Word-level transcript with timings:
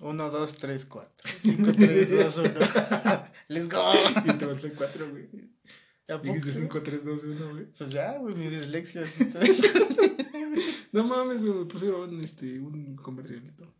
1, 0.00 0.30
2, 0.30 0.52
3, 0.54 0.84
4. 0.86 1.12
5, 1.42 1.72
3, 1.72 2.10
2, 2.10 2.38
1. 2.38 2.52
Let's 3.48 3.68
go. 3.68 3.92
Y 4.24 4.32
te 4.38 4.44
avanzó 4.44 4.68
4, 4.76 5.10
güey. 5.10 5.28
¿A 6.08 6.18
poco? 6.18 6.22
Dijiste 6.34 6.52
5, 6.52 6.82
3, 6.82 7.04
2, 7.04 7.22
1, 7.24 7.50
güey. 7.50 7.66
Pues 7.72 7.90
ya, 7.90 8.16
güey, 8.18 8.34
mi 8.34 8.46
dislexia. 8.48 9.02
está- 9.02 9.40
No 10.92 11.04
mames, 11.04 11.38
güey, 11.40 11.52
me 11.52 11.64
pusieron 11.66 12.18
este, 12.22 12.58
un 12.58 12.96
comercialito. 12.96 13.72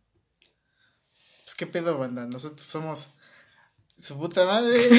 Pues 1.43 1.55
qué 1.57 1.67
pedo, 1.67 1.97
banda. 1.97 2.25
Nosotros 2.25 2.65
somos 2.65 3.09
su 3.97 4.17
puta 4.17 4.45
madre. 4.45 4.79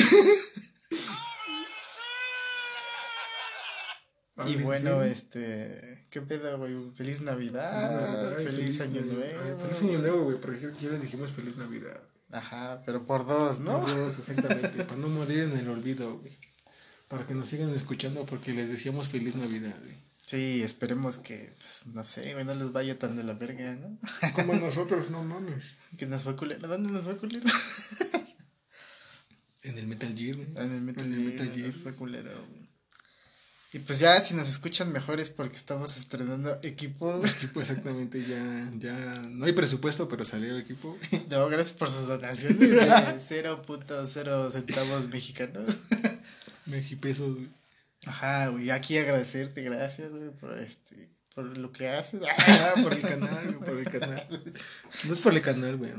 y 4.37 4.41
Hablen, 4.41 4.65
bueno, 4.65 5.03
sí. 5.03 5.09
este. 5.11 6.07
¿Qué 6.11 6.23
pedo, 6.23 6.57
güey? 6.59 6.91
Feliz 6.95 7.21
Navidad. 7.21 8.35
Feliz, 8.37 8.81
Año. 8.81 9.03
Nuevo. 9.03 9.23
Ay, 9.45 9.55
Feliz 9.61 9.83
Año 9.83 9.99
Nuevo, 9.99 10.25
güey, 10.25 10.41
porque 10.41 10.59
ya 10.81 10.91
les 10.91 11.03
dijimos 11.03 11.33
Feliz 11.33 11.57
Navidad. 11.57 12.01
Ajá, 12.31 12.83
pero 12.87 13.05
por 13.05 13.27
dos, 13.27 13.61
¿no? 13.61 13.81
Todos, 13.81 14.19
exactamente, 14.29 14.85
para 14.85 14.97
no 14.97 15.09
morir 15.09 15.41
en 15.41 15.57
el 15.59 15.69
olvido, 15.69 16.19
güey. 16.19 16.33
Para 17.09 17.27
que 17.27 17.35
nos 17.35 17.49
sigan 17.49 17.75
escuchando 17.75 18.25
porque 18.25 18.55
les 18.55 18.71
decíamos 18.71 19.09
Feliz 19.09 19.37
Navidad, 19.37 19.77
güey. 19.83 19.97
Sí, 20.25 20.63
esperemos 20.63 21.19
que, 21.19 21.53
pues, 21.59 21.85
no 21.89 22.03
sé, 22.05 22.33
güey, 22.33 22.47
no 22.47 22.55
les 22.55 22.73
vaya 22.73 22.99
tan 22.99 23.17
de 23.19 23.23
la 23.25 23.35
verga, 23.35 23.75
¿no? 23.75 23.99
Como 24.35 24.55
nosotros, 24.55 25.11
no 25.11 25.23
mames. 25.23 25.75
Que 25.99 26.07
nos 26.07 26.23
fue 26.23 26.37
culero. 26.37 26.67
¿Dónde 26.69 26.91
nos 26.91 27.03
fue 27.03 27.19
culero? 27.19 27.45
En 29.65 29.79
el 29.79 29.87
Metal 29.87 30.15
Gear, 30.17 30.37
güey. 30.37 30.49
En 30.57 30.73
el 30.73 30.81
Metal 30.81 31.05
En 31.07 31.13
el 31.13 31.19
Gear, 31.21 31.33
Metal 31.33 31.53
Gear. 31.55 31.67
nos 31.67 31.79
fue 31.79 31.95
culero, 31.95 32.31
güey. 32.49 32.62
Y 33.75 33.79
pues 33.79 34.01
ya, 34.01 34.21
si 34.21 34.35
nos 34.35 34.51
escuchan 34.51 34.93
mejor 34.93 35.19
es 35.19 35.31
porque 35.31 35.57
estamos 35.57 35.97
estrenando 35.97 36.59
equipo. 36.63 37.25
Equipo, 37.25 37.63
exactamente, 37.63 38.23
ya, 38.23 38.71
ya. 38.79 39.23
No 39.31 39.47
hay 39.47 39.53
presupuesto, 39.53 40.11
pero 40.11 40.27
salió 40.27 40.55
el 40.55 40.61
equipo. 40.61 40.99
No, 41.31 41.49
gracias 41.49 41.79
por 41.79 41.89
sus 41.89 42.07
donaciones 42.07 42.59
de 42.59 42.77
0.0 42.77 44.51
centavos 44.51 45.09
mexicanos. 45.09 45.79
Mexipesos, 46.67 47.35
güey. 47.35 47.49
Ajá, 48.05 48.49
güey, 48.49 48.71
aquí 48.71 48.99
agradecerte, 48.99 49.63
gracias, 49.63 50.13
güey, 50.13 50.31
por 50.31 50.59
este, 50.59 51.09
por 51.35 51.57
lo 51.57 51.73
que 51.73 51.89
haces. 51.89 52.21
Ah, 52.29 52.75
por 52.83 52.93
el 52.93 53.01
canal, 53.01 53.55
güey, 53.55 53.71
por 53.71 53.79
el 53.79 53.89
canal. 53.89 54.43
No 55.07 55.15
es 55.15 55.21
por 55.23 55.33
el 55.35 55.41
canal, 55.41 55.77
güey. 55.79 55.93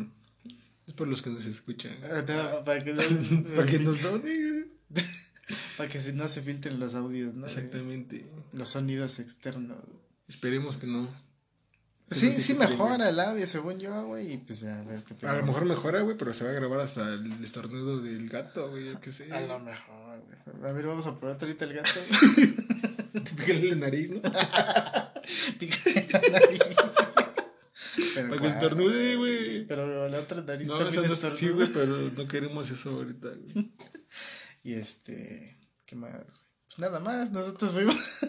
Es 0.85 0.93
por 0.93 1.07
los 1.07 1.23
que 1.23 1.31
nos 1.31 1.45
escuchan. 1.45 1.97
No, 2.01 2.63
para 2.63 2.83
que 2.83 2.93
no, 2.93 3.01
Para 3.55 3.65
que 3.65 3.79
nos 3.79 3.99
donen, 4.01 4.67
güey. 4.91 5.03
Para 5.77 5.89
que 5.89 5.99
no 6.13 6.27
se 6.27 6.41
filtren 6.41 6.79
los 6.79 6.95
audios, 6.95 7.33
¿no? 7.33 7.45
Exactamente. 7.45 8.25
Los 8.53 8.69
sonidos 8.69 9.19
externos. 9.19 9.77
Esperemos 10.27 10.77
que 10.77 10.87
no. 10.87 11.09
Sí, 12.11 12.27
no 12.27 12.39
sí 12.39 12.53
mejora 12.53 13.09
el 13.09 13.19
audio, 13.19 13.47
según 13.47 13.79
yo, 13.79 14.05
güey, 14.05 14.33
y 14.33 14.37
pues 14.37 14.63
a 14.65 14.83
ver 14.83 15.03
qué. 15.03 15.25
A 15.25 15.37
lo 15.37 15.45
mejor 15.45 15.65
mejora, 15.65 16.01
güey, 16.01 16.15
pero 16.17 16.33
se 16.33 16.43
va 16.43 16.51
a 16.51 16.53
grabar 16.53 16.79
hasta 16.81 17.13
el 17.13 17.43
estornudo 17.43 18.01
del 18.01 18.29
gato, 18.29 18.69
güey, 18.69 18.85
yo 18.85 18.99
qué 18.99 19.11
sé. 19.11 19.31
A 19.33 19.41
lo 19.41 19.59
mejor, 19.59 20.21
güey. 20.21 20.69
A 20.69 20.73
ver, 20.73 20.85
vamos 20.85 21.07
a 21.07 21.19
probar 21.19 21.37
ahorita 21.41 21.65
el 21.65 21.73
gato. 21.73 21.89
Pícale 23.37 23.69
la 23.69 23.75
nariz, 23.75 24.11
¿no? 24.11 24.21
Pícale 25.59 26.07
la 26.11 26.39
nariz. 26.39 26.59
Pero, 28.15 28.29
Para 28.29 28.41
que 28.41 28.47
estornude, 28.47 29.15
güey. 29.15 29.65
Pero 29.65 30.07
la 30.09 30.19
otra 30.19 30.41
nariz 30.41 30.67
No, 30.67 30.77
también 30.77 31.07
no, 31.07 31.15
sí, 31.15 31.49
güey, 31.49 31.67
pero 31.71 31.95
no 32.17 32.27
queremos 32.27 32.69
eso 32.69 32.91
ahorita, 32.91 33.29
güey. 33.29 33.71
Y 34.65 34.75
este, 34.75 35.57
¿qué 35.93 35.99
más? 35.99 36.11
güey? 36.11 36.25
Pues 36.65 36.79
nada 36.79 36.99
más, 36.99 37.29
nosotros 37.31 37.71
fuimos 37.71 37.95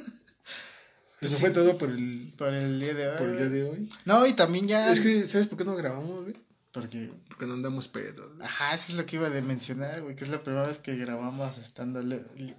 Eso 1.21 1.37
Sí. 1.37 1.41
fue 1.41 1.51
todo 1.51 1.79
por 1.79 1.89
el, 1.89 2.35
por 2.37 2.53
el 2.53 2.79
día 2.79 2.93
de 2.93 3.09
hoy. 3.09 3.17
por 3.19 3.29
el 3.29 3.37
día 3.39 3.49
de 3.49 3.63
hoy. 3.71 3.89
No, 4.05 4.27
y 4.27 4.35
también 4.35 4.69
ya. 4.69 4.93
Es 4.93 5.01
que, 5.01 5.27
¿sabes 5.27 5.47
por 5.47 5.57
qué 5.57 5.65
no 5.65 5.75
grabamos, 5.75 6.23
güey? 6.23 6.37
Porque, 6.71 7.11
Porque 7.29 7.47
no 7.47 7.55
andamos 7.55 7.89
pedos. 7.89 8.31
ajá, 8.43 8.75
eso 8.75 8.93
es 8.93 8.99
lo 8.99 9.07
que 9.07 9.17
iba 9.17 9.29
a 9.29 9.31
de 9.31 9.41
mencionar, 9.41 10.03
güey, 10.03 10.17
que 10.17 10.25
es 10.25 10.31
la 10.31 10.43
primera 10.43 10.67
vez 10.67 10.79
que 10.79 10.97
grabamos 10.97 11.57
estando 11.57 12.03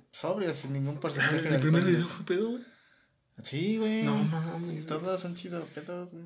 sobrios, 0.10 0.56
sin 0.56 0.74
ningún 0.74 1.00
porcentaje 1.00 1.42
de 1.44 1.56
¿El 1.56 1.62
primer 1.62 1.84
video 1.84 2.02
fue 2.08 2.26
pedo, 2.26 2.50
güey? 2.52 2.64
Sí, 3.44 3.78
güey. 3.78 4.02
No 4.04 4.16
mames. 4.24 4.86
Todos 4.88 5.26
han 5.26 5.36
sido 5.38 5.62
pedos, 5.66 6.10
güey. 6.12 6.26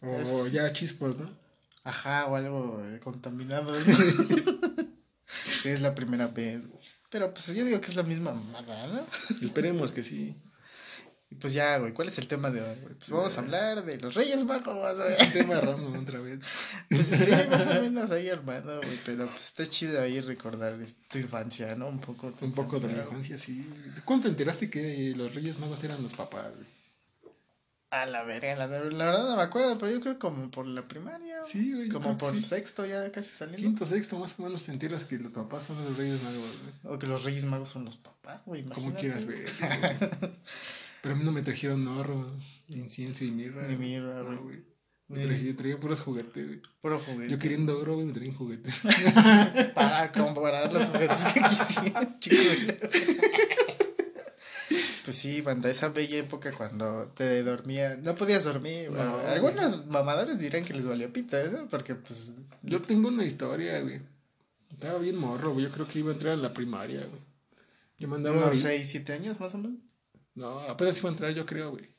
O 0.00 0.46
es- 0.46 0.52
ya 0.52 0.72
chispos, 0.72 1.16
¿no? 1.18 1.30
Ajá, 1.84 2.26
o 2.26 2.34
algo 2.34 2.82
eh, 2.86 2.98
contaminado. 2.98 3.72
sí, 5.26 5.68
es 5.68 5.80
la 5.80 5.94
primera 5.94 6.26
vez, 6.28 6.66
güey. 6.66 6.81
Pero 7.12 7.34
pues 7.34 7.54
yo 7.54 7.62
digo 7.62 7.78
que 7.78 7.88
es 7.88 7.94
la 7.94 8.02
misma 8.02 8.32
mamada, 8.32 8.86
¿no? 8.86 9.06
Esperemos 9.42 9.92
que 9.92 10.02
sí. 10.02 10.34
Y 11.30 11.34
pues 11.34 11.52
ya, 11.52 11.76
güey, 11.76 11.92
¿cuál 11.92 12.08
es 12.08 12.16
el 12.16 12.26
tema 12.26 12.50
de 12.50 12.62
hoy, 12.62 12.80
güey? 12.80 12.94
Pues 12.94 13.10
vamos 13.10 13.36
a 13.36 13.40
hablar 13.40 13.84
de 13.84 13.98
los 13.98 14.14
Reyes 14.14 14.44
Magos, 14.44 14.96
güey. 14.96 15.14
Es 15.18 15.32
tema 15.34 15.60
otra 15.60 16.20
vez. 16.20 16.40
Pues 16.88 17.06
sí, 17.06 17.30
más 17.50 17.66
o 17.66 17.82
menos 17.82 18.10
ahí 18.10 18.30
armado, 18.30 18.80
güey, 18.80 18.98
pero 19.04 19.26
pues 19.26 19.44
está 19.44 19.66
chido 19.66 20.00
ahí 20.00 20.22
recordar 20.22 20.74
tu 21.10 21.18
infancia, 21.18 21.74
¿no? 21.74 21.88
Un 21.88 22.00
poco 22.00 22.32
tu 22.32 22.46
Un 22.46 22.52
poco 22.54 22.80
de 22.80 22.88
la 22.88 23.02
infancia. 23.04 23.36
sí. 23.36 23.66
¿Cuándo 24.06 24.24
te 24.24 24.30
enteraste 24.30 24.70
que 24.70 25.12
los 25.14 25.34
Reyes 25.34 25.58
Magos 25.58 25.84
eran 25.84 26.02
los 26.02 26.14
papás, 26.14 26.54
güey? 26.54 26.66
A 27.92 28.06
la 28.06 28.22
verga, 28.24 28.56
la, 28.56 28.66
la 28.66 28.80
verdad 29.04 29.28
no 29.28 29.36
me 29.36 29.42
acuerdo, 29.42 29.76
pero 29.76 29.92
yo 29.92 30.00
creo 30.00 30.18
como 30.18 30.50
por 30.50 30.66
la 30.66 30.88
primaria. 30.88 31.40
güey. 31.40 31.50
Sí, 31.52 31.74
güey. 31.74 31.88
Como 31.90 32.16
por 32.16 32.34
sí. 32.34 32.42
sexto 32.42 32.86
ya 32.86 33.12
casi 33.12 33.36
saliendo. 33.36 33.58
Quinto, 33.62 33.84
sexto, 33.84 34.18
más 34.18 34.34
o 34.38 34.42
menos 34.44 34.64
te 34.64 34.72
enteras 34.72 35.04
que 35.04 35.18
los 35.18 35.32
papás 35.32 35.64
son 35.64 35.76
los 35.84 35.98
Reyes 35.98 36.22
Magos, 36.22 36.38
güey. 36.62 36.94
O 36.94 36.98
que 36.98 37.06
los 37.06 37.22
Reyes 37.22 37.44
Magos 37.44 37.68
son 37.68 37.84
los 37.84 37.96
papás, 37.96 38.40
güey. 38.46 38.64
Como 38.64 38.94
quieras 38.94 39.26
güey. 39.26 39.38
ver. 39.40 40.08
güey. 40.20 40.32
Pero 41.02 41.14
a 41.14 41.18
mí 41.18 41.24
no 41.24 41.32
me 41.32 41.42
trajeron 41.42 41.86
horro, 41.86 42.32
incienso 42.68 43.24
y 43.24 43.30
mirra. 43.30 43.66
Ni 43.68 43.76
mirra, 43.76 44.22
No, 44.22 44.42
güey. 44.42 44.64
Me 45.08 45.26
trajeron, 45.26 45.56
traían 45.56 45.78
puros 45.80 46.00
juguetes, 46.00 46.46
güey. 46.46 46.62
Puro 46.80 46.98
juguete. 46.98 47.30
Yo 47.30 47.38
queriendo 47.38 47.78
oro, 47.78 47.96
güey, 47.96 48.06
me 48.06 48.14
traían 48.14 48.34
juguetes. 48.34 48.80
Para 49.74 50.10
comparar 50.12 50.72
los 50.72 50.84
juguetes 50.86 51.24
que 51.34 51.42
quisieran, 51.42 52.18
chico. 52.20 52.72
Pues 55.04 55.16
sí, 55.16 55.40
banda, 55.40 55.68
esa 55.68 55.88
bella 55.88 56.16
época 56.18 56.52
cuando 56.52 57.08
te 57.08 57.42
dormía, 57.42 57.96
no 57.96 58.14
podías 58.14 58.44
dormir. 58.44 58.90
No, 58.90 59.18
Algunos 59.18 59.86
mamadores 59.86 60.38
dirán 60.38 60.64
que 60.64 60.74
les 60.74 60.86
valía 60.86 61.12
pita, 61.12 61.42
¿no? 61.50 61.66
Porque 61.68 61.94
pues 61.96 62.34
Yo 62.62 62.80
tengo 62.82 63.08
una 63.08 63.24
historia, 63.24 63.80
güey. 63.80 64.00
Estaba 64.70 64.98
bien 64.98 65.16
morro, 65.16 65.52
güey. 65.54 65.66
Yo 65.66 65.72
creo 65.72 65.88
que 65.88 65.98
iba 65.98 66.10
a 66.10 66.14
entrar 66.14 66.34
a 66.34 66.36
la 66.36 66.54
primaria, 66.54 67.00
güey. 67.00 67.20
Yo 67.98 68.06
mandaba. 68.08 68.36
unos 68.36 68.64
ahí- 68.64 68.78
6, 68.84 68.88
7 68.90 69.12
años 69.14 69.40
más 69.40 69.54
o 69.54 69.58
menos. 69.58 69.80
No, 70.34 70.60
apenas 70.60 70.98
iba 70.98 71.08
a 71.08 71.12
entrar, 71.12 71.32
yo 71.34 71.44
creo, 71.46 71.70
güey. 71.72 71.90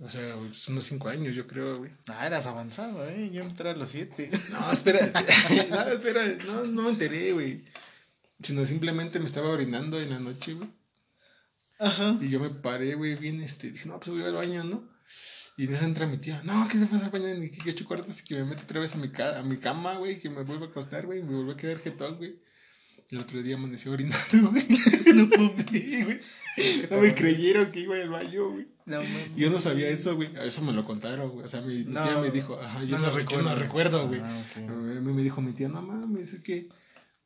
O 0.00 0.08
sea, 0.10 0.36
pues, 0.36 0.66
unos 0.68 0.84
cinco 0.84 1.08
años, 1.08 1.34
yo 1.34 1.46
creo, 1.46 1.78
güey. 1.78 1.90
Ah, 2.08 2.26
eras 2.26 2.46
avanzado, 2.46 3.06
¿eh? 3.08 3.30
Yo 3.32 3.42
entré 3.42 3.70
a 3.70 3.74
los 3.76 3.88
7. 3.90 4.30
No, 4.52 4.72
espera. 4.72 5.00
no, 5.70 5.88
espera. 5.92 6.24
No, 6.46 6.64
no 6.64 6.82
me 6.82 6.90
enteré, 6.90 7.32
güey. 7.32 7.64
Sino 8.42 8.64
simplemente 8.66 9.18
me 9.20 9.26
estaba 9.26 9.48
orinando 9.50 10.00
en 10.00 10.10
la 10.10 10.18
noche, 10.18 10.54
güey. 10.54 10.68
Ajá. 11.78 12.16
Y 12.20 12.28
yo 12.28 12.40
me 12.40 12.50
paré, 12.50 12.94
güey, 12.94 13.14
bien, 13.16 13.40
este. 13.40 13.70
Dije, 13.70 13.88
no, 13.88 13.98
pues 13.98 14.10
voy 14.10 14.22
al 14.22 14.34
baño, 14.34 14.64
¿no? 14.64 14.88
Y 15.56 15.64
en 15.64 15.74
eso 15.74 15.84
entra 15.84 16.06
mi 16.06 16.18
tía. 16.18 16.40
No, 16.44 16.66
¿qué 16.68 16.78
se 16.78 16.86
pasa 16.86 17.06
al 17.06 17.10
baño? 17.10 17.32
Ni 17.34 17.50
que 17.50 17.58
que 17.58 17.70
ocho 17.70 17.84
cuartos 17.84 18.20
y 18.20 18.24
que 18.24 18.34
me 18.36 18.44
mete 18.44 18.62
otra 18.62 18.80
vez 18.80 18.94
a 18.94 18.98
mi, 18.98 19.10
ca 19.10 19.38
a 19.38 19.42
mi 19.42 19.58
cama, 19.58 19.96
güey. 19.98 20.18
Que 20.18 20.30
me 20.30 20.42
vuelva 20.42 20.66
a 20.66 20.68
acostar, 20.70 21.06
güey. 21.06 21.22
Me 21.22 21.34
vuelve 21.34 21.52
a 21.52 21.56
quedar 21.56 21.78
jetón, 21.78 22.16
güey. 22.16 22.40
El 23.10 23.18
otro 23.20 23.42
día 23.42 23.56
amaneció 23.56 23.92
orinando, 23.92 24.50
güey. 24.50 24.66
no 24.68 25.50
sí, 25.70 26.04
güey. 26.04 26.18
No 26.90 26.98
me 26.98 27.14
creyeron 27.14 27.70
que 27.70 27.80
iba 27.80 27.96
al 27.96 28.08
baño, 28.08 28.50
güey. 28.50 28.66
No. 28.86 29.00
Yo 29.36 29.50
no 29.50 29.58
sabía 29.58 29.88
eso, 29.88 30.16
güey. 30.16 30.30
Eso 30.42 30.62
me 30.62 30.72
lo 30.72 30.84
contaron, 30.84 31.30
güey. 31.30 31.44
O 31.44 31.48
sea, 31.48 31.60
mi, 31.60 31.84
No, 31.84 32.02
tía 32.02 32.18
me 32.18 32.30
dijo, 32.30 32.58
ajá, 32.60 32.82
yo 32.84 32.98
no 32.98 33.06
no, 33.06 33.18
yo 33.18 33.42
no 33.42 33.54
recuerdo. 33.54 33.54
recuerdo, 33.56 34.08
güey. 34.08 34.20
Ah. 34.20 34.44
A 34.56 34.60
mí 34.60 35.12
me 35.12 35.22
dijo 35.22 35.40
mi 35.42 35.52
tía, 35.52 35.68
no 35.68 35.82
mames, 35.82 36.32
es 36.32 36.40
que 36.40 36.68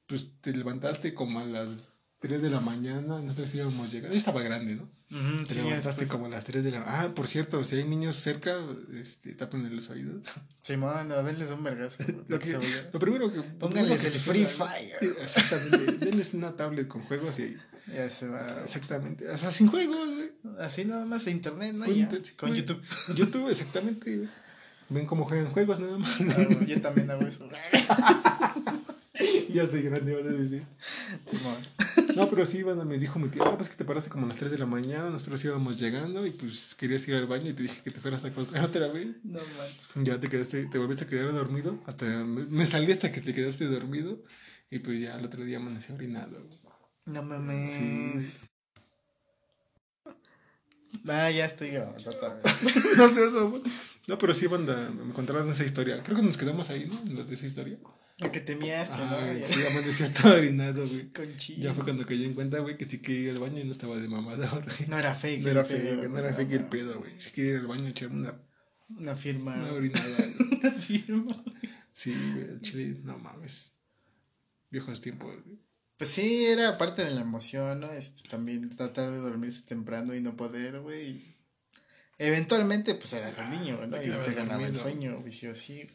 pues 0.06 0.28
te 0.40 0.52
levantaste 0.52 1.14
como 1.14 1.38
a 1.40 1.44
las 1.44 1.90
3 2.20 2.42
de 2.42 2.50
la 2.50 2.60
mañana, 2.60 3.20
nosotros 3.20 3.54
íbamos 3.54 3.92
llegando. 3.92 4.12
Yo 4.14 4.18
estaba 4.18 4.42
grande, 4.42 4.74
¿no? 4.74 4.82
Ujú, 5.10 5.44
Te 5.44 5.54
sí, 5.54 5.62
levantaste 5.62 6.02
después- 6.02 6.10
como 6.10 6.26
a 6.26 6.28
las 6.28 6.44
3 6.44 6.64
de 6.64 6.72
la 6.72 6.82
Ah, 6.84 7.08
por 7.14 7.26
cierto, 7.28 7.62
si 7.64 7.76
hay 7.76 7.84
niños 7.84 8.16
cerca, 8.16 8.58
este, 9.00 9.34
tapen 9.34 9.74
los 9.74 9.88
oídos. 9.90 10.22
Simón, 10.62 11.08
no, 11.08 11.22
denles 11.22 11.50
un 11.50 11.62
vergazo. 11.62 11.98
Lo, 12.26 12.38
que 12.38 12.58
primero 12.98 13.32
que. 13.32 13.40
Pónganles 13.42 14.04
el 14.04 14.20
Free 14.20 14.44
Fire. 14.46 14.96
Sí, 15.00 15.08
exactamente. 15.22 15.92
Denles 16.06 16.34
una 16.34 16.56
tablet 16.56 16.88
con 16.88 17.02
juegos 17.04 17.38
y. 17.38 17.56
Ya 17.94 18.10
se 18.10 18.28
va. 18.28 18.44
Exactamente. 18.62 19.30
O 19.30 19.38
sea, 19.38 19.50
sin 19.50 19.68
juegos, 19.68 20.08
güey. 20.14 20.30
Así 20.60 20.84
nada 20.84 21.06
más 21.06 21.24
de 21.24 21.30
internet, 21.30 21.74
¿no? 21.74 21.86
Con 21.86 21.94
Ya, 21.94 22.10
sí, 22.22 22.32
Con 22.34 22.48
güey. 22.50 22.60
YouTube. 22.60 22.82
YouTube, 23.16 23.48
exactamente, 23.48 24.14
güey. 24.16 24.28
Ven 24.90 25.06
cómo 25.06 25.24
juegan 25.26 25.50
juegos 25.50 25.80
nada 25.80 25.96
más. 25.98 26.20
Ah, 26.20 26.46
yo 26.66 26.80
también 26.80 27.10
hago 27.10 27.22
eso. 27.26 27.46
Ya 29.48 29.62
estoy 29.64 29.82
grande, 29.82 30.14
van 30.14 30.28
a 30.28 30.36
decir. 30.36 30.64
No, 32.14 32.28
pero 32.28 32.44
sí, 32.46 32.62
bueno, 32.62 32.84
me 32.84 32.98
dijo 32.98 33.18
mi 33.18 33.28
tía, 33.28 33.42
"Ah, 33.44 33.56
pues 33.56 33.68
que 33.68 33.76
te 33.76 33.84
paraste 33.84 34.10
como 34.10 34.24
a 34.26 34.28
las 34.28 34.36
3 34.36 34.50
de 34.50 34.58
la 34.58 34.66
mañana, 34.66 35.10
nosotros 35.10 35.44
íbamos 35.44 35.78
llegando 35.78 36.26
y 36.26 36.30
pues 36.30 36.74
querías 36.74 37.06
ir 37.08 37.16
al 37.16 37.26
baño 37.26 37.50
y 37.50 37.54
te 37.54 37.62
dije 37.64 37.82
que 37.82 37.90
te 37.90 38.00
fueras 38.00 38.24
a 38.24 38.28
acostar 38.28 38.64
otra 38.64 38.88
vez. 38.88 39.08
No 39.24 39.38
manches. 39.38 39.88
Ya 40.04 40.20
te 40.20 40.28
quedaste, 40.28 40.66
te 40.66 40.78
volviste 40.78 41.04
a 41.04 41.06
quedar 41.06 41.32
dormido, 41.32 41.78
hasta 41.86 42.06
me, 42.06 42.44
me 42.46 42.66
salí 42.66 42.90
hasta 42.92 43.10
que 43.12 43.20
te 43.20 43.34
quedaste 43.34 43.66
dormido 43.66 44.22
y 44.70 44.78
pues 44.80 45.00
ya 45.00 45.16
el 45.18 45.24
otro 45.24 45.44
día 45.44 45.58
amanecí 45.58 45.92
orinado. 45.92 46.40
No 47.06 47.22
mames. 47.22 48.48
Ah, 51.06 51.30
ya 51.30 51.44
estoy 51.44 51.70
grabando 51.70 52.10
no 52.10 53.30
no, 53.50 53.62
no, 54.06 54.18
pero 54.18 54.34
sí, 54.34 54.46
banda, 54.46 54.90
me 54.90 55.12
contaron 55.12 55.48
esa 55.48 55.64
historia. 55.64 56.02
Creo 56.02 56.16
que 56.16 56.22
nos 56.22 56.36
quedamos 56.36 56.70
ahí, 56.70 56.86
¿no? 56.86 56.98
En 57.10 57.16
los 57.16 57.28
de 57.28 57.34
esa 57.34 57.46
historia. 57.46 57.78
La 58.20 58.32
que 58.32 58.40
temíaste, 58.40 58.96
¿no? 58.96 59.04
Ah, 59.04 59.32
Ya. 59.32 59.46
sí, 59.46 59.60
amaneció 59.70 60.10
todo 60.10 60.34
orinado, 60.34 60.86
güey. 60.88 61.10
Ya 61.58 61.72
fue 61.74 61.84
cuando 61.84 62.04
caí 62.04 62.24
en 62.24 62.34
cuenta, 62.34 62.58
güey, 62.58 62.76
que 62.76 62.84
sí 62.84 62.98
quería 62.98 63.20
ir 63.22 63.30
al 63.30 63.38
baño 63.38 63.60
y 63.60 63.64
no 63.64 63.72
estaba 63.72 63.96
de 63.96 64.08
mamador, 64.08 64.64
güey. 64.78 64.88
No 64.88 64.98
era 64.98 65.14
fake. 65.14 65.42
No 65.44 65.50
era 65.50 65.64
pedo, 65.64 65.78
fake, 65.78 65.96
güey, 65.98 66.08
no 66.10 66.18
era 66.18 66.34
fake 66.34 66.52
el 66.52 66.62
no. 66.62 66.70
pedo, 66.70 66.98
güey. 66.98 67.12
Si 67.18 67.30
quería 67.30 67.52
ir 67.52 67.56
al 67.58 67.66
baño, 67.68 67.88
echarme 67.88 68.16
una, 68.20 68.40
Una 68.88 69.14
firma. 69.16 69.54
una 69.54 69.72
orinada. 69.72 70.08
güey. 70.16 70.58
Una 70.60 70.72
firma. 70.72 71.44
Sí, 71.92 72.12
güey, 72.34 72.44
el 72.48 72.60
chile, 72.60 73.00
no 73.04 73.18
mames. 73.18 73.72
Viejos 74.70 75.00
tiempos, 75.00 75.34
güey. 75.44 75.58
Pues 75.96 76.10
sí, 76.10 76.44
era 76.46 76.78
parte 76.78 77.04
de 77.04 77.10
la 77.10 77.22
emoción, 77.22 77.80
¿no? 77.80 77.90
Este, 77.92 78.28
también 78.28 78.68
tratar 78.68 79.10
de 79.10 79.16
dormirse 79.18 79.62
temprano 79.62 80.14
y 80.14 80.20
no 80.20 80.36
poder, 80.36 80.80
güey. 80.80 81.36
Eventualmente, 82.18 82.94
pues 82.94 83.12
eras 83.12 83.36
un 83.38 83.50
niño, 83.50 83.84
¿no? 83.86 83.96
Y 84.02 84.06
te 84.10 84.32
ganaba 84.34 84.66
el 84.66 84.74
sueño, 84.76 85.16
vicio 85.22 85.50
así. 85.52 85.86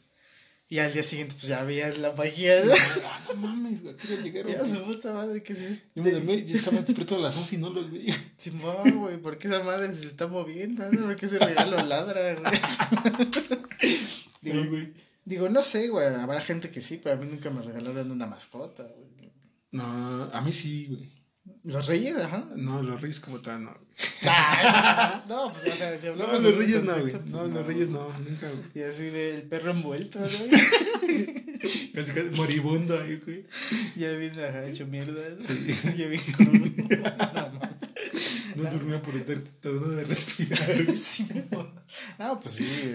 Y 0.74 0.80
al 0.80 0.92
día 0.92 1.04
siguiente, 1.04 1.36
pues 1.36 1.48
ya 1.50 1.64
veías 1.64 2.00
la 2.00 2.14
magia. 2.14 2.66
¿no? 2.66 2.74
Ah, 3.06 3.22
no 3.28 3.36
mames, 3.36 3.84
güey, 3.84 3.96
¿qué 3.96 4.12
hora 4.12 4.24
llegaron? 4.24 4.52
Ya 4.54 4.66
su 4.66 4.82
puta 4.82 5.14
madre, 5.14 5.44
¿qué 5.44 5.54
es 5.54 5.62
esto? 5.62 5.86
Yo 5.94 6.02
me 6.04 6.10
dormí 6.10 6.34
y 6.48 6.54
estaba 6.54 6.82
despierto 6.82 7.16
a 7.16 7.20
las 7.20 7.38
11 7.38 7.56
y 7.56 7.58
no 7.60 7.70
los 7.70 7.92
veía. 7.92 8.16
Simón, 8.36 8.98
güey, 8.98 9.18
¿por 9.22 9.38
qué 9.38 9.50
esa 9.50 9.62
madre 9.62 9.94
se 9.94 10.08
está 10.08 10.26
moviendo? 10.26 10.84
¿no? 10.92 11.06
¿Por 11.06 11.16
qué 11.16 11.28
ese 11.28 11.38
regalo 11.38 11.78
ladra, 11.86 12.34
güey? 12.34 12.52
digo, 14.42 14.62
Sí, 14.64 14.68
güey. 14.68 14.94
digo, 15.26 15.48
no 15.48 15.62
sé, 15.62 15.90
güey, 15.90 16.08
habrá 16.08 16.42
gente 16.42 16.72
que 16.72 16.82
sí, 16.82 17.00
pero 17.04 17.18
a 17.18 17.20
mí 17.20 17.28
nunca 17.30 17.52
me 17.52 17.62
regalaron 17.62 18.10
una 18.10 18.26
mascota, 18.26 18.82
güey. 18.82 19.32
No, 19.70 20.24
a 20.24 20.42
mí 20.42 20.52
sí, 20.52 20.88
güey. 20.90 21.13
Los 21.66 21.88
reyes, 21.88 22.16
ajá. 22.18 22.46
No, 22.56 22.82
los 22.84 23.02
reyes 23.02 23.20
como 23.20 23.40
tal, 23.42 23.64
no. 23.66 23.72
no, 25.28 25.52
pues, 25.52 25.66
o 25.66 25.76
sea, 25.76 25.98
si 26.00 26.08
No, 26.08 26.14
hablamos 26.14 26.42
los 26.42 26.44
de 26.44 26.50
ese 26.50 26.60
reyes 26.66 26.84
no, 26.84 26.92
güey. 27.00 27.12
contexto, 27.12 27.38
No, 27.38 27.42
pues, 27.44 27.54
los 27.54 27.66
reyes 27.68 27.90
no, 27.90 28.10
nunca, 28.20 28.50
güey. 28.50 28.64
Y 28.76 28.82
así 28.82 29.06
del 29.10 29.42
perro 29.44 29.72
envuelto, 29.72 30.20
¿no? 30.20 30.28
Casi, 31.94 32.12
casi 32.12 32.30
moribundo 32.36 33.00
ahí, 33.00 33.22
güey. 33.26 33.46
ya 33.96 34.12
viene 34.14 34.44
ajá, 34.46 34.66
hecho 34.66 34.86
mierda. 34.88 35.22
¿no? 35.30 35.42
Sí. 35.42 35.74
Ya 35.98 36.08
bien 36.08 36.22
crudo. 36.36 36.98
No, 36.98 37.60
mames. 37.60 38.56
No 38.58 38.70
durmió 38.72 39.02
por 39.02 39.16
estar 39.16 39.40
tratando 39.42 39.90
de 39.90 40.04
respirar. 40.04 40.60
Sí, 40.96 41.26
no. 41.52 41.72
No, 42.20 42.40
pues 42.40 42.56
sí. 42.56 42.94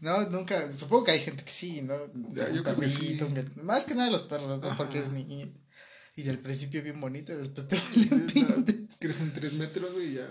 No, 0.00 0.28
nunca. 0.30 0.72
Supongo 0.72 1.04
que 1.04 1.10
hay 1.12 1.20
gente 1.20 1.44
que 1.44 1.50
sí, 1.50 1.82
¿no? 1.82 1.94
Ya, 2.32 2.46
Un 2.46 2.54
yo 2.54 2.62
creo 2.62 2.76
que 2.78 2.88
sí. 2.88 3.16
perrito, 3.18 3.26
un 3.26 3.66
Más 3.66 3.84
que 3.84 3.94
nada 3.94 4.08
los 4.10 4.22
perros, 4.22 4.48
¿no? 4.60 4.66
Ajá. 4.66 4.76
Porque 4.76 4.98
eres 4.98 5.10
niño. 5.10 5.48
Y 6.16 6.22
del 6.22 6.38
principio 6.38 6.82
bien 6.82 6.98
bonito, 6.98 7.32
y 7.32 7.36
después 7.36 7.68
te 7.68 7.76
valen 8.10 8.26
pinte. 8.26 8.86
Crecen 8.98 9.32
tres 9.34 9.52
metros, 9.52 9.92
güey, 9.92 10.12
y 10.12 10.14
ya 10.14 10.28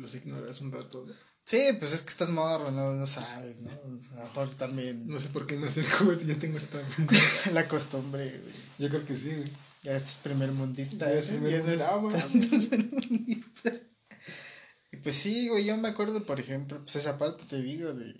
los 0.00 0.14
ignoras 0.14 0.60
un 0.60 0.70
rato. 0.72 1.04
Sí, 1.44 1.60
pues 1.78 1.92
es 1.92 2.02
que 2.02 2.10
estás 2.10 2.28
morro, 2.28 2.70
¿no? 2.70 2.92
No 2.94 3.06
sabes, 3.06 3.58
¿no? 3.60 3.70
A 3.70 4.20
lo 4.20 4.22
mejor 4.22 4.50
también 4.54 5.08
No 5.08 5.18
sé 5.18 5.28
por 5.28 5.44
qué 5.44 5.56
me 5.56 5.66
acerco, 5.66 6.04
güey, 6.04 6.18
si 6.18 6.26
ya 6.26 6.38
tengo 6.38 6.56
esta. 6.56 6.80
la 7.52 7.66
costumbre, 7.66 8.30
güey. 8.30 8.54
Yo 8.78 8.88
creo 8.88 9.04
que 9.04 9.16
sí, 9.16 9.34
güey. 9.34 9.50
Ya 9.82 9.96
este 9.96 10.10
es 10.10 10.16
primer 10.18 10.52
mundista. 10.52 11.10
Ya 11.10 11.18
es 11.18 11.24
primer 11.26 11.64
mundista. 12.00 12.78
Y 14.92 14.96
pues 14.98 15.16
sí, 15.16 15.48
güey, 15.48 15.64
yo 15.64 15.76
me 15.76 15.88
acuerdo, 15.88 16.22
por 16.24 16.38
ejemplo, 16.38 16.78
pues 16.78 16.94
esa 16.94 17.18
parte 17.18 17.44
te 17.44 17.60
digo 17.60 17.92
de 17.92 18.14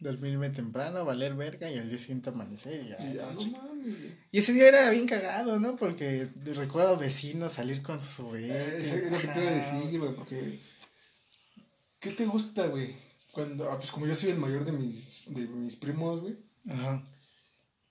dormirme 0.00 0.50
temprano, 0.50 1.04
valer 1.04 1.34
verga 1.34 1.70
y 1.70 1.78
al 1.78 1.88
día 1.88 1.98
siguiente 1.98 2.30
amanecer. 2.30 2.84
Y, 2.84 2.88
ya, 2.88 3.26
no 3.32 3.46
mames, 3.46 3.96
y 4.30 4.38
ese 4.38 4.52
día 4.52 4.68
era 4.68 4.90
bien 4.90 5.06
cagado, 5.06 5.58
¿no? 5.58 5.76
Porque 5.76 6.28
recuerdo 6.44 6.96
vecinos 6.96 7.52
salir 7.52 7.82
con 7.82 8.00
sus 8.00 8.18
Eh, 8.18 8.22
juguetes. 8.22 8.88
Es 8.92 9.10
lo 9.10 9.18
que 9.18 9.28
te 9.28 9.40
iba 9.42 9.50
a 9.50 9.54
decir, 9.54 9.98
güey, 9.98 10.14
porque. 10.14 10.60
¿Qué 12.00 12.10
te 12.10 12.26
gusta, 12.26 12.66
güey? 12.68 12.96
Cuando, 13.32 13.70
ah, 13.70 13.78
pues 13.78 13.90
como 13.90 14.06
yo 14.06 14.14
soy 14.14 14.30
el 14.30 14.38
mayor 14.38 14.64
de 14.64 14.72
mis, 14.72 15.24
de 15.28 15.46
mis 15.46 15.76
primos, 15.76 16.20
güey. 16.20 16.36
Ajá. 16.68 17.04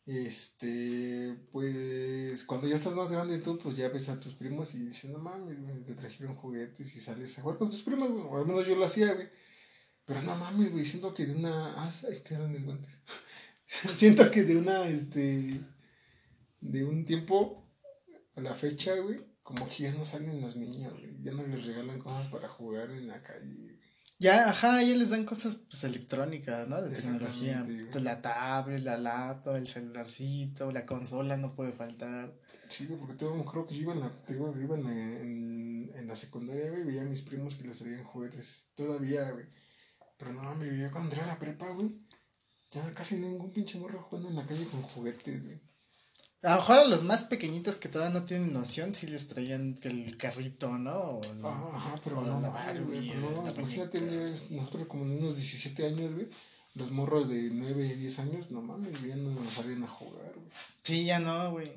Este, 0.06 1.36
pues 1.52 2.46
cuando 2.46 2.66
ya 2.66 2.76
estás 2.76 2.94
más 2.94 3.12
grande 3.12 3.40
tú, 3.40 3.58
pues 3.58 3.76
ya 3.76 3.90
ves 3.90 4.08
a 4.08 4.18
tus 4.18 4.36
primos 4.36 4.74
y 4.74 4.78
dices, 4.86 5.12
no 5.12 5.20
mames, 5.20 5.62
güey, 5.62 5.84
te 5.84 5.96
trajeron 5.96 6.36
juguetes 6.38 6.96
y 6.96 7.02
sales 7.02 7.38
a 7.38 7.42
jugar 7.42 7.58
con 7.58 7.70
tus 7.70 7.82
primos, 7.82 8.10
güey. 8.10 8.24
O 8.24 8.38
al 8.38 8.46
menos 8.46 8.66
yo 8.66 8.76
lo 8.78 8.86
hacía, 8.86 9.14
güey. 9.14 9.28
Pero 10.08 10.22
no 10.22 10.38
mames, 10.38 10.72
güey, 10.72 10.86
siento 10.86 11.14
que 11.14 11.26
de 11.26 11.36
una. 11.36 11.74
Ah, 11.74 11.92
ay, 12.10 12.22
qué 12.24 12.36
grandes 12.36 12.64
guantes. 12.64 12.98
siento 13.94 14.32
que 14.32 14.44
de 14.44 14.56
una, 14.56 14.88
este. 14.88 15.60
De 16.62 16.86
un 16.86 17.04
tiempo 17.04 17.70
a 18.36 18.42
la 18.42 18.56
fecha, 18.56 18.96
güey, 18.96 19.20
como 19.44 19.68
que 19.68 19.84
ya 19.84 19.94
no 19.94 20.06
salen 20.06 20.40
los 20.40 20.56
niños, 20.56 20.94
güey. 20.94 21.22
Ya 21.22 21.34
no 21.34 21.46
les 21.46 21.66
regalan 21.66 22.00
cosas 22.00 22.30
para 22.30 22.48
jugar 22.48 22.90
en 22.92 23.10
la 23.10 23.22
calle, 23.22 23.54
güey. 23.54 23.88
Ya, 24.18 24.50
ajá, 24.50 24.82
ya 24.82 24.96
les 24.96 25.10
dan 25.10 25.26
cosas 25.26 25.58
pues 25.70 25.84
electrónicas, 25.84 26.70
¿no? 26.70 26.82
De 26.82 26.96
tecnología. 26.96 27.62
güey. 27.64 27.90
Pues, 27.92 28.02
la 28.02 28.22
tablet, 28.22 28.82
la 28.84 28.98
laptop, 28.98 29.58
el 29.58 29.68
celularcito, 29.68 30.72
la 30.72 30.86
consola 30.86 31.36
no 31.36 31.54
puede 31.54 31.74
faltar. 31.74 32.34
Sí, 32.70 32.86
güey, 32.86 32.98
porque 32.98 33.16
todo, 33.16 33.44
creo 33.44 33.68
que 33.68 33.76
yo 33.76 33.82
iba 33.82 33.94
en 33.94 34.00
la, 34.00 34.12
digo, 34.26 34.56
iba 34.58 34.76
en, 34.76 34.88
en, 34.88 35.92
en 35.94 36.08
la 36.08 36.16
secundaria, 36.16 36.72
güey, 36.72 36.86
veía 36.86 37.02
a 37.02 37.06
mis 37.06 37.22
primos 37.24 37.56
que 37.56 37.68
les 37.68 37.78
traían 37.78 38.06
juguetes. 38.06 38.70
Todavía, 38.74 39.30
güey. 39.32 39.46
Pero 40.18 40.34
no 40.34 40.44
mames, 40.44 40.78
yo 40.80 40.92
cuando 40.92 41.10
entré 41.12 41.22
a 41.24 41.28
la 41.28 41.40
prepa, 41.40 41.70
güey, 41.70 41.96
ya 42.72 42.92
casi 42.94 43.16
ningún 43.16 43.52
pinche 43.52 43.78
morro 43.78 44.02
jugando 44.02 44.30
en 44.30 44.36
la 44.36 44.46
calle 44.46 44.66
con 44.66 44.82
juguetes, 44.82 45.44
güey. 45.46 45.60
A 46.44 46.52
lo 46.52 46.58
mejor 46.58 46.78
a 46.80 46.86
los 46.86 47.04
más 47.04 47.24
pequeñitos 47.24 47.78
que 47.78 47.90
todavía 47.90 48.20
no 48.20 48.26
tienen 48.26 48.54
noción, 48.54 48.94
sí 48.94 49.08
les 49.08 49.28
traían 49.28 49.76
el 49.82 50.18
carrito, 50.18 50.70
¿no? 50.78 50.94
O 50.96 51.22
el- 51.24 51.44
Ajá, 51.46 51.70
ajá, 51.74 51.96
pero 52.04 52.20
o 52.20 52.26
no, 52.26 52.40
la 52.40 52.50
Barbie, 52.50 53.14
no, 53.16 53.44
la 53.44 53.52
imagínate, 53.52 54.02
nosotros 54.52 54.88
como 54.88 55.04
unos 55.04 55.36
17 55.36 55.88
años, 55.88 56.14
güey, 56.14 56.30
los 56.76 56.92
morros 56.92 57.28
de 57.28 57.50
9 57.52 57.86
y 57.88 57.96
10 57.96 58.20
años, 58.20 58.52
no 58.52 58.62
mames, 58.62 59.02
ya 59.04 59.16
no 59.16 59.32
nos 59.32 59.52
salían 59.54 59.84
a 59.84 59.88
jugar, 59.88 60.32
güey. 60.36 60.48
Sí, 60.84 61.06
ya 61.06 61.20
no, 61.20 61.52
güey. 61.52 61.72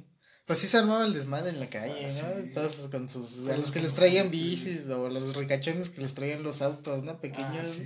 Pues 0.45 0.59
sí 0.59 0.67
se 0.67 0.77
armaba 0.79 1.07
el 1.07 1.13
desmadre 1.15 1.51
en 1.51 1.61
la 1.61 1.71
calle, 1.71 2.07
Ah, 2.07 2.23
¿no? 2.37 2.43
sí. 2.45 2.53
Todos 2.53 2.89
con 2.91 3.09
sus... 3.09 3.39
A 3.49 3.57
los 3.57 3.71
que 3.71 3.81
les 3.81 3.95
traían 3.95 4.31
bicis 4.31 4.87
o 4.89 5.09
los 5.09 5.37
ricachones 5.37 5.91
que 5.91 6.01
les 6.03 6.13
traían 6.13 6.43
los 6.43 6.61
autos, 6.61 7.03
¿no? 7.05 7.21
Pequeños. 7.21 7.51
Ah, 7.57 7.65
sí. 7.65 7.85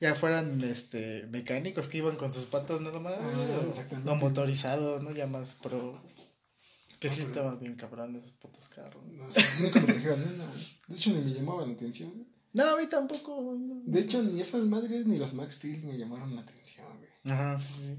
Ya 0.00 0.14
fueran, 0.14 0.62
este, 0.62 1.26
mecánicos 1.26 1.88
que 1.88 1.98
iban 1.98 2.16
con 2.16 2.32
sus 2.32 2.44
patas 2.46 2.80
nada 2.80 3.00
más. 3.00 3.14
Ah, 3.18 3.60
o- 3.64 3.68
exactamente. 3.68 4.10
o 4.10 4.14
motorizados, 4.16 5.02
¿no? 5.02 5.10
Ya 5.12 5.26
más 5.26 5.56
pro... 5.56 6.00
Que 7.00 7.06
Ah, 7.08 7.10
sí 7.10 7.20
estaban 7.22 7.58
bien 7.60 7.74
cabrón 7.76 8.16
esos 8.16 8.32
putos 8.32 8.68
carros. 8.68 9.04
No 9.06 9.30
sé, 9.30 9.62
nunca 9.62 9.80
me 9.80 9.86
trajeron 9.92 10.20
güey. 10.24 10.76
De 10.88 10.94
hecho, 10.96 11.10
ni 11.12 11.20
me 11.20 11.32
llamaban 11.32 11.68
la 11.68 11.74
atención, 11.74 12.10
güey. 12.12 12.26
No, 12.52 12.64
a 12.64 12.76
mí 12.76 12.86
tampoco, 12.88 13.40
güey. 13.42 13.58
no. 13.60 13.82
De 13.84 14.00
hecho, 14.00 14.22
ni 14.22 14.40
esas 14.40 14.62
madres 14.64 15.06
ni 15.06 15.16
los 15.18 15.32
Max 15.34 15.54
Steel 15.56 15.84
me 15.84 15.96
llamaron 15.96 16.34
la 16.34 16.40
atención, 16.40 16.86
güey. 16.96 17.08
Ajá, 17.32 17.56
sí, 17.58 17.72
sí. 17.88 17.98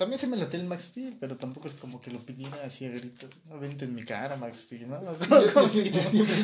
Pues 0.00 0.08
a 0.08 0.10
mí 0.12 0.16
se 0.16 0.26
me 0.28 0.36
late 0.38 0.56
el 0.56 0.64
Max 0.64 0.84
Steel, 0.84 1.14
pero 1.20 1.36
tampoco 1.36 1.68
es 1.68 1.74
como 1.74 2.00
que 2.00 2.10
lo 2.10 2.20
pidiera 2.24 2.56
así 2.64 2.86
a 2.86 2.88
gritos. 2.88 3.28
No 3.46 3.58
vente 3.60 3.84
en 3.84 3.94
mi 3.94 4.02
cara, 4.02 4.34
Max 4.36 4.62
Steel, 4.62 4.88
¿no? 4.88 4.98
¿Cómo, 5.52 5.66
se 5.66 5.82
siempre- 5.82 5.90
llama? 5.90 6.26
siempre- 6.26 6.34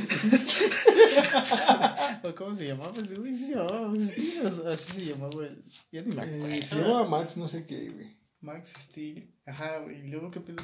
¿O 2.24 2.34
¿Cómo 2.34 2.54
se 2.54 2.66
llamaba? 2.66 2.92
Pues, 2.92 3.18
güey, 3.18 3.34
sí 3.34 3.46
se 3.46 3.54
llamaba 3.54 3.88
Max 3.88 4.04
Steel. 4.12 4.46
o 4.46 4.50
sea, 4.50 4.72
Así 4.72 4.92
se 4.92 5.04
llamaba 5.06 5.46
el. 5.46 5.58
Ya 5.90 6.02
ni 6.02 6.14
me 6.14 6.22
acuerdo. 6.22 6.48
eh, 6.48 6.62
se 6.64 6.76
llamaba 6.76 7.08
Max, 7.08 7.36
no 7.38 7.48
sé 7.48 7.64
qué, 7.64 7.88
güey. 7.90 8.16
Max 8.40 8.72
Steel. 8.78 9.34
Ajá, 9.46 9.78
güey. 9.78 10.00
¿Y 10.04 10.08
luego 10.08 10.30
qué 10.30 10.40
pedo? 10.40 10.62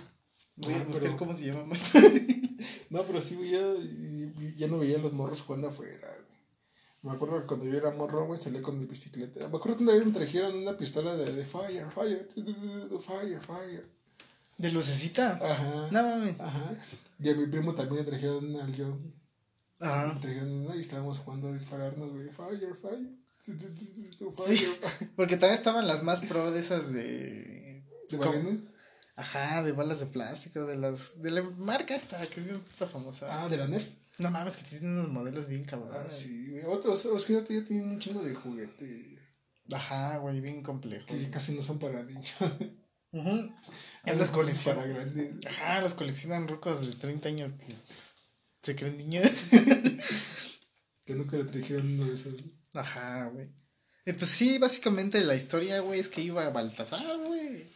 Voy 0.57 0.75
a 0.75 0.77
Ah, 0.81 0.85
buscar 0.85 1.03
pero- 1.05 1.17
cómo 1.17 1.35
se 1.35 1.47
llama 1.47 1.65
Max 1.65 1.81
No, 2.91 3.05
pero 3.05 3.23
sí, 3.23 3.37
güey, 3.37 3.53
ya, 3.53 3.63
ya 4.57 4.67
no 4.69 4.79
veía 4.79 4.99
a 4.99 5.01
los 5.01 5.13
morros 5.15 5.41
jugando 5.41 5.69
afuera, 5.69 5.97
güey. 6.09 6.22
Me 7.03 7.11
acuerdo 7.11 7.41
que 7.41 7.47
cuando 7.47 7.67
yo 7.67 7.77
era 7.77 7.91
morro, 7.91 8.27
güey, 8.27 8.41
salía 8.41 8.63
con 8.63 8.79
mi 8.79 8.87
bicicleta. 8.87 9.49
Me 9.49 9.57
acuerdo 9.57 9.77
que 9.77 9.83
una 9.83 9.93
vez 9.93 10.07
me 10.07 10.13
trajeron 10.13 10.57
una 10.57 10.77
pistola 10.77 11.17
de, 11.17 11.33
de 11.33 11.45
fire, 11.45 11.91
fire, 11.91 12.29
fire, 13.01 13.41
fire. 13.41 13.87
¿De 14.57 14.71
lucecita? 14.71 15.33
Ajá. 15.33 15.89
No 15.91 16.03
mames. 16.03 16.39
Ajá. 16.39 16.77
Y 17.19 17.29
a 17.29 17.35
mi 17.35 17.47
primo 17.47 17.75
también 17.75 18.05
le 18.05 18.11
trajeron 18.11 18.55
al 18.55 18.73
yo. 18.73 18.99
Ajá. 19.81 20.15
Me 20.15 20.21
trajeron 20.21 20.53
una 20.53 20.77
y 20.77 20.81
estábamos 20.81 21.19
jugando 21.19 21.49
a 21.49 21.53
dispararnos, 21.55 22.13
güey. 22.13 22.29
Fire, 22.29 22.77
fire. 22.81 23.11
Sí. 23.41 23.53
fire, 23.59 24.57
fire. 24.57 25.11
Porque 25.17 25.37
todavía 25.37 25.57
estaban 25.57 25.89
las 25.89 26.05
más 26.05 26.21
pro 26.21 26.53
de 26.53 26.61
esas 26.61 26.93
de. 26.93 27.85
¿De 28.11 28.19
¿Cómo? 28.19 28.31
balines? 28.31 28.61
Ajá, 29.17 29.65
de 29.65 29.73
balas 29.73 29.99
de 29.99 30.07
plástico, 30.07 30.65
de 30.67 30.77
las. 30.77 31.21
De 31.21 31.33
la 31.33 31.43
marca 31.43 31.97
esta, 31.97 32.25
que 32.27 32.39
es 32.39 32.47
bien 32.47 32.61
puta 32.61 32.87
famosa. 32.87 33.43
Ah, 33.43 33.49
de 33.49 33.57
la 33.57 33.67
NEP. 33.67 33.83
No 34.23 34.31
mames, 34.31 34.57
que 34.57 34.65
tienen 34.65 34.93
unos 34.93 35.09
modelos 35.09 35.49
bien 35.49 35.65
cabrones. 35.65 35.97
Ah, 35.99 36.11
sí, 36.11 36.51
güey. 36.51 36.65
Otros, 36.65 37.05
es 37.05 37.25
que 37.25 37.35
ya 37.35 37.45
tienen 37.45 37.89
un 37.89 37.99
chingo 37.99 38.23
de 38.23 38.35
juguete. 38.35 39.19
Ajá, 39.73 40.19
güey, 40.19 40.41
bien 40.41 40.63
complejo. 40.63 41.07
Que 41.07 41.29
casi 41.31 41.53
no 41.53 41.63
son 41.63 41.79
para 41.79 42.03
niños. 42.03 42.33
Ya 43.15 44.13
Son 44.13 44.19
los 44.19 44.31
coleccionan. 44.31 44.85
Para 44.85 44.95
grandes. 44.95 45.45
Ajá, 45.45 45.83
los 45.83 45.93
coleccionan 45.93 46.49
rucos 46.49 46.87
de 46.87 46.95
30 46.95 47.29
años 47.29 47.53
que 47.53 47.75
pues, 47.87 48.15
se 48.63 48.75
creen 48.75 48.97
niños. 48.97 49.31
Que 51.05 51.15
nunca 51.15 51.37
le 51.37 51.43
trajeron 51.43 51.95
uno 51.95 52.07
de 52.07 52.15
esos. 52.15 52.35
Ajá, 52.75 53.25
güey. 53.25 53.51
Eh, 54.05 54.15
pues 54.15 54.31
sí, 54.31 54.59
básicamente 54.59 55.21
la 55.25 55.35
historia, 55.35 55.81
güey, 55.81 55.99
es 55.99 56.09
que 56.09 56.21
iba 56.23 56.49
Baltasar, 56.51 57.19
güey. 57.19 57.69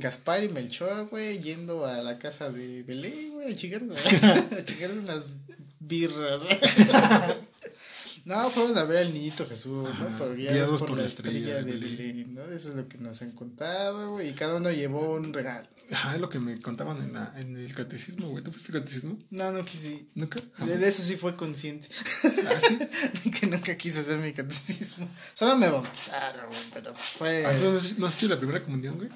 Gaspar 0.00 0.44
y 0.44 0.48
Melchor, 0.48 1.08
güey, 1.08 1.38
yendo 1.40 1.86
a 1.86 2.02
la 2.02 2.18
casa 2.18 2.50
de 2.50 2.82
Belén, 2.82 3.32
güey, 3.32 3.52
a 3.52 3.54
chingarse, 3.54 4.26
a 4.58 4.64
chingarse 4.64 5.00
unas 5.00 5.32
birras, 5.80 6.44
güey. 6.44 6.58
No, 8.28 8.50
fueron 8.50 8.76
a 8.76 8.84
ver 8.84 8.98
al 8.98 9.14
niñito 9.14 9.46
Jesús, 9.48 9.88
Ajá, 9.90 10.04
¿no? 10.04 10.18
Pero 10.18 10.34
guiados 10.34 10.82
por 10.82 10.98
la 10.98 11.06
estrella 11.06 11.54
de 11.56 11.62
de 11.62 11.72
Belén. 11.72 11.96
Belén, 11.96 12.34
¿no? 12.34 12.44
Eso 12.44 12.68
es 12.68 12.76
lo 12.76 12.86
que 12.86 12.98
nos 12.98 13.22
han 13.22 13.30
contado, 13.30 14.12
güey. 14.12 14.28
Y 14.28 14.32
cada 14.34 14.56
uno 14.56 14.70
llevó 14.70 15.14
un 15.14 15.32
regalo. 15.32 15.66
Ajá, 15.90 16.14
es 16.14 16.20
lo 16.20 16.28
que 16.28 16.38
me 16.38 16.60
contaban 16.60 17.02
en, 17.02 17.14
la, 17.14 17.32
en 17.38 17.56
el 17.56 17.74
catecismo, 17.74 18.28
güey. 18.28 18.44
¿Tú 18.44 18.52
fuiste 18.52 18.70
al 18.70 18.80
catecismo? 18.80 19.18
No, 19.30 19.50
no 19.50 19.64
quise. 19.64 20.04
¿Nunca? 20.14 20.40
De, 20.58 20.76
de 20.76 20.88
eso 20.88 21.00
sí 21.00 21.16
fue 21.16 21.36
consciente. 21.36 21.88
¿Ah, 22.50 22.60
sí? 22.60 23.30
que 23.30 23.46
nunca 23.46 23.74
quise 23.78 24.00
hacer 24.00 24.18
mi 24.18 24.34
catecismo. 24.34 25.08
Solo 25.32 25.56
me 25.56 25.70
bautizaron, 25.70 26.48
güey, 26.48 26.60
pero 26.74 26.94
fue. 26.94 27.46
Ah, 27.46 27.52
¿entonces 27.54 27.98
¿No 27.98 28.06
has 28.06 28.16
hecho 28.16 28.28
la 28.28 28.36
primera 28.36 28.62
comunión, 28.62 28.96
güey? 28.96 29.08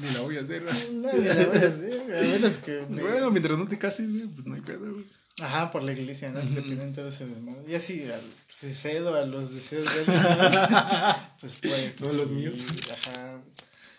Ni 0.00 0.10
la 0.10 0.20
voy 0.20 0.36
a 0.36 0.40
hacer. 0.40 0.62
güey. 0.64 0.94
Nadie 0.94 1.34
la 1.34 1.46
voy 1.46 1.56
a 1.58 1.68
hacer, 1.68 2.02
güey, 2.06 2.18
a 2.18 2.22
menos 2.32 2.58
que 2.58 2.86
me- 2.88 3.02
Bueno, 3.02 3.30
mientras 3.30 3.58
no 3.58 3.66
te 3.68 3.78
cases, 3.78 4.10
güey, 4.10 4.26
pues 4.28 4.46
no 4.46 4.54
hay 4.54 4.60
pedo, 4.62 4.92
güey. 4.92 5.04
Ajá, 5.40 5.70
por 5.70 5.82
la 5.82 5.92
iglesia, 5.92 6.30
¿no? 6.30 6.40
Ujú. 6.42 6.54
Te 6.54 6.62
piden 6.62 6.92
todo 6.94 7.08
ese 7.08 7.26
desmadre. 7.26 7.70
Y 7.70 7.74
así, 7.74 8.10
al- 8.10 8.22
si 8.48 8.70
cedo 8.72 9.14
a 9.14 9.26
los 9.26 9.52
deseos 9.52 9.84
de 9.84 10.00
alguien, 10.00 10.16
pues 11.40 11.56
pues. 11.56 11.96
Todos 11.96 12.14
los 12.16 12.28
sí, 12.28 12.32
míos. 12.34 12.64
Ajá. 12.90 13.42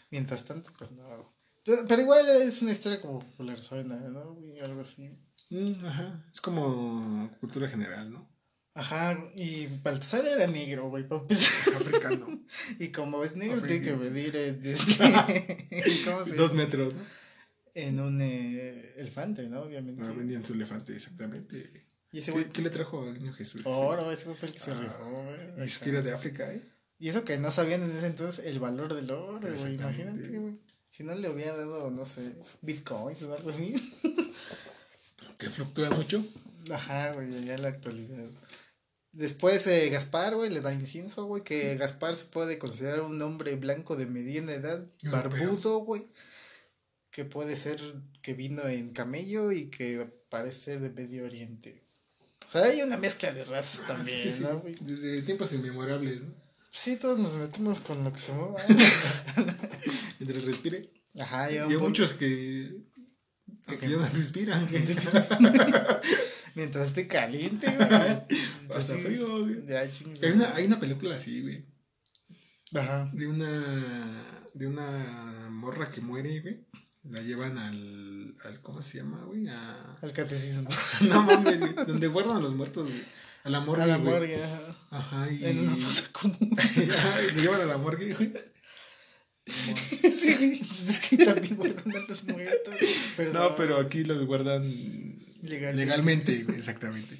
Mientras 0.09 0.43
tanto, 0.45 0.71
pues 0.77 0.89
no. 0.91 1.03
Pero, 1.63 1.85
pero 1.87 2.01
igual 2.01 2.25
es 2.41 2.61
una 2.61 2.71
historia 2.71 2.99
como 3.01 3.19
popular, 3.19 3.61
suena, 3.61 3.97
¿no? 3.97 4.37
Y 4.41 4.59
algo 4.61 4.81
así. 4.81 5.09
Mm, 5.49 5.85
ajá, 5.85 6.25
es 6.33 6.41
como 6.41 7.29
cultura 7.39 7.67
general, 7.69 8.11
¿no? 8.11 8.27
Ajá, 8.77 9.17
y 9.35 9.65
Baltasar 9.81 10.23
era 10.27 10.45
negro, 10.45 10.89
güey, 10.89 11.07
para. 11.07 11.21
Africano. 11.21 12.39
Y 12.79 12.89
como 12.89 13.23
es 13.23 13.35
negro, 13.35 13.59
tiene 13.61 13.83
que 13.83 13.93
medir 13.95 14.35
este, 14.35 14.75
¿cómo 16.05 16.23
se 16.23 16.35
Dos 16.35 16.53
metros, 16.53 16.93
¿no? 16.93 16.99
En 17.73 17.99
un 17.99 18.21
eh, 18.21 18.93
elefante, 18.97 19.49
¿no? 19.49 19.61
Obviamente. 19.61 20.03
Ah, 20.05 20.11
vendían 20.11 20.45
su 20.45 20.53
elefante, 20.53 20.95
exactamente. 20.95 21.87
Y 22.11 22.19
ese 22.19 22.31
¿Qué, 22.31 22.39
güey, 22.39 22.49
qué 22.51 22.61
le 22.61 22.69
trajo 22.69 23.01
al 23.01 23.15
niño 23.15 23.33
Jesús? 23.33 23.63
oro, 23.65 24.11
ese 24.11 24.33
fue 24.33 24.47
el 24.47 24.53
que 24.53 24.59
se 24.59 24.71
Ah, 24.71 24.79
rifó, 24.79 25.23
güey. 25.55 25.67
Y 25.67 25.71
que 25.71 25.89
era 25.89 26.01
de 26.03 26.13
África, 26.13 26.53
¿eh? 26.53 26.61
Y 26.99 27.09
eso 27.09 27.23
que 27.23 27.37
no 27.39 27.49
sabían 27.49 27.81
en 27.81 27.91
ese 27.91 28.05
entonces 28.07 28.45
el 28.45 28.59
valor 28.59 28.93
del 28.93 29.09
oro, 29.09 29.39
güey. 29.39 29.73
Imagínate, 29.73 30.29
güey. 30.29 30.59
Si 30.89 31.03
no 31.03 31.15
le 31.15 31.29
hubiera 31.29 31.55
dado, 31.55 31.89
no 31.89 32.05
sé, 32.05 32.35
bitcoins 32.61 33.23
o 33.23 33.35
algo 33.35 33.49
así. 33.49 33.73
Que 35.37 35.49
fluctúa 35.49 35.91
mucho. 35.91 36.25
Ajá, 36.71 37.13
güey, 37.13 37.45
ya 37.45 37.55
en 37.55 37.61
la 37.61 37.67
actualidad. 37.67 38.25
Después 39.17 39.65
eh, 39.65 39.89
Gaspar, 39.89 40.35
güey, 40.35 40.51
le 40.51 40.61
da 40.61 40.71
incienso, 40.71 41.25
güey, 41.25 41.43
que 41.43 41.75
Gaspar 41.75 42.15
se 42.15 42.25
puede 42.25 42.59
considerar 42.59 43.01
un 43.01 43.19
hombre 43.23 43.55
blanco 43.55 43.95
de 43.95 44.05
mediana 44.05 44.53
edad, 44.53 44.85
barbudo, 45.01 45.79
güey, 45.79 46.05
que 47.09 47.25
puede 47.25 47.55
ser 47.55 47.81
que 48.21 48.35
vino 48.35 48.67
en 48.67 48.93
camello 48.93 49.51
y 49.51 49.71
que 49.71 50.07
parece 50.29 50.59
ser 50.59 50.81
de 50.81 50.91
Medio 50.91 51.25
Oriente. 51.25 51.83
O 52.47 52.51
sea, 52.51 52.65
hay 52.65 52.83
una 52.83 52.97
mezcla 52.97 53.31
de 53.31 53.43
razas 53.43 53.81
Ah, 53.85 53.87
también, 53.87 54.33
sí. 54.35 54.39
¿no, 54.41 54.59
güey? 54.59 54.75
Desde 54.81 55.23
tiempos 55.23 55.51
inmemorables, 55.51 56.21
¿no? 56.21 56.35
Sí, 56.69 56.97
todos 56.97 57.17
nos 57.17 57.35
metemos 57.37 57.79
con 57.79 58.03
lo 58.03 58.13
que 58.13 58.19
se 58.19 58.33
mueva. 58.33 58.61
Mientras 60.19 60.43
respire. 60.45 60.91
Ajá, 61.19 61.49
Y 61.51 61.55
ya 61.55 61.65
hay 61.65 61.77
muchos 61.77 62.13
que, 62.13 62.83
que, 63.67 63.77
Que- 63.79 63.89
ya 63.89 63.97
no 63.97 64.07
respiran. 64.09 64.67
Mientras 66.57 66.87
esté 66.87 67.07
caliente, 67.07 67.67
güey. 67.77 67.87
Hasta 67.89 68.77
Así, 68.79 68.97
frío, 68.97 69.43
güey. 69.43 69.63
Ya, 69.67 69.89
chingues. 69.91 70.23
Hay 70.23 70.31
una, 70.31 70.55
hay 70.55 70.65
una 70.65 70.79
película 70.79 71.13
así, 71.13 71.43
güey. 71.43 71.63
Ajá. 72.75 73.11
De 73.13 73.27
una. 73.27 74.49
De 74.55 74.65
una 74.65 75.49
morra 75.51 75.91
que 75.91 76.01
muere, 76.01 76.41
güey. 76.41 76.65
La 77.11 77.21
llevan 77.21 77.59
al. 77.59 78.35
al 78.43 78.59
¿Cómo 78.63 78.81
se 78.81 78.97
llama, 78.97 79.23
güey? 79.25 79.47
A. 79.49 79.97
Al 80.01 80.13
catecismo. 80.13 80.67
No 81.07 81.21
mames, 81.21 81.59
güey. 81.59 81.73
Donde 81.75 82.07
guardan 82.07 82.37
a 82.37 82.39
los 82.39 82.55
muertos, 82.55 82.89
güey. 82.89 83.03
A 83.43 83.49
la 83.51 83.59
morgue. 83.59 83.83
a 83.83 83.85
la 83.85 83.97
güey. 83.97 84.13
morgue, 84.13 84.43
ajá. 84.43 84.61
Ajá, 84.89 85.31
y. 85.31 85.45
En 85.45 85.59
una 85.59 85.75
fosa 85.75 86.11
común. 86.11 86.37
Ay, 86.57 87.27
Lo 87.35 87.41
llevan 87.43 87.61
a 87.61 87.65
la 87.65 87.77
morgue, 87.77 88.15
güey. 88.15 88.33
sí, 89.45 90.35
güey. 90.39 90.59
Pues 90.63 90.89
es 90.89 90.99
que 91.07 91.23
también 91.23 91.55
guardan 91.55 91.95
a 91.95 91.99
los 91.99 92.23
muertos. 92.23 92.75
Pero 93.15 93.31
No, 93.31 93.55
pero 93.55 93.77
aquí 93.77 94.03
los 94.03 94.25
guardan 94.25 95.26
Legalmente. 95.43 95.85
legalmente, 95.85 96.43
güey, 96.43 96.57
exactamente. 96.57 97.17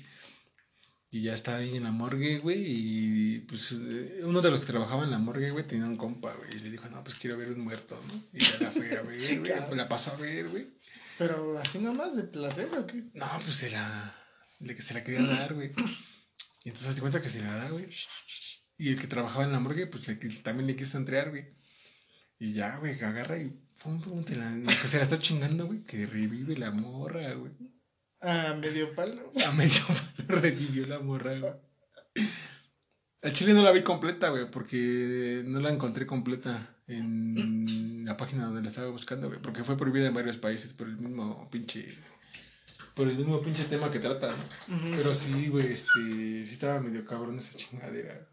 Y 1.09 1.21
ya 1.21 1.33
está 1.33 1.57
ahí 1.57 1.77
en 1.77 1.83
la 1.83 1.91
morgue, 1.91 2.39
güey, 2.39 2.63
y 2.65 3.39
pues 3.47 3.71
eh, 3.71 4.21
uno 4.23 4.41
de 4.41 4.51
los 4.51 4.59
que 4.59 4.65
trabajaba 4.65 5.05
en 5.05 5.11
la 5.11 5.19
morgue, 5.19 5.51
güey, 5.51 5.65
tenía 5.65 5.85
un 5.85 5.95
compa, 5.95 6.33
güey, 6.33 6.57
y 6.57 6.59
le 6.59 6.71
dijo, 6.71 6.89
no, 6.89 7.01
pues 7.03 7.17
quiero 7.17 7.37
ver 7.37 7.53
un 7.53 7.61
muerto, 7.61 7.99
¿no? 8.09 8.23
Y 8.33 8.43
ya 8.43 8.59
la 8.59 8.71
fue 8.71 8.97
a 8.97 9.01
ver, 9.03 9.39
güey, 9.39 9.77
la 9.77 9.87
pasó 9.87 10.11
a 10.11 10.17
ver, 10.17 10.49
güey. 10.49 10.67
Pero 11.17 11.57
así 11.57 11.79
nomás 11.79 12.15
de 12.15 12.23
placer, 12.23 12.69
¿o 12.77 12.85
qué? 12.85 13.03
No, 13.13 13.27
pues 13.43 13.55
se 13.55 13.71
la, 13.71 14.15
le, 14.59 14.79
se 14.79 14.93
la 14.93 15.03
quería 15.03 15.23
dar, 15.23 15.53
güey. 15.53 15.71
Y 16.63 16.69
entonces 16.69 16.95
te 16.95 17.01
cuenta 17.01 17.21
que 17.21 17.29
se 17.29 17.41
la 17.41 17.55
da, 17.55 17.69
güey. 17.69 17.87
Y 18.77 18.89
el 18.89 18.99
que 18.99 19.07
trabajaba 19.07 19.45
en 19.45 19.51
la 19.51 19.59
morgue, 19.59 19.87
pues 19.87 20.07
le, 20.07 20.15
también 20.15 20.67
le 20.67 20.75
quiso 20.75 20.97
entregar, 20.97 21.29
güey. 21.31 21.55
Y 22.37 22.53
ya, 22.53 22.77
güey, 22.77 22.97
que 22.97 23.05
agarra 23.05 23.39
y 23.39 23.49
pum, 23.81 24.01
pum, 24.01 24.23
la, 24.35 24.71
que 24.71 24.87
se 24.87 24.97
la 24.97 25.03
está 25.03 25.17
chingando, 25.17 25.65
güey, 25.65 25.83
que 25.83 26.05
revive 26.05 26.57
la 26.57 26.71
morra, 26.71 27.33
güey. 27.33 27.53
Ah, 28.21 28.55
medio 28.59 28.93
palo. 28.95 29.31
A 29.47 29.51
medio 29.53 29.85
palo 29.87 30.07
revivió 30.41 30.85
la 30.87 30.99
morra, 30.99 31.37
güey. 31.39 31.53
Al 33.21 33.33
chile 33.33 33.53
no 33.53 33.63
la 33.63 33.71
vi 33.71 33.81
completa, 33.81 34.29
güey, 34.29 34.49
porque 34.49 35.43
no 35.45 35.59
la 35.59 35.69
encontré 35.69 36.05
completa 36.05 36.75
en 36.87 38.05
la 38.05 38.15
página 38.15 38.45
donde 38.45 38.61
la 38.61 38.67
estaba 38.67 38.89
buscando, 38.89 39.27
güey, 39.27 39.41
porque 39.41 39.63
fue 39.63 39.75
prohibida 39.75 40.07
en 40.07 40.13
varios 40.13 40.37
países 40.37 40.73
por 40.73 40.87
el 40.87 40.97
mismo 40.97 41.49
pinche 41.49 41.97
por 42.93 43.07
el 43.07 43.15
mismo 43.15 43.39
pinche 43.41 43.63
tema 43.65 43.91
que 43.91 43.99
trata, 43.99 44.31
¿no? 44.31 44.91
Pero 44.91 45.03
sí, 45.03 45.49
güey, 45.49 45.67
este, 45.67 45.91
sí 45.93 46.49
estaba 46.49 46.79
medio 46.79 47.05
cabrón 47.05 47.37
esa 47.37 47.55
chingadera. 47.55 48.27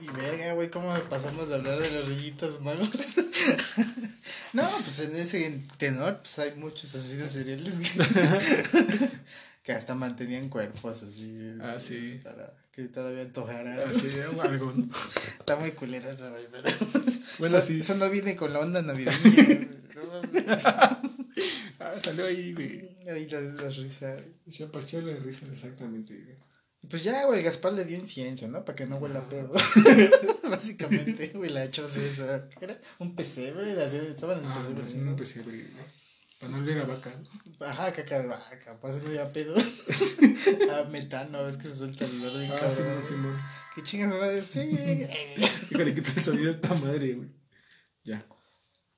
Y 0.00 0.06
verga, 0.10 0.52
güey, 0.52 0.70
¿cómo 0.70 0.94
pasamos 1.08 1.48
de 1.48 1.56
hablar 1.56 1.80
de 1.80 1.90
los 1.90 2.06
rollitos 2.06 2.60
magos? 2.60 2.88
no, 4.52 4.68
pues 4.82 5.00
en 5.00 5.16
ese 5.16 5.64
tenor, 5.76 6.18
pues 6.18 6.38
hay 6.38 6.54
muchos 6.54 6.94
asesinos 6.94 7.30
seriales 7.30 7.78
que, 7.78 9.10
que 9.64 9.72
hasta 9.72 9.96
mantenían 9.96 10.48
cuerpos 10.48 11.02
así. 11.02 11.56
Ah, 11.60 11.80
sí. 11.80 12.20
Para 12.22 12.54
que 12.70 12.84
todavía 12.84 13.22
antojaran. 13.22 13.80
Así, 13.80 14.12
algo, 14.40 14.72
¿no? 14.72 14.88
Está 15.38 15.56
muy 15.56 15.72
culero 15.72 16.08
eso, 16.08 16.30
güey, 16.30 16.46
pero. 16.50 16.68
Bueno, 17.38 17.56
eso, 17.56 17.66
sí. 17.66 17.80
Eso 17.80 17.96
no 17.96 18.10
viene 18.10 18.36
con 18.36 18.52
la 18.52 18.60
onda 18.60 18.82
navideña. 18.82 19.68
Ah, 21.80 21.94
salió 22.00 22.26
ahí, 22.26 22.52
güey. 22.52 22.88
Ahí 23.10 23.26
la, 23.26 23.40
la 23.40 23.68
risa. 23.68 24.16
Se 24.46 24.64
apachó 24.64 25.00
la 25.00 25.16
risa, 25.16 25.46
exactamente, 25.50 26.14
güey. 26.14 26.36
Pues 26.88 27.04
ya, 27.04 27.24
güey, 27.26 27.42
Gaspar 27.42 27.72
le 27.74 27.84
dio 27.84 27.96
incienso, 27.96 28.48
¿no? 28.48 28.64
Para 28.64 28.74
que 28.76 28.86
no 28.86 28.96
huela 28.96 29.20
a 29.20 29.28
pedo. 29.28 29.52
Básicamente, 30.50 31.28
güey, 31.34 31.50
la 31.50 31.64
echó 31.64 31.86
esa. 31.86 32.48
¿qué 32.48 32.64
Era 32.64 32.78
un 32.98 33.14
pesebre, 33.14 33.72
así, 33.82 33.96
estaban 33.98 34.40
en 34.40 34.46
Ah, 34.50 34.54
pesebre. 34.56 34.86
sí, 34.86 34.98
¿no? 34.98 35.04
no 35.04 35.10
empecé, 35.10 35.42
güey. 35.42 35.64
Para 36.40 36.52
no 36.52 36.58
oler 36.58 36.78
a 36.78 36.84
vaca. 36.84 37.12
Ajá, 37.60 37.92
caca 37.92 38.20
de 38.20 38.26
vaca, 38.26 38.80
por 38.80 38.90
eso 38.90 38.98
no 38.98 39.08
había 39.08 39.32
pedo. 39.32 39.54
ah, 40.72 40.88
metano, 40.90 41.46
es 41.46 41.56
que 41.56 41.64
se 41.68 41.76
suelta 41.78 42.04
el 42.04 42.20
olor 42.24 42.38
bien 42.40 42.52
Ah, 42.52 42.56
cabrón. 42.56 42.76
Simón, 42.76 43.04
Simón. 43.06 43.36
¿Qué 43.76 43.82
chingas 43.84 44.12
a 44.12 44.28
decir? 44.28 45.08
Fíjale, 45.68 45.94
quita 45.94 46.12
el 46.16 46.22
sonido 46.22 46.48
a 46.48 46.50
esta 46.54 46.68
madre, 46.74 47.14
güey. 47.14 47.28
Ya. 48.04 48.26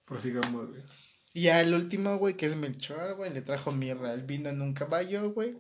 Prosigamos, 0.07 0.71
güey. 0.71 0.83
y 1.35 1.49
al 1.49 1.75
último, 1.75 2.17
güey, 2.17 2.35
que 2.37 2.47
es 2.47 2.57
Melchor, 2.57 3.17
güey, 3.17 3.33
le 3.33 3.43
trajo 3.43 3.73
mirra. 3.73 4.15
Él 4.15 4.23
vino 4.23 4.49
en 4.49 4.63
un 4.63 4.73
caballo, 4.73 5.31
güey. 5.33 5.59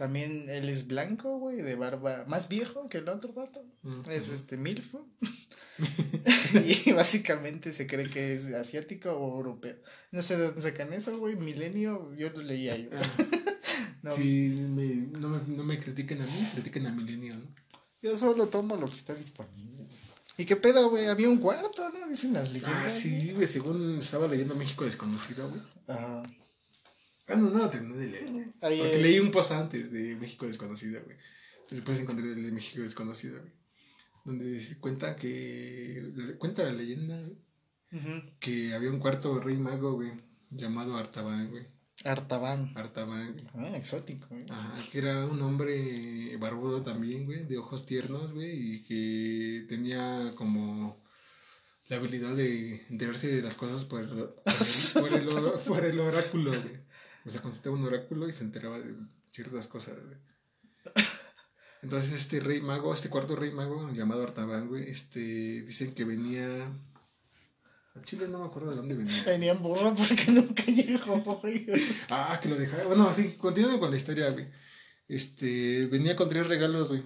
También 0.00 0.48
él 0.48 0.70
es 0.70 0.86
blanco, 0.86 1.38
güey, 1.38 1.58
de 1.58 1.74
barba 1.74 2.24
más 2.26 2.48
viejo 2.48 2.88
que 2.88 2.96
el 2.96 3.08
otro 3.10 3.34
vato. 3.34 3.62
Mm. 3.82 4.00
Es 4.08 4.30
este 4.30 4.56
Milfo. 4.56 5.06
y 6.86 6.92
básicamente 6.92 7.74
se 7.74 7.86
cree 7.86 8.08
que 8.08 8.34
es 8.34 8.46
asiático 8.46 9.10
o 9.12 9.36
europeo. 9.36 9.76
No 10.10 10.22
sé 10.22 10.38
de 10.38 10.44
dónde 10.46 10.62
sacan 10.62 10.94
eso, 10.94 11.18
güey. 11.18 11.36
Milenio, 11.36 12.14
yo 12.14 12.30
lo 12.30 12.40
leía 12.40 12.78
yo. 12.78 12.88
No, 14.02 14.12
Si 14.12 14.48
me, 14.48 14.94
no, 15.20 15.28
me, 15.28 15.38
no 15.54 15.64
me 15.64 15.78
critiquen 15.78 16.22
a 16.22 16.24
mí, 16.24 16.48
critiquen 16.54 16.86
a 16.86 16.92
Milenio, 16.92 17.36
¿no? 17.36 17.44
Yo 18.00 18.16
solo 18.16 18.48
tomo 18.48 18.76
lo 18.76 18.86
que 18.86 18.94
está 18.94 19.14
disponible. 19.14 19.84
¿Y 20.38 20.46
qué 20.46 20.56
pedo, 20.56 20.88
güey? 20.88 21.08
Había 21.08 21.28
un 21.28 21.36
cuarto, 21.36 21.90
¿no? 21.90 22.08
Dicen 22.08 22.32
las 22.32 22.54
leyendas. 22.54 22.84
Ah, 22.86 22.88
sí, 22.88 23.32
güey, 23.34 23.46
según 23.46 23.98
estaba 23.98 24.26
leyendo 24.26 24.54
México 24.54 24.86
Desconocido, 24.86 25.50
güey. 25.50 25.60
Ajá. 25.86 26.22
Ah, 27.30 27.36
no, 27.36 27.50
no 27.50 27.58
lo 27.58 27.70
terminé 27.70 27.96
de 27.98 28.06
leer. 28.08 28.30
Porque 28.78 28.98
leí 29.02 29.18
un 29.20 29.30
post 29.30 29.52
antes 29.52 29.90
de 29.92 30.16
México 30.16 30.46
Desconocido, 30.46 31.02
güey. 31.04 31.16
Después 31.70 31.98
encontré 32.00 32.26
el 32.32 32.42
de 32.42 32.52
México 32.52 32.82
Desconocido, 32.82 33.38
güey. 33.40 33.52
Donde 34.24 34.60
se 34.60 34.78
cuenta 34.78 35.16
que. 35.16 36.36
Cuenta 36.38 36.62
la 36.64 36.72
leyenda, 36.72 37.20
güey. 37.22 37.38
Que 38.38 38.74
había 38.74 38.90
un 38.90 38.98
cuarto 39.00 39.40
rey 39.40 39.56
mago, 39.56 39.94
güey. 39.94 40.12
Llamado 40.50 40.96
Artaban, 40.96 41.50
güey. 41.50 41.64
Artaban. 42.04 42.72
Artaban, 42.76 43.32
güey. 43.34 43.44
Ah, 43.54 43.76
exótico, 43.76 44.34
¿eh? 44.34 44.46
Ajá, 44.48 44.74
que 44.90 44.98
era 44.98 45.26
un 45.26 45.40
hombre 45.42 46.36
barbudo 46.38 46.82
también, 46.82 47.26
güey, 47.26 47.44
de 47.46 47.58
ojos 47.58 47.84
tiernos, 47.86 48.32
güey, 48.32 48.74
y 48.76 48.82
que 48.84 49.66
tenía 49.68 50.32
como 50.34 51.02
la 51.88 51.96
habilidad 51.96 52.34
de 52.34 52.86
enterarse 52.88 53.26
de 53.28 53.42
las 53.42 53.54
cosas 53.54 53.84
por, 53.84 54.08
por, 54.08 54.18
el, 54.18 54.28
por, 54.94 55.12
el, 55.12 55.28
or- 55.36 55.60
por 55.60 55.84
el 55.84 56.00
oráculo, 56.00 56.50
güey. 56.52 56.80
O 57.24 57.30
sea, 57.30 57.42
consultaba 57.42 57.76
un 57.76 57.84
oráculo 57.84 58.28
y 58.28 58.32
se 58.32 58.44
enteraba 58.44 58.78
de 58.78 58.94
ciertas 59.30 59.66
cosas, 59.66 59.96
güey. 60.04 60.16
Entonces 61.82 62.12
este 62.12 62.40
rey 62.40 62.60
mago, 62.60 62.92
este 62.92 63.08
cuarto 63.08 63.36
rey 63.36 63.50
mago 63.52 63.90
llamado 63.92 64.22
Artaban, 64.22 64.68
güey, 64.68 64.88
este, 64.90 65.62
dicen 65.62 65.94
que 65.94 66.04
venía... 66.04 66.46
A 67.94 68.02
Chile 68.02 68.28
no 68.28 68.38
me 68.38 68.46
acuerdo 68.46 68.70
de 68.70 68.76
dónde 68.76 68.94
venía. 68.94 69.22
Venía 69.24 69.52
en 69.52 69.62
burro 69.62 69.94
porque 69.94 70.26
nunca 70.32 70.62
llegó, 70.64 71.16
güey. 71.40 71.66
Ah, 72.08 72.38
que 72.40 72.48
lo 72.48 72.56
dejaba. 72.56 72.84
Bueno, 72.84 73.12
sí, 73.12 73.36
continuando 73.38 73.80
con 73.80 73.90
la 73.90 73.96
historia, 73.96 74.30
güey. 74.30 74.46
Este, 75.08 75.86
venía 75.86 76.14
con 76.14 76.28
tres 76.28 76.46
regalos, 76.46 76.88
güey. 76.88 77.02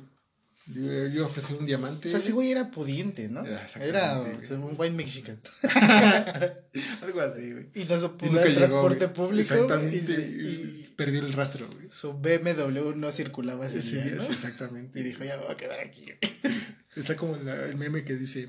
Yo, 0.67 1.07
yo 1.09 1.27
ofrecí 1.27 1.53
un 1.53 1.67
diamante. 1.67 2.09
O 2.09 2.11
sea, 2.11 2.19
ese 2.19 2.33
güey 2.33 2.51
era 2.51 2.71
pudiente, 2.71 3.29
¿no? 3.29 3.45
Era 3.45 4.19
un 4.21 4.75
white 4.79 4.95
mexican. 4.95 5.39
Algo 7.03 7.21
así, 7.21 7.53
güey. 7.53 7.69
Y 7.75 7.85
no 7.85 7.99
se 7.99 8.07
Y 8.07 8.09
puso 8.09 8.33
nunca 8.33 8.45
el 8.47 8.55
transporte 8.55 9.07
güey. 9.07 9.13
público. 9.15 9.55
Exactamente. 9.55 10.13
Y, 10.43 10.95
perdió 10.97 11.21
el 11.21 11.33
rastro, 11.35 11.69
güey. 11.71 11.91
su 11.91 12.15
BMW 12.15 12.95
no 12.97 13.13
circulaba 13.13 13.67
ese 13.67 13.83
Sí, 13.83 13.97
día, 13.97 14.15
¿no? 14.15 14.21
sí, 14.23 14.33
exactamente. 14.33 15.01
Y 15.01 15.03
dijo, 15.03 15.23
ya 15.25 15.37
me 15.37 15.43
voy 15.45 15.53
a 15.53 15.57
quedar 15.57 15.81
aquí. 15.81 16.07
Está 16.97 17.17
como 17.17 17.37
la- 17.37 17.67
el 17.67 17.77
meme 17.77 18.05
que 18.05 18.15
dice: 18.15 18.49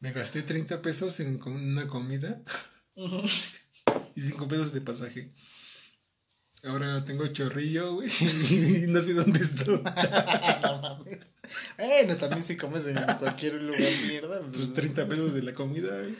Me 0.00 0.12
gasté 0.12 0.42
30 0.42 0.80
pesos 0.80 1.20
en 1.20 1.40
una 1.44 1.88
comida 1.88 2.40
y 4.14 4.20
5 4.20 4.48
pesos 4.48 4.72
de 4.72 4.80
pasaje. 4.80 5.28
Ahora 6.64 7.04
tengo 7.04 7.26
chorrillo, 7.26 7.94
güey, 7.94 8.08
y 8.50 8.86
no 8.86 9.00
sé 9.00 9.14
dónde 9.14 9.40
estoy. 9.40 9.82
no 10.62 10.80
mames. 10.80 11.18
Bueno, 11.76 12.16
también 12.16 12.44
si 12.44 12.56
comes 12.56 12.86
en 12.86 12.96
cualquier 13.18 13.60
lugar 13.60 13.80
mierda. 14.06 14.40
Pues, 14.40 14.68
Pues 14.68 14.74
30 14.74 15.08
pesos 15.08 15.34
de 15.34 15.42
la 15.42 15.54
comida, 15.54 15.98
güey. 15.98 16.14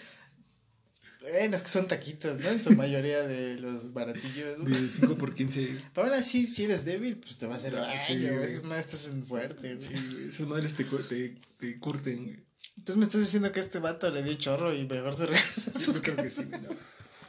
Bueno, 1.21 1.55
es 1.55 1.63
que 1.63 1.69
son 1.69 1.87
taquitos, 1.87 2.43
¿no? 2.43 2.49
En 2.49 2.63
su 2.63 2.73
mayoría 2.73 3.23
de 3.23 3.57
los 3.61 3.93
baratillos. 3.93 4.65
De 4.65 4.75
5 4.75 5.15
por 5.15 5.33
15. 5.33 5.77
Pero 5.95 6.09
aún 6.09 6.17
así, 6.17 6.45
si 6.45 6.65
eres 6.65 6.85
débil, 6.85 7.17
pues 7.19 7.37
te 7.37 7.47
va 7.47 7.55
a 7.55 7.57
hacer 7.59 7.77
Ah, 7.77 7.83
daño, 7.83 8.01
sí, 8.05 8.29
güey. 8.29 8.53
Esas 8.53 8.65
madres 8.65 8.87
estás 8.87 9.07
en 9.15 9.25
fuerte, 9.25 9.77
güey. 9.77 9.89
Sí, 9.89 10.25
esas 10.29 10.47
madres 10.49 10.75
te, 10.75 10.83
te, 10.85 11.37
te 11.59 11.79
curten, 11.79 12.25
güey. 12.25 12.41
Entonces 12.77 12.97
me 12.97 13.05
estás 13.05 13.21
diciendo 13.21 13.53
que 13.53 13.61
este 13.61 13.79
vato 13.79 14.11
le 14.11 14.25
dio 14.25 14.35
chorro 14.35 14.75
y 14.75 14.85
mejor 14.85 15.15
se 15.15 15.27
regresa 15.27 15.71
a 15.71 15.79
su 15.79 15.93
Yo 15.93 16.03
creo 16.03 16.17
que 16.17 16.31
sí, 16.31 16.43
güey. 16.43 16.61
No. 16.63 16.71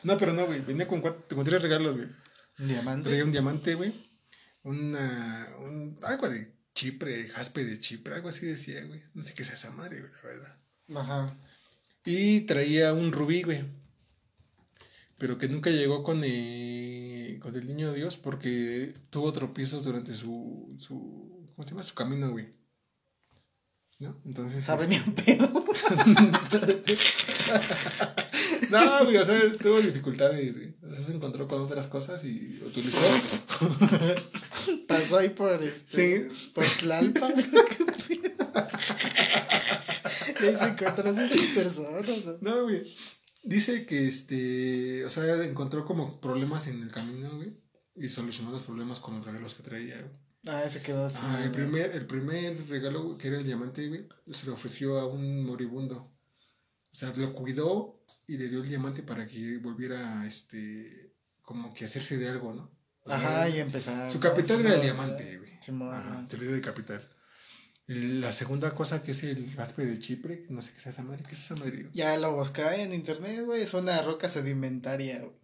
No, 0.01 0.17
pero 0.17 0.33
no, 0.33 0.47
güey. 0.47 0.61
Venía 0.61 0.87
con, 0.87 0.99
cuatro, 0.99 1.23
con 1.35 1.45
tres 1.45 1.61
regalos, 1.61 1.95
güey. 1.95 2.07
Diamante. 2.57 3.09
Traía 3.09 3.25
un 3.25 3.31
diamante, 3.31 3.75
güey. 3.75 3.93
Una. 4.63 5.49
Un, 5.59 5.99
algo 6.03 6.29
de 6.29 6.53
Chipre, 6.73 7.27
jaspe 7.29 7.63
de 7.63 7.79
Chipre, 7.79 8.15
algo 8.15 8.29
así 8.29 8.45
decía, 8.45 8.83
güey. 8.85 9.01
No 9.13 9.23
sé 9.23 9.33
qué 9.33 9.43
es 9.43 9.51
esa 9.51 9.71
madre, 9.71 9.99
güey, 9.99 10.11
la 10.11 10.21
verdad. 10.21 10.57
Ajá. 10.95 11.37
Y 12.05 12.41
traía 12.41 12.93
un 12.93 13.11
rubí, 13.11 13.43
güey. 13.43 13.63
Pero 15.17 15.37
que 15.37 15.47
nunca 15.47 15.69
llegó 15.69 16.03
con 16.03 16.23
el, 16.23 17.39
con 17.39 17.55
el 17.55 17.67
niño 17.67 17.93
Dios 17.93 18.17
porque 18.17 18.93
tuvo 19.09 19.31
tropiezos 19.31 19.83
durante 19.83 20.13
su, 20.13 20.75
su. 20.77 21.47
¿Cómo 21.55 21.67
se 21.67 21.71
llama? 21.71 21.83
Su 21.83 21.93
camino, 21.93 22.31
güey. 22.31 22.49
¿No? 23.99 24.19
Entonces. 24.25 24.65
Sabe 24.65 24.87
ni 24.87 24.97
un 24.97 25.13
pedo. 25.15 25.47
No, 28.71 29.05
güey, 29.05 29.17
o 29.17 29.25
sea, 29.25 29.51
tuvo 29.53 29.81
dificultades, 29.81 30.55
güey. 30.55 30.75
O 30.83 30.95
sea, 30.95 31.03
se 31.03 31.13
encontró 31.13 31.47
con 31.47 31.61
otras 31.61 31.87
cosas 31.87 32.23
y 32.23 32.59
utilizó. 32.65 32.99
Pasó 34.87 35.17
ahí 35.17 35.29
por 35.29 35.61
este. 35.61 36.29
Sí. 36.29 36.51
Por 36.53 36.65
Tlalpan. 36.65 37.33
y 40.39 40.57
se 40.57 40.65
encontró 40.65 41.09
a 41.09 41.23
esas 41.23 41.47
personas. 41.55 42.41
¿no? 42.41 42.63
Güey. 42.63 42.83
Dice 43.43 43.85
que 43.85 44.07
este. 44.07 45.05
O 45.05 45.09
sea, 45.09 45.43
encontró 45.43 45.85
como 45.85 46.19
problemas 46.21 46.67
en 46.67 46.81
el 46.81 46.91
camino, 46.91 47.35
güey. 47.35 47.57
Y 47.95 48.09
solucionó 48.09 48.51
los 48.51 48.63
problemas 48.63 48.99
con 48.99 49.15
los 49.15 49.25
regalos 49.25 49.53
que 49.55 49.63
traía, 49.63 49.99
güey. 49.99 50.11
Ah, 50.47 50.63
ese 50.65 50.81
quedó 50.81 51.05
así. 51.05 51.23
Ah, 51.25 51.41
el, 51.43 51.51
primer, 51.51 51.91
el 51.91 52.05
primer 52.05 52.67
regalo, 52.67 53.17
que 53.17 53.29
era 53.29 53.37
el 53.37 53.45
diamante, 53.45 53.87
güey, 53.87 54.07
se 54.31 54.45
lo 54.47 54.53
ofreció 54.53 54.99
a 54.99 55.07
un 55.07 55.45
moribundo. 55.45 56.12
O 56.93 56.95
sea, 56.95 57.11
lo 57.15 57.33
cuidó 57.33 58.05
y 58.27 58.37
le 58.37 58.47
dio 58.49 58.61
el 58.61 58.69
diamante 58.69 59.01
para 59.01 59.25
que 59.25 59.57
volviera, 59.57 60.27
este, 60.27 61.15
como 61.41 61.73
que 61.73 61.85
hacerse 61.85 62.17
de 62.17 62.29
algo, 62.29 62.53
¿no? 62.53 62.71
O 63.01 63.09
sea, 63.09 63.17
Ajá, 63.17 63.49
y 63.49 63.59
empezar. 63.59 64.11
Su 64.11 64.19
capital 64.19 64.61
era 64.61 64.75
el 64.75 64.81
diamante, 64.81 65.37
güey. 65.39 65.53
Ajá, 65.91 66.27
te 66.27 66.37
lo 66.37 66.43
dio 66.43 66.53
de 66.53 66.61
capital. 66.61 67.01
La 67.87 68.31
segunda 68.31 68.73
cosa 68.75 69.01
que 69.01 69.11
es 69.11 69.23
el 69.23 69.49
jaspe 69.55 69.85
de 69.85 69.99
Chipre, 69.99 70.43
que 70.43 70.53
no 70.53 70.61
sé 70.61 70.71
qué 70.71 70.77
es 70.77 70.85
esa 70.87 71.01
madre, 71.01 71.23
¿qué 71.27 71.33
es 71.33 71.39
esa 71.43 71.55
madre? 71.55 71.83
güey? 71.83 71.93
Ya 71.93 72.15
lo 72.17 72.33
buscaba 72.35 72.75
en 72.75 72.93
internet, 72.93 73.43
güey. 73.43 73.61
Es 73.61 73.73
una 73.73 74.01
roca 74.03 74.29
sedimentaria, 74.29 75.19
güey. 75.19 75.43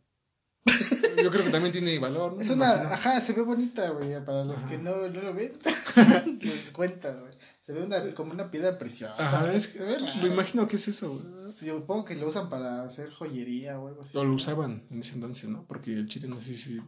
Yo 1.21 1.32
creo 1.32 1.43
que 1.43 1.50
también 1.50 1.74
tiene 1.74 1.97
valor, 2.00 2.34
¿no? 2.34 2.41
Es 2.41 2.50
una, 2.50 2.71
ajá, 2.93 3.19
se 3.19 3.34
ve 3.34 3.41
bonita, 3.41 3.89
güey, 3.89 4.24
para 4.24 4.43
los 4.43 4.58
Ajá. 4.58 4.69
que 4.69 4.78
no, 4.78 5.08
no 5.10 5.21
lo 5.21 5.34
ven, 5.34 5.54
les 6.41 6.71
cuentas, 6.71 7.19
güey. 7.19 7.34
Se 7.69 7.75
ve 7.75 7.84
una, 7.84 8.01
como 8.15 8.34
una 8.34 8.49
piedra 8.49 8.79
preciosa. 8.79 9.13
Ajá, 9.19 9.53
es 9.53 9.62
Se 9.62 9.86
ve 9.86 9.99
raro. 9.99 10.23
me 10.23 10.29
imagino 10.29 10.67
que 10.67 10.75
es 10.75 10.88
eso. 10.88 11.21
Sí, 11.53 11.67
yo 11.67 11.75
supongo 11.77 12.03
que 12.03 12.15
lo 12.15 12.27
usan 12.27 12.49
para 12.49 12.82
hacer 12.84 13.12
joyería 13.12 13.79
o 13.79 13.89
algo 13.89 14.01
así. 14.01 14.17
O 14.17 14.23
lo 14.23 14.34
usaban 14.34 14.88
en 14.89 15.01
ese 15.01 15.13
entonces, 15.13 15.47
¿no? 15.51 15.67
Porque 15.67 15.93
el 15.93 16.08
chile 16.08 16.27
no 16.27 16.41
sé 16.41 16.55
si 16.55 16.82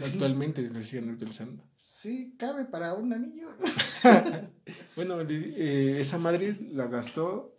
actualmente 0.00 0.62
lo 0.70 0.80
siguen 0.80 1.10
utilizando. 1.10 1.64
Sí, 1.82 2.36
cabe 2.38 2.66
para 2.66 2.94
un 2.94 3.12
anillo. 3.12 3.48
Bueno, 4.94 5.20
eh, 5.22 5.96
esa 5.98 6.18
madre 6.18 6.56
la 6.70 6.86
gastó 6.86 7.58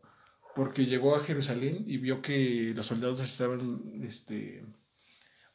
porque 0.55 0.85
llegó 0.85 1.17
a 1.17 1.19
Jerusalén 1.19 1.83
y 1.85 1.97
vio 1.97 2.21
que 2.21 2.71
los 2.73 2.85
soldados 2.85 3.19
estaban 3.19 3.81
este, 4.07 4.63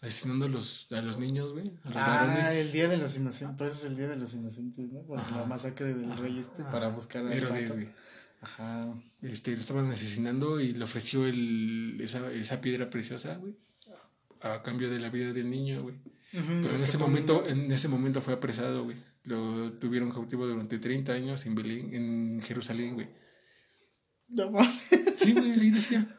asesinando 0.04 0.46
a 0.46 0.48
los, 0.48 0.88
a 0.92 1.00
los 1.02 1.18
niños, 1.18 1.52
güey. 1.52 1.68
a 1.86 1.90
Ah, 1.94 2.26
varones. 2.26 2.56
el 2.66 2.72
día 2.72 2.88
de 2.88 2.96
los 2.96 3.16
inocentes. 3.16 3.56
Por 3.56 3.66
eso 3.66 3.76
es 3.78 3.84
el 3.90 3.96
día 3.96 4.08
de 4.08 4.16
los 4.16 4.34
inocentes, 4.34 4.90
¿no? 4.92 5.00
Por 5.02 5.18
Ajá. 5.18 5.40
la 5.40 5.46
masacre 5.46 5.94
del 5.94 6.16
rey 6.18 6.38
este 6.38 6.62
Ajá. 6.62 6.70
para 6.70 6.88
buscar 6.88 7.26
al 7.26 7.32
Herodes, 7.32 7.72
güey. 7.74 7.88
Ajá. 8.40 8.94
Este, 9.22 9.52
lo 9.52 9.58
estaban 9.60 9.90
asesinando 9.90 10.60
y 10.60 10.72
le 10.74 10.84
ofreció 10.84 11.26
el, 11.26 11.98
esa, 12.00 12.30
esa 12.32 12.60
piedra 12.60 12.90
preciosa, 12.90 13.36
güey, 13.36 13.56
a 14.42 14.62
cambio 14.62 14.90
de 14.90 15.00
la 15.00 15.08
vida 15.08 15.32
del 15.32 15.48
niño, 15.48 15.82
güey. 15.82 15.96
Pero 16.32 16.74
en 16.76 16.82
ese 16.82 16.98
momento, 16.98 17.46
en 17.46 17.70
ese 17.72 17.88
momento 17.88 18.20
fue 18.20 18.34
apresado, 18.34 18.84
güey. 18.84 18.96
Lo 19.22 19.72
tuvieron 19.74 20.10
cautivo 20.10 20.46
durante 20.46 20.78
30 20.78 21.12
años 21.12 21.46
en 21.46 21.54
Belén, 21.54 21.94
en 21.94 22.40
Jerusalén, 22.42 22.94
güey. 22.94 23.08
No 24.28 24.50
mames. 24.50 24.90
Sí, 25.16 25.32
güey, 25.32 25.52
ahí 25.52 25.70
decía. 25.70 26.18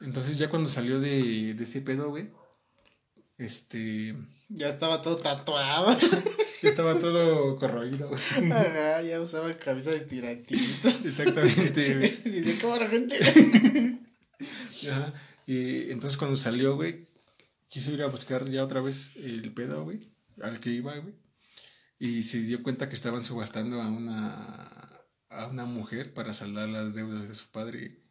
Entonces 0.00 0.38
ya 0.38 0.48
cuando 0.48 0.68
salió 0.68 0.98
de, 0.98 1.54
de 1.54 1.62
ese 1.64 1.82
pedo, 1.82 2.08
güey, 2.08 2.30
este, 3.40 4.14
Ya 4.48 4.68
estaba 4.68 5.02
todo 5.02 5.16
tatuado. 5.16 5.98
ya 6.62 6.68
estaba 6.68 6.98
todo 6.98 7.56
corroído. 7.56 8.10
Ajá, 8.14 9.02
ya 9.02 9.20
usaba 9.20 9.52
cabeza 9.56 9.90
de 9.90 10.00
tiratitos. 10.00 11.04
Exactamente, 11.06 11.96
güey. 11.96 12.16
Dice, 12.40 12.58
¿cómo 12.60 12.76
la 12.76 12.88
gente? 12.88 13.16
Ajá. 14.90 15.14
Y 15.46 15.90
entonces 15.90 16.16
cuando 16.16 16.36
salió, 16.36 16.76
güey, 16.76 17.08
quiso 17.68 17.90
ir 17.90 18.02
a 18.02 18.08
buscar 18.08 18.48
ya 18.48 18.62
otra 18.62 18.80
vez 18.80 19.16
el 19.16 19.52
pedo, 19.52 19.84
güey, 19.84 20.12
al 20.42 20.60
que 20.60 20.70
iba, 20.70 20.96
güey. 20.98 21.14
Y 21.98 22.22
se 22.22 22.40
dio 22.42 22.62
cuenta 22.62 22.88
que 22.88 22.94
estaban 22.94 23.24
subastando 23.24 23.80
a 23.82 23.88
una, 23.88 25.02
a 25.28 25.46
una 25.48 25.64
mujer 25.64 26.14
para 26.14 26.34
saldar 26.34 26.68
las 26.68 26.94
deudas 26.94 27.28
de 27.28 27.34
su 27.34 27.48
padre. 27.50 28.02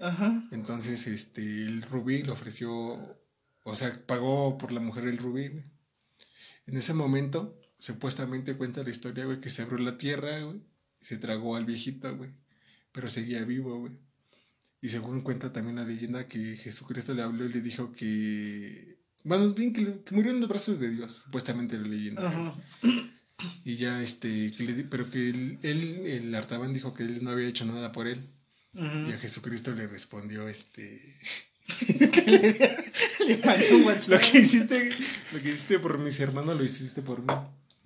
Ajá. 0.00 0.48
Entonces, 0.52 1.06
este, 1.06 1.42
el 1.42 1.82
rubí 1.82 2.22
le 2.22 2.32
ofreció, 2.32 3.17
o 3.68 3.74
sea, 3.74 3.92
pagó 4.06 4.58
por 4.58 4.72
la 4.72 4.80
mujer 4.80 5.04
el 5.04 5.18
rubí, 5.18 5.48
güey. 5.48 5.64
En 6.66 6.76
ese 6.76 6.92
momento, 6.94 7.58
supuestamente 7.78 8.56
cuenta 8.56 8.82
la 8.82 8.90
historia, 8.90 9.24
güey, 9.24 9.40
que 9.40 9.50
se 9.50 9.62
abrió 9.62 9.78
la 9.78 9.96
tierra, 9.96 10.42
güey, 10.42 10.60
y 11.00 11.04
se 11.04 11.16
tragó 11.18 11.56
al 11.56 11.64
viejito, 11.64 12.14
güey, 12.16 12.30
pero 12.92 13.08
seguía 13.08 13.44
vivo, 13.44 13.78
güey. 13.78 13.92
Y 14.80 14.90
según 14.90 15.22
cuenta 15.22 15.52
también 15.52 15.76
la 15.76 15.84
leyenda 15.84 16.26
que 16.26 16.56
Jesucristo 16.56 17.14
le 17.14 17.22
habló 17.22 17.44
y 17.46 17.52
le 17.52 17.60
dijo 17.60 17.92
que, 17.92 18.98
bueno, 19.24 19.52
bien 19.52 19.72
que, 19.72 20.04
murió 20.12 20.30
en 20.30 20.40
los 20.40 20.48
brazos 20.48 20.78
de 20.78 20.90
Dios, 20.90 21.22
supuestamente 21.24 21.78
la 21.78 21.88
leyenda. 21.88 22.26
Ajá. 22.26 22.54
Y 23.64 23.76
ya, 23.76 24.02
este, 24.02 24.50
que 24.52 24.64
le 24.64 24.84
pero 24.84 25.10
que 25.10 25.30
él, 25.30 25.58
él, 25.62 26.02
el 26.06 26.34
Artaban 26.34 26.72
dijo 26.74 26.92
que 26.92 27.04
él 27.04 27.22
no 27.22 27.30
había 27.30 27.48
hecho 27.48 27.64
nada 27.64 27.92
por 27.92 28.08
él. 28.08 28.18
Y 28.74 28.78
a. 28.80 29.18
Jesucristo 29.18 29.74
le 29.74 29.86
respondió, 29.86 30.48
este... 30.48 31.16
Le 32.26 33.34
un 33.74 33.84
WhatsApp. 33.84 34.08
Lo 34.08 34.18
que 34.18 34.38
hiciste, 34.38 34.90
lo 35.32 35.42
que 35.42 35.48
hiciste 35.50 35.78
por 35.78 35.98
mis 35.98 36.18
hermanos 36.20 36.56
lo 36.58 36.64
hiciste 36.64 37.02
por 37.02 37.20
mí. 37.20 37.32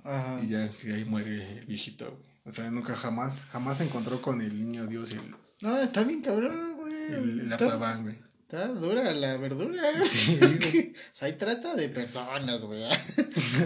Ajá. 0.04 0.40
Y 0.42 0.48
ya 0.48 0.70
ahí 0.94 1.04
muere 1.04 1.58
el 1.58 1.66
viejito, 1.66 2.06
güey. 2.06 2.32
O 2.44 2.50
sea, 2.50 2.70
nunca 2.70 2.96
jamás, 2.96 3.42
jamás 3.52 3.78
se 3.78 3.84
encontró 3.84 4.20
con 4.20 4.40
el 4.40 4.58
niño 4.58 4.86
Dios, 4.86 5.12
el, 5.12 5.20
No, 5.62 5.78
está 5.78 6.02
bien 6.02 6.22
cabrón, 6.22 6.76
güey. 6.76 6.94
el, 7.12 7.52
el 7.52 8.02
güey. 8.02 8.32
Está 8.52 8.68
dura 8.68 9.14
la 9.14 9.36
verdura. 9.38 10.04
Sí, 10.04 10.36
güey. 10.40 10.92
O 10.92 10.94
sea, 11.12 11.28
hay 11.28 11.34
trata 11.34 11.74
de 11.74 11.88
personas, 11.88 12.60
güey. 12.62 12.84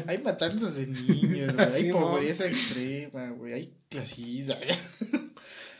Hay 0.06 0.18
matanzas 0.18 0.76
de 0.76 0.86
niños, 0.86 1.54
güey. 1.54 1.72
Hay 1.72 1.82
Sí, 1.84 1.90
pobreza 1.92 2.46
extrema, 2.46 3.30
güey. 3.30 3.52
Hay 3.54 3.74
clasismo. 3.88 4.54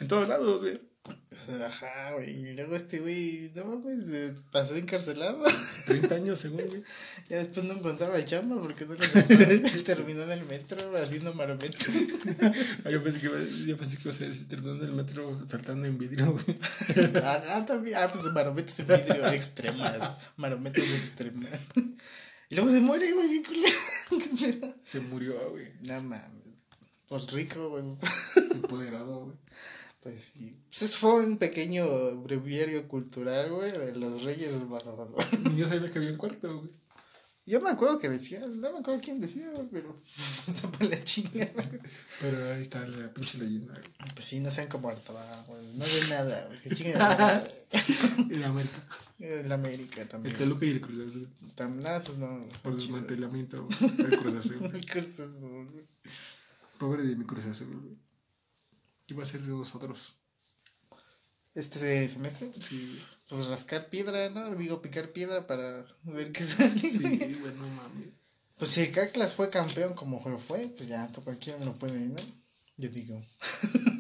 En 0.01 0.09
todos 0.09 0.27
lados, 0.27 0.61
güey. 0.61 0.81
Ajá, 1.64 2.12
güey. 2.14 2.30
Y 2.30 2.54
luego 2.54 2.74
este 2.74 2.98
güey, 2.98 3.52
no 3.54 3.64
mames, 3.64 4.34
pasó 4.50 4.74
encarcelado. 4.74 5.44
30 5.86 6.14
años, 6.14 6.38
según, 6.38 6.62
güey. 6.66 6.82
Ya 7.28 7.38
después 7.38 7.64
no 7.66 7.74
encontraba 7.74 8.24
chamba 8.24 8.60
porque 8.60 8.84
no 8.84 8.94
lo. 8.94 9.00
Terminó 9.84 10.22
en 10.22 10.30
el 10.32 10.44
metro 10.44 10.96
haciendo 10.96 11.34
marometo. 11.34 11.76
Ah, 12.84 12.90
yo 12.90 13.02
pensé 13.02 13.20
que 13.20 13.26
yo 13.66 13.76
pensé 13.76 13.96
que 13.96 14.02
iba 14.04 14.10
a 14.10 14.14
ser 14.14 14.48
terminando 14.48 14.84
en 14.84 14.90
el 14.90 14.96
metro 14.96 15.46
saltando 15.48 15.86
en 15.86 15.98
vidrio, 15.98 16.32
güey. 16.32 16.58
Ah, 17.22 17.42
ah, 17.48 17.64
también. 17.64 17.96
Ah, 17.98 18.08
pues 18.08 18.24
marometos 18.32 18.78
en 18.80 18.86
vidrio 18.86 19.26
extremas. 19.28 19.96
Marometos 20.36 20.84
extremas. 20.94 21.60
Y 22.48 22.54
luego 22.54 22.70
se 22.70 22.80
muere, 22.80 23.12
güey. 23.12 23.42
¿Qué 23.42 24.52
pedo? 24.52 24.74
Se 24.84 25.00
murió, 25.00 25.50
güey. 25.50 25.72
No 25.82 26.00
mames. 26.02 26.30
Por 27.08 27.32
rico, 27.32 27.70
güey. 27.70 27.84
Empoderado, 28.52 29.26
güey. 29.26 29.36
Pues 30.06 30.32
sí. 30.34 30.56
Pues 30.68 30.82
eso 30.82 30.98
fue 30.98 31.14
un 31.24 31.36
pequeño 31.38 32.16
breviario 32.22 32.86
cultural, 32.86 33.50
güey, 33.50 33.72
de 33.72 33.96
los 33.96 34.22
reyes 34.22 34.62
magos. 34.64 35.10
Ni 35.50 35.56
yo 35.56 35.66
sabía 35.66 35.90
que 35.90 35.98
había 35.98 36.10
un 36.12 36.16
cuarto, 36.16 36.58
güey. 36.60 36.70
Yo 37.48 37.60
me 37.60 37.70
acuerdo 37.70 37.98
que 37.98 38.08
decía, 38.08 38.40
no 38.40 38.72
me 38.72 38.78
acuerdo 38.80 39.00
quién 39.00 39.20
decía, 39.20 39.48
güey, 39.54 39.68
pero 39.70 39.96
se 40.52 40.66
para 40.68 40.86
la 40.90 41.02
chinga. 41.04 41.48
Pero 42.20 42.52
ahí 42.52 42.62
está 42.62 42.86
la 42.86 43.12
pinche 43.12 43.38
leyenda, 43.38 43.72
güey. 43.72 43.84
Pues 44.14 44.24
sí, 44.24 44.38
no 44.40 44.50
sean 44.50 44.68
como 44.68 44.88
Artoa, 44.88 45.44
güey. 45.48 45.64
No 45.76 45.84
de 45.84 46.08
nada, 46.08 46.46
güey. 46.46 46.60
Que 46.60 46.70
chinguen 46.74 46.96
En 48.30 48.44
América. 48.44 48.82
En 49.18 49.48
la 49.48 49.54
América 49.56 50.06
también. 50.08 50.34
El 50.34 50.40
Toluca 50.40 50.66
y 50.66 50.70
el 50.70 50.80
Cruz 50.80 50.98
Azul. 51.08 51.28
Tam- 51.56 51.82
No, 51.82 51.96
esos 51.96 52.16
no. 52.18 52.48
Por 52.62 52.76
desmantelamiento. 52.76 53.66
El 53.80 54.18
Cruz 54.18 54.34
Azul. 54.34 54.70
El 54.72 54.86
Cruz 54.86 55.20
Azul, 55.20 55.68
güey. 55.72 55.84
Pobre 56.78 57.02
de 57.04 57.16
mi 57.16 57.24
Cruz 57.24 57.44
Azul, 57.46 57.68
güey. 57.80 58.05
¿Qué 59.06 59.14
iba 59.14 59.22
a 59.22 59.26
ser 59.26 59.42
de 59.42 59.52
nosotros? 59.52 60.16
Este 61.54 62.08
semestre, 62.08 62.50
Sí, 62.60 63.02
pues 63.28 63.46
rascar 63.46 63.88
piedra, 63.88 64.28
¿no? 64.28 64.54
Digo, 64.56 64.82
picar 64.82 65.10
piedra 65.12 65.46
para 65.46 65.86
ver 66.02 66.32
qué 66.32 66.44
sale, 66.44 66.78
sí, 66.80 66.98
güey. 66.98 67.34
güey, 67.34 67.54
no 67.54 67.68
mames. 67.68 68.08
Pues 68.58 68.70
si 68.70 68.82
el 68.82 68.92
Caclas 68.92 69.34
fue 69.34 69.48
campeón 69.50 69.94
como 69.94 70.20
fue, 70.38 70.68
pues 70.68 70.88
ya 70.88 71.10
cualquiera 71.24 71.58
me 71.58 71.64
lo 71.66 71.74
puede, 71.74 71.98
¿no? 72.08 72.16
Yo 72.76 72.88
digo. 72.90 73.22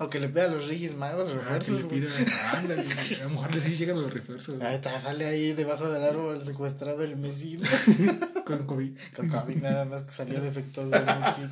o 0.00 0.08
que 0.08 0.20
le 0.20 0.28
pida 0.28 0.44
a 0.44 0.48
los 0.48 0.68
Reyes 0.68 0.94
Magos 0.94 1.28
Ah, 1.28 1.32
que 1.32 1.38
refuerzos, 1.38 1.82
le 1.82 1.88
güey. 1.88 2.00
pida, 2.00 2.10
ándale, 2.58 2.82
güey. 2.84 3.14
A 3.20 3.24
lo 3.24 3.30
mejor 3.30 3.54
les 3.54 3.78
llegan 3.78 3.96
los 4.00 4.12
refuerzos. 4.12 4.60
Ahí 4.62 4.74
está, 4.76 4.98
sale 5.00 5.26
ahí 5.26 5.52
debajo 5.54 5.88
del 5.90 6.02
árbol 6.02 6.42
secuestrado 6.42 7.02
el 7.02 7.16
Messi. 7.16 7.56
Con 8.46 8.64
COVID. 8.66 8.96
Con 9.16 9.28
COVID 9.28 9.56
nada 9.56 9.84
más 9.84 10.02
que 10.02 10.10
salió 10.12 10.40
defectuoso 10.40 10.94
el 10.94 11.04
Messi. 11.04 11.42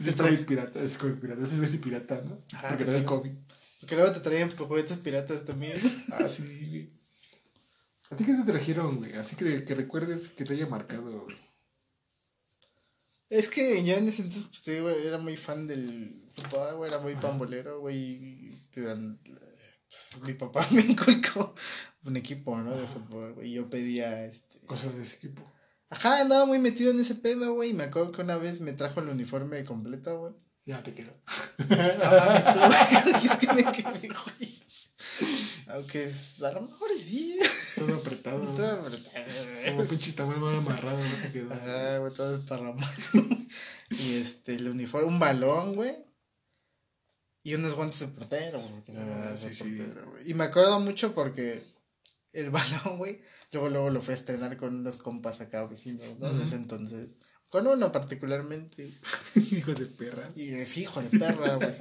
Es 0.00 0.06
el 0.06 0.14
COVID 0.14 0.44
pirata, 0.46 0.80
es 0.82 0.92
el 0.92 0.98
COVID 0.98 1.14
pirata, 1.14 1.44
es 1.44 1.52
el 1.52 1.58
Messi 1.58 1.78
pirata, 1.78 2.22
¿no? 2.24 2.38
Ajá, 2.54 2.68
Porque 2.68 2.84
que 2.84 2.90
trae 2.90 3.04
COVID. 3.04 3.32
Porque 3.80 3.96
luego 3.96 4.12
te 4.12 4.20
traían 4.20 4.56
juguetes 4.56 4.96
piratas 4.98 5.44
también. 5.44 5.78
Ah, 6.12 6.28
sí, 6.28 6.42
güey. 6.70 6.90
¿A 8.10 8.16
ti 8.16 8.24
qué 8.24 8.34
te 8.34 8.42
trajeron, 8.52 8.96
güey? 8.98 9.14
Así 9.14 9.34
que, 9.36 9.64
que 9.64 9.74
recuerdes 9.74 10.28
que 10.28 10.44
te 10.44 10.52
haya 10.52 10.66
marcado, 10.66 11.22
güey. 11.22 11.36
Es 13.30 13.48
que 13.48 13.82
yo 13.82 13.94
en 13.94 14.06
ese 14.08 14.22
entonces, 14.22 14.46
pues 14.48 14.62
te 14.62 14.74
digo, 14.74 14.90
era 14.90 15.16
muy 15.18 15.36
fan 15.38 15.66
del 15.66 16.21
fútbol, 16.34 16.76
güey, 16.76 16.90
era 16.90 17.00
muy 17.00 17.14
pambolero, 17.16 17.80
güey. 17.80 17.96
y 17.98 18.58
te 18.72 18.80
dan- 18.82 19.18
pues, 19.24 20.20
mi 20.26 20.34
papá 20.34 20.66
me 20.70 20.80
inculcó 20.82 21.54
un 22.04 22.16
equipo, 22.16 22.56
¿no? 22.58 22.74
De 22.76 22.86
fútbol, 22.86 23.34
güey. 23.34 23.50
y 23.50 23.54
Yo 23.54 23.68
pedía, 23.70 24.24
este... 24.24 24.60
Cosas 24.66 24.94
de 24.96 25.02
ese 25.02 25.16
equipo. 25.16 25.42
Ajá, 25.90 26.20
andaba 26.22 26.46
muy 26.46 26.58
metido 26.58 26.90
en 26.90 27.00
ese 27.00 27.14
pedo, 27.14 27.52
güey. 27.54 27.70
y 27.70 27.74
Me 27.74 27.84
acuerdo 27.84 28.12
que 28.12 28.22
una 28.22 28.38
vez 28.38 28.60
me 28.60 28.72
trajo 28.72 29.00
el 29.00 29.08
uniforme 29.08 29.62
completo, 29.64 30.18
güey. 30.18 30.32
Ya 30.64 30.82
te 30.82 30.94
quedo. 30.94 31.12
Ajá, 31.58 32.36
estuvo- 32.38 33.18
es 33.24 33.36
que 33.36 33.52
me 33.52 33.64
quedé, 33.72 34.08
güey. 34.08 34.62
Aunque 35.68 36.04
es- 36.04 36.40
a 36.42 36.52
lo 36.52 36.62
mejor 36.62 36.88
sí. 36.96 37.38
Todo 37.76 37.96
apretado. 37.96 38.40
Todo 38.52 38.72
apretado. 38.80 39.24
Como 39.70 39.84
pinche 39.86 40.12
tamal 40.12 40.38
mal 40.38 40.56
amarrado, 40.56 40.96
no 40.98 41.04
se 41.16 41.32
quedó. 41.32 41.52
Ajá, 41.52 41.98
güey, 41.98 42.12
todo 42.14 42.36
esparramado. 42.36 42.86
y 43.90 44.14
este, 44.14 44.54
el 44.54 44.68
uniforme, 44.68 45.08
un 45.08 45.18
balón, 45.18 45.74
güey. 45.74 45.94
Y 47.44 47.54
unos 47.54 47.74
guantes 47.74 48.00
de 48.00 48.08
portero, 48.08 48.60
porque 48.70 48.92
Ah, 48.96 49.34
sí, 49.36 49.52
sí. 49.52 49.64
portero, 49.78 50.10
güey. 50.10 50.30
Y 50.30 50.34
me 50.34 50.44
acuerdo 50.44 50.78
mucho 50.80 51.14
porque 51.14 51.64
el 52.32 52.50
balón, 52.90 52.98
güey, 52.98 53.20
luego, 53.52 53.68
luego 53.68 53.90
lo 53.90 54.00
fui 54.00 54.12
a 54.12 54.14
estrenar 54.14 54.56
con 54.56 54.74
unos 54.76 54.98
compas 54.98 55.40
acá 55.40 55.66
vecinos, 55.66 56.06
¿no? 56.18 56.28
Ujú. 56.30 56.38
Desde 56.38 56.56
entonces. 56.56 57.08
Con 57.48 57.66
uno 57.66 57.92
particularmente. 57.92 58.88
Hijo 59.34 59.74
de 59.74 59.86
perra. 59.86 60.28
Y 60.36 60.54
es 60.54 60.76
hijo 60.78 61.02
de 61.02 61.18
perra, 61.18 61.56
güey. 61.56 61.74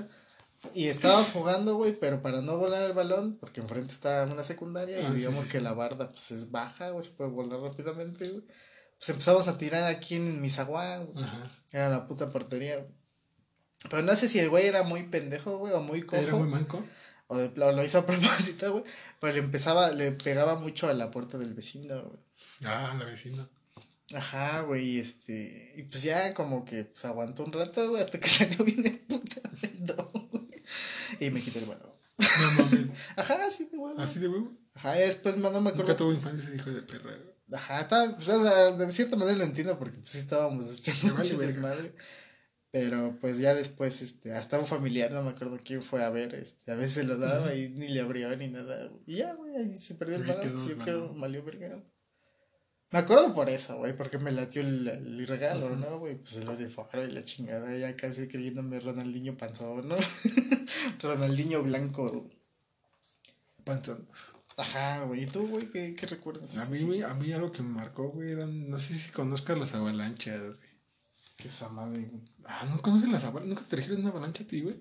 Y 0.73 0.87
estábamos 0.87 1.31
jugando, 1.31 1.75
güey, 1.75 1.97
pero 1.97 2.21
para 2.21 2.41
no 2.41 2.57
volar 2.57 2.83
el 2.83 2.93
balón, 2.93 3.37
porque 3.39 3.61
enfrente 3.61 3.93
está 3.93 4.25
una 4.25 4.43
secundaria 4.43 4.97
Ah, 5.07 5.11
y 5.11 5.15
digamos 5.17 5.45
sí, 5.45 5.51
que 5.51 5.61
la 5.61 5.73
barda 5.73 6.11
pues 6.11 6.29
es 6.31 6.51
baja, 6.51 6.89
güey, 6.91 7.03
se 7.03 7.11
puede 7.11 7.31
volar 7.31 7.59
rápidamente, 7.61 8.27
güey. 8.29 8.43
Pues 8.97 9.09
empezamos 9.09 9.47
a 9.47 9.57
tirar 9.57 9.83
aquí 9.85 10.15
en 10.15 10.39
Misaguán, 10.41 11.07
güey. 11.07 11.25
Era 11.71 11.89
la 11.89 12.05
puta 12.05 12.29
portería, 12.29 12.77
güey. 12.77 12.91
Pero 13.89 14.03
no 14.03 14.15
sé 14.15 14.27
si 14.27 14.39
el 14.39 14.49
güey 14.49 14.65
era 14.67 14.83
muy 14.83 15.03
pendejo, 15.03 15.57
güey, 15.57 15.73
o 15.73 15.81
muy 15.81 16.03
cojo. 16.03 16.21
Era 16.21 16.35
muy 16.35 16.47
manco. 16.47 16.83
O 17.27 17.37
de 17.37 17.49
plano 17.49 17.71
lo 17.73 17.83
hizo 17.83 17.99
a 17.99 18.05
propósito, 18.05 18.71
güey. 18.71 18.83
Pero 19.19 19.33
le 19.33 19.39
empezaba, 19.39 19.91
le 19.91 20.11
pegaba 20.11 20.55
mucho 20.59 20.87
a 20.87 20.93
la 20.93 21.09
puerta 21.11 21.37
del 21.37 21.53
vecino, 21.53 22.01
güey. 22.03 22.19
Ah, 22.63 22.95
la 22.97 23.05
vecina. 23.05 23.47
Ajá, 24.13 24.61
güey, 24.61 24.85
y 24.97 24.99
este. 24.99 25.73
Y 25.77 25.83
pues 25.83 26.03
ya 26.03 26.33
como 26.33 26.65
que 26.65 26.83
pues 26.85 27.03
aguantó 27.05 27.43
un 27.45 27.53
rato, 27.53 27.89
güey, 27.89 28.03
hasta 28.03 28.19
que 28.19 28.27
salió 28.27 28.63
bien 28.65 28.85
el 28.85 28.99
puta 28.99 29.41
del 29.61 29.85
don, 29.85 30.07
güey. 30.31 30.49
Y 31.19 31.29
me 31.31 31.41
quité 31.41 31.59
el 31.59 31.65
balón. 31.65 31.89
No 32.19 32.63
mames. 32.63 32.89
Ajá, 33.15 33.45
así 33.47 33.65
de 33.65 33.77
huevo. 33.77 33.99
Así 33.99 34.19
de 34.19 34.27
huevo. 34.27 34.51
Ajá, 34.75 34.97
y 34.97 35.01
después 35.01 35.37
no 35.37 35.49
me 35.49 35.57
Nunca 35.59 35.69
acuerdo. 35.71 35.95
tuvo 35.95 36.13
infancia 36.13 36.47
ese 36.47 36.57
hijo 36.57 36.69
de 36.71 36.81
perra. 36.83 37.15
güey. 37.15 37.31
Ajá, 37.53 37.81
estaba, 37.81 38.15
pues, 38.15 38.29
o 38.29 38.43
sea, 38.43 38.71
de 38.71 38.91
cierta 38.91 39.15
manera 39.17 39.37
lo 39.37 39.43
entiendo 39.43 39.77
porque 39.79 39.97
pues 39.97 40.15
estábamos 40.15 40.69
echando 40.77 41.15
mucho 41.15 41.37
verga. 41.37 41.75
Pero 42.71 43.17
pues 43.19 43.37
ya 43.37 43.53
después, 43.53 44.01
este, 44.01 44.31
hasta 44.31 44.57
un 44.57 44.65
familiar, 44.65 45.11
no 45.11 45.21
me 45.23 45.31
acuerdo 45.31 45.59
quién 45.61 45.81
fue 45.83 46.03
a 46.03 46.09
ver, 46.09 46.33
este, 46.35 46.71
a 46.71 46.75
veces 46.75 46.93
se 46.93 47.03
lo 47.03 47.17
daba 47.17 47.53
y 47.53 47.67
ni 47.69 47.89
le 47.89 47.99
abrió 47.99 48.33
ni 48.37 48.47
nada. 48.47 48.89
Y 49.05 49.17
ya, 49.17 49.33
güey, 49.33 49.55
ahí 49.57 49.73
se 49.73 49.95
perdió 49.95 50.15
el 50.15 50.23
balón. 50.23 50.67
Yo 50.67 50.77
creo 50.77 51.01
balón. 51.01 51.19
valió 51.21 51.43
verga. 51.43 51.83
Me 52.91 52.99
acuerdo 52.99 53.33
por 53.33 53.49
eso, 53.49 53.77
güey, 53.77 53.95
porque 53.95 54.17
me 54.17 54.31
latió 54.31 54.61
el, 54.61 54.87
el 54.87 55.27
regalo, 55.27 55.67
Ujú. 55.67 55.75
¿no, 55.75 55.99
güey? 55.99 56.15
Pues 56.15 56.37
el 56.37 56.47
uniforme 56.47 57.05
y 57.05 57.11
la 57.11 57.23
chingada, 57.23 57.77
ya 57.77 57.93
casi 57.95 58.27
creyéndome 58.27 58.79
Ronaldinho 58.79 59.37
panzón, 59.37 59.89
¿no? 59.89 59.95
Ronaldinho 61.01 61.63
blanco. 61.63 62.29
Panzón. 63.65 64.07
Ajá, 64.57 65.03
güey. 65.03 65.23
¿Y 65.23 65.25
tú, 65.25 65.47
güey, 65.47 65.69
qué, 65.69 65.93
qué 65.93 66.05
recuerdas? 66.05 66.57
A 66.57 66.69
mí, 66.69 66.83
güey, 66.83 67.01
a 67.01 67.13
mí 67.13 67.31
algo 67.33 67.51
que 67.51 67.63
me 67.63 67.69
marcó, 67.69 68.09
güey, 68.09 68.31
eran, 68.31 68.69
no 68.69 68.77
sé 68.77 68.93
si 68.93 69.11
conozcas 69.11 69.57
las 69.57 69.73
avalanchas, 69.73 70.59
güey. 70.59 70.70
¿Qué 71.41 71.47
esa 71.47 71.69
madre? 71.69 72.07
Ah, 72.45 72.67
¿no 72.69 72.81
conoces 72.81 73.09
las 73.09 73.23
avalanchas? 73.23 73.49
¿Nunca 73.49 73.63
te 73.63 73.75
trajeron 73.75 74.01
una 74.01 74.09
avalancha 74.09 74.43
a 74.43 74.47
ti, 74.47 74.61
güey? 74.61 74.75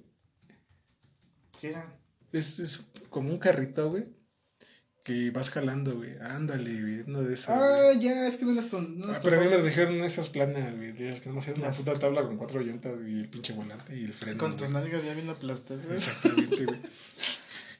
¿Qué 1.58 1.68
era? 1.70 1.98
Es, 2.32 2.58
es 2.58 2.80
como 3.08 3.30
un 3.30 3.38
carrito, 3.38 3.90
güey, 3.90 4.04
que 5.02 5.30
vas 5.30 5.48
jalando, 5.48 5.96
güey. 5.96 6.18
Ándale, 6.20 6.82
güey, 6.82 7.00
uno 7.00 7.22
de 7.22 7.32
esos. 7.32 7.48
Ah, 7.48 7.92
güey. 7.92 8.00
ya, 8.00 8.26
es 8.28 8.36
que 8.36 8.44
no 8.44 8.52
las 8.52 8.66
con. 8.66 8.98
No 8.98 9.10
Ah, 9.10 9.20
pero 9.22 9.40
a 9.40 9.44
mí 9.44 9.48
me 9.48 9.56
trajeron 9.56 9.94
esas 10.02 10.28
planas, 10.28 10.76
güey, 10.76 10.90
esas 11.02 11.20
que 11.20 11.30
no 11.30 11.40
sé, 11.40 11.54
una 11.56 11.70
puta 11.70 11.98
tabla 11.98 12.22
con 12.22 12.36
cuatro 12.36 12.60
llantas 12.60 13.00
y 13.06 13.20
el 13.20 13.28
pinche 13.30 13.54
volante 13.54 13.98
y 13.98 14.04
el 14.04 14.12
freno. 14.12 14.38
Con 14.38 14.56
tus 14.56 14.68
nalgas 14.68 15.02
ya 15.02 15.14
bien 15.14 15.30
aplastadas. 15.30 15.86
Exactamente, 15.90 16.66
güey. 16.66 16.80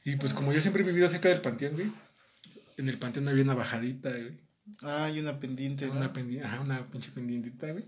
Y 0.05 0.17
pues 0.17 0.33
como 0.33 0.55
yo 0.55 0.61
siempre 0.63 0.83
he 0.83 0.87
vivido 0.87 1.07
cerca 1.09 1.29
del 1.29 1.43
panteón, 1.43 1.75
güey, 1.75 1.93
en 2.79 2.89
el 2.89 2.99
panteón 2.99 3.29
había 3.29 3.45
una 3.45 3.55
bajadita, 3.55 4.11
güey. 4.11 4.41
Ah, 4.83 5.11
y 5.15 5.21
una 5.21 5.39
pendiente, 5.39 5.87
¿no? 5.87 5.93
Una 5.93 6.13
pendiente, 6.15 6.47
ajá, 6.47 6.61
una 6.61 6.91
pinche 6.91 7.11
pendientita, 7.11 7.71
güey. 7.73 7.85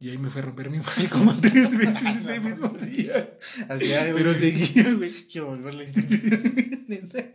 Y 0.00 0.10
ahí 0.10 0.18
me 0.18 0.30
fue 0.30 0.42
a 0.42 0.44
romper 0.44 0.70
mi 0.70 0.78
madre 0.78 1.08
como 1.08 1.34
tres 1.40 1.76
veces 1.76 2.02
ese 2.22 2.40
mismo 2.40 2.68
día. 2.80 3.36
Así, 3.68 3.92
ay. 3.92 4.12
Pero 4.14 4.32
seguía, 4.34 4.92
güey. 4.94 5.10
Quiero 5.26 5.48
volverla 5.48 5.82
a 5.82 5.86
intentar. 5.88 7.32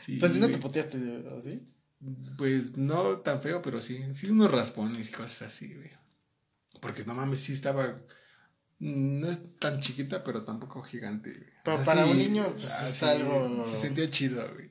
Sí, 0.00 0.16
pues 0.18 0.36
no 0.36 0.46
te 0.46 0.52
güey. 0.52 0.60
puteaste, 0.62 0.98
¿o 1.28 1.40
sí? 1.40 1.60
Pues 2.36 2.76
no 2.76 3.18
tan 3.18 3.40
feo, 3.42 3.62
pero 3.62 3.80
sí, 3.80 4.00
sí 4.14 4.28
unos 4.30 4.50
raspones 4.50 5.08
y 5.08 5.12
cosas 5.12 5.42
así, 5.42 5.74
güey. 5.74 5.90
Porque 6.80 7.04
no 7.04 7.14
mames, 7.14 7.40
sí 7.40 7.52
estaba. 7.52 8.00
No 8.80 9.30
es 9.30 9.38
tan 9.60 9.78
chiquita, 9.80 10.24
pero 10.24 10.42
tampoco 10.44 10.82
gigante, 10.82 11.30
güey. 11.30 11.50
Pero 11.64 11.84
para 11.84 12.04
un 12.06 12.18
niño, 12.18 12.44
pues, 12.56 12.68
ah, 12.70 12.88
está 12.88 13.14
sí, 13.16 13.22
algo- 13.22 13.64
Se 13.64 13.76
sentía 13.76 14.08
chido, 14.10 14.44
güey. 14.54 14.70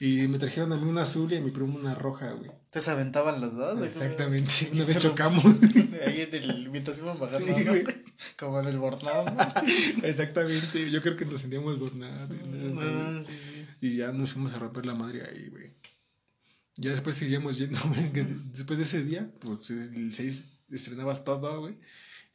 Y 0.00 0.28
me 0.28 0.38
trajeron 0.38 0.72
a 0.72 0.76
mí 0.76 0.88
una 0.88 1.02
azul 1.02 1.32
y 1.32 1.36
a 1.36 1.40
mi 1.40 1.50
primo 1.50 1.76
una 1.76 1.94
roja, 1.94 2.30
güey. 2.32 2.50
Te 2.70 2.80
se 2.80 2.90
aventaban 2.90 3.40
los 3.40 3.56
dos. 3.56 3.84
Exactamente. 3.84 4.68
Una 4.72 4.84
vez 4.84 4.94
ro- 4.94 5.00
chocamos. 5.00 5.44
Ahí 6.06 6.20
en 6.20 6.34
el, 6.34 6.70
mientras 6.70 6.98
iban 7.00 7.18
bajando, 7.18 7.46
Sí, 7.56 7.64
¿no? 7.64 7.70
güey. 7.72 7.84
Como 8.38 8.60
en 8.60 8.66
el 8.68 8.78
bornado, 8.78 9.24
¿no? 9.24 9.38
Exactamente. 10.04 10.88
Yo 10.90 11.02
creo 11.02 11.16
que 11.16 11.24
nos 11.24 11.40
sentíamos 11.40 11.78
burnados. 11.80 12.30
Ah, 12.80 13.20
sí, 13.24 13.34
sí. 13.34 13.66
Y 13.80 13.96
ya 13.96 14.12
nos 14.12 14.34
fuimos 14.34 14.52
a 14.52 14.58
romper 14.60 14.86
la 14.86 14.94
madre 14.94 15.22
ahí, 15.22 15.48
güey. 15.48 15.72
Ya 16.76 16.90
después 16.92 17.16
seguíamos 17.16 17.58
yendo, 17.58 17.76
güey, 17.88 18.08
después 18.52 18.78
de 18.78 18.84
ese 18.84 19.02
día, 19.02 19.28
pues 19.40 19.68
el 19.70 20.14
6 20.14 20.44
estrenabas 20.70 21.24
todo, 21.24 21.58
güey. 21.60 21.76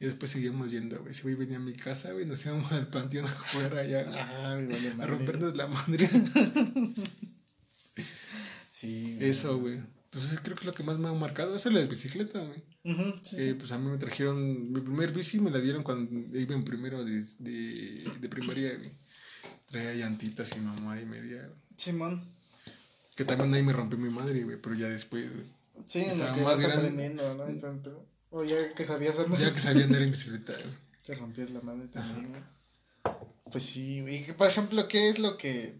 Y 0.00 0.04
después 0.04 0.30
seguíamos 0.32 0.70
yendo, 0.70 1.00
güey. 1.00 1.14
Si 1.14 1.22
güey 1.22 1.34
venía 1.34 1.56
a 1.56 1.60
mi 1.60 1.72
casa, 1.72 2.12
güey, 2.12 2.26
nos 2.26 2.44
íbamos 2.44 2.70
al 2.72 2.88
panteón 2.88 3.24
afuera 3.24 3.80
allá, 3.80 4.04
vale 4.04 5.02
a 5.02 5.06
rompernos 5.06 5.56
la 5.56 5.66
madre. 5.68 6.10
Sí. 8.74 9.14
güey. 9.16 9.30
Eso, 9.30 9.58
güey. 9.58 9.80
Pues 10.10 10.24
creo 10.42 10.54
que 10.56 10.62
es 10.62 10.66
lo 10.66 10.74
que 10.74 10.82
más 10.82 10.98
me 10.98 11.08
ha 11.08 11.12
marcado. 11.12 11.54
Eso 11.54 11.68
es 11.68 11.74
las 11.74 11.88
bicicletas, 11.88 12.46
güey. 12.46 12.62
Ujú, 12.84 13.16
sí, 13.22 13.36
Eh, 13.38 13.48
sí. 13.50 13.54
pues 13.54 13.70
a 13.72 13.78
mí 13.78 13.88
me 13.88 13.98
trajeron, 13.98 14.72
mi 14.72 14.80
primer 14.80 15.12
bici 15.12 15.38
me 15.40 15.50
la 15.50 15.60
dieron 15.60 15.82
cuando 15.84 16.36
iba 16.38 16.54
en 16.54 16.64
primero 16.64 17.04
de, 17.04 17.24
de, 17.38 18.04
de 18.20 18.28
primaria, 18.28 18.74
güey. 18.76 18.90
Traía 19.66 19.94
llantitas 19.94 20.56
y 20.56 20.60
mamá 20.60 21.00
y 21.00 21.06
media. 21.06 21.50
Simón. 21.76 22.24
Que 23.16 23.24
también 23.24 23.54
ahí 23.54 23.62
me 23.62 23.72
rompió 23.72 23.96
mi 23.98 24.10
madre, 24.10 24.42
güey, 24.44 24.60
pero 24.60 24.74
ya 24.74 24.88
después, 24.88 25.32
güey. 25.32 25.46
Sí, 25.86 26.00
en 26.00 26.06
lo 26.06 26.12
Estaba 26.14 26.34
que 26.34 26.40
más 26.42 26.60
grande. 26.60 26.76
aprendiendo, 26.88 27.34
¿no? 27.34 27.46
Entonces, 27.48 27.92
o 28.30 28.44
ya 28.44 28.74
que 28.74 28.84
sabías 28.84 29.18
andar. 29.20 29.40
Ya 29.40 29.52
que 29.52 29.60
sabía 29.60 29.84
andar 29.84 30.02
en 30.02 30.10
bicicleta, 30.10 30.52
güey. 30.52 30.74
Te 31.06 31.14
rompías 31.14 31.50
la 31.50 31.60
madre 31.60 31.86
también, 31.88 32.28
güey. 32.30 32.42
Pues 33.52 33.62
sí, 33.64 34.00
güey. 34.00 34.26
Por 34.36 34.48
ejemplo, 34.48 34.88
¿qué 34.88 35.08
es 35.08 35.18
lo 35.20 35.36
que 35.36 35.76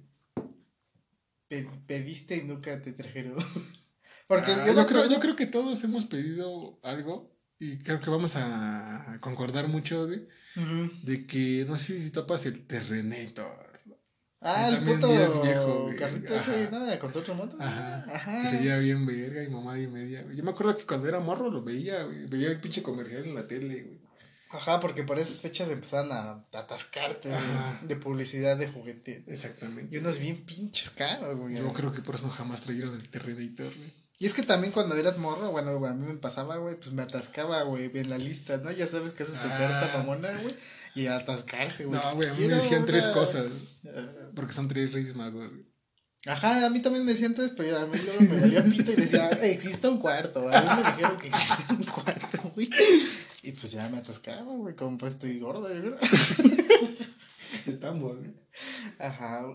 pediste 1.86 2.36
y 2.36 2.42
nunca 2.42 2.80
te 2.82 2.92
trajeron? 2.92 3.36
Porque 4.26 4.52
Ah, 4.52 4.66
yo, 4.66 4.86
creo, 4.86 5.06
yo 5.08 5.20
creo 5.20 5.36
que 5.36 5.46
todos 5.46 5.84
hemos 5.84 6.06
pedido 6.06 6.78
algo 6.82 7.30
y 7.58 7.78
creo 7.78 8.00
que 8.00 8.10
vamos 8.10 8.36
a 8.36 9.18
concordar 9.20 9.68
mucho, 9.68 10.04
Ujú. 10.56 10.90
de 11.02 11.26
que 11.26 11.64
no 11.68 11.76
sé 11.78 11.98
si 12.00 12.10
topas 12.10 12.46
el 12.46 12.66
Terrenator. 12.66 13.64
Ah, 14.46 14.68
el 14.68 14.84
puto 14.84 15.08
viejo, 15.42 15.82
güey. 15.84 15.96
carrito 15.96 16.34
ese. 16.34 16.68
¿no? 16.70 16.84
De 16.84 16.98
control 16.98 17.24
remoto. 17.24 17.56
Ajá. 17.58 18.04
Ajá. 18.12 18.42
Que 18.42 18.78
bien 18.80 19.06
verga 19.06 19.42
y 19.42 19.48
mamá 19.48 19.78
y 19.80 19.86
media. 19.86 20.22
Yo 20.34 20.44
me 20.44 20.50
acuerdo 20.50 20.76
que 20.76 20.84
cuando 20.84 21.08
era 21.08 21.18
morro 21.20 21.50
lo 21.50 21.62
veía, 21.62 22.02
güey. 22.02 22.26
Veía 22.26 22.48
el 22.48 22.60
pinche 22.60 22.82
comercial 22.82 23.24
en 23.24 23.34
la 23.34 23.48
tele, 23.48 23.82
güey. 23.82 24.03
Ajá, 24.54 24.78
porque 24.78 25.02
por 25.02 25.18
esas 25.18 25.40
fechas 25.40 25.68
empezaban 25.68 26.12
a 26.12 26.44
atascarte 26.56 27.28
de 27.82 27.96
publicidad 27.96 28.56
de 28.56 28.68
juguete. 28.68 29.24
Exactamente. 29.26 29.94
Y 29.94 29.98
unos 29.98 30.16
bien 30.18 30.44
pinches 30.44 30.90
caros, 30.90 31.36
güey. 31.36 31.56
Yo 31.56 31.72
creo 31.72 31.92
que 31.92 32.02
por 32.02 32.14
eso 32.14 32.30
jamás 32.30 32.60
trajeron 32.62 32.94
el 32.94 33.08
Terrenator, 33.08 33.74
güey. 33.74 34.04
Y 34.20 34.26
es 34.26 34.32
que 34.34 34.44
también 34.44 34.72
cuando 34.72 34.94
eras 34.94 35.18
morro, 35.18 35.50
bueno, 35.50 35.76
güey, 35.76 35.90
a 35.90 35.94
mí 35.94 36.06
me 36.06 36.14
pasaba, 36.14 36.56
güey, 36.58 36.76
pues 36.76 36.92
me 36.92 37.02
atascaba, 37.02 37.62
güey, 37.64 37.90
en 37.94 38.08
la 38.10 38.16
lista, 38.16 38.58
¿no? 38.58 38.70
Ya 38.70 38.86
sabes 38.86 39.12
que 39.12 39.24
haces 39.24 39.40
tu 39.40 39.48
Ah. 39.48 39.58
carta 39.58 39.98
mamona, 39.98 40.30
güey, 40.40 40.54
y 40.94 41.06
atascarse, 41.08 41.84
güey. 41.86 42.00
No, 42.00 42.14
güey, 42.14 42.28
a 42.28 42.32
mí 42.34 42.46
me 42.46 42.54
decían 42.54 42.84
tres 42.86 43.08
cosas. 43.08 43.46
Ah, 43.84 44.28
Porque 44.36 44.52
son 44.52 44.68
tres 44.68 44.92
reyes 44.92 45.16
magos, 45.16 45.50
güey. 45.50 45.66
Ajá, 46.26 46.64
a 46.64 46.70
mí 46.70 46.80
también 46.80 47.04
me 47.04 47.12
decían 47.12 47.34
tres, 47.34 47.50
pero 47.56 47.76
a 47.80 47.86
mí 47.86 47.98
luego 48.02 48.20
me 48.32 48.40
valía 48.40 48.64
pito 48.64 48.92
y 48.92 48.94
decía, 48.94 49.28
existe 49.30 49.88
un 49.88 49.98
cuarto, 49.98 50.48
a 50.48 50.60
mí 50.62 50.82
me 50.82 50.90
dijeron 50.90 51.18
que 51.18 51.28
existe 51.28 51.72
un 51.74 51.84
cuarto, 51.84 52.52
güey. 52.54 52.70
Y 53.46 53.52
pues 53.52 53.72
ya 53.72 53.88
me 53.88 53.98
atascaba, 53.98 54.52
güey, 54.54 54.74
como 54.74 54.96
pues 54.98 55.14
estoy 55.14 55.38
gordo, 55.38 55.68
güey. 55.68 55.94
Estamos, 57.66 58.18
güey. 58.18 58.34
Ajá, 58.98 59.46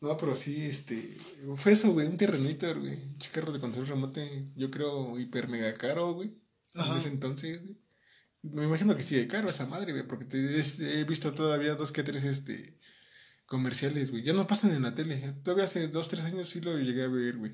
No, 0.00 0.16
pero 0.16 0.34
sí, 0.36 0.64
este. 0.66 1.16
Fue 1.56 1.72
eso, 1.72 1.92
güey. 1.92 2.06
Un 2.06 2.16
Terrenator, 2.16 2.80
güey. 2.80 2.94
Un 2.94 3.18
carro 3.32 3.52
de 3.52 3.60
control 3.60 3.86
remoto, 3.86 4.20
yo 4.56 4.70
creo, 4.70 5.18
hiper 5.18 5.48
mega 5.48 5.72
caro, 5.74 6.12
güey. 6.14 6.34
En 6.74 6.96
ese 6.96 7.08
entonces, 7.08 7.62
güey. 7.62 7.76
Me 8.42 8.64
imagino 8.64 8.96
que 8.96 9.02
sí, 9.04 9.14
de 9.14 9.28
caro 9.28 9.48
esa 9.48 9.66
madre, 9.66 9.92
güey. 9.92 10.06
Porque 10.06 10.24
te, 10.24 10.58
es- 10.58 10.80
he 10.80 11.04
visto 11.04 11.32
todavía 11.34 11.74
dos 11.76 11.92
que 11.92 12.02
tres, 12.02 12.24
este. 12.24 12.78
Comerciales, 13.46 14.10
güey. 14.10 14.22
Ya 14.22 14.32
no 14.32 14.46
pasan 14.46 14.72
en 14.72 14.82
la 14.82 14.94
tele. 14.94 15.14
¿eh? 15.16 15.34
Todavía 15.44 15.64
hace 15.64 15.86
dos, 15.88 16.08
tres 16.08 16.24
años 16.24 16.48
sí 16.48 16.60
lo 16.60 16.78
llegué 16.78 17.04
a 17.04 17.08
ver, 17.08 17.36
güey. 17.36 17.52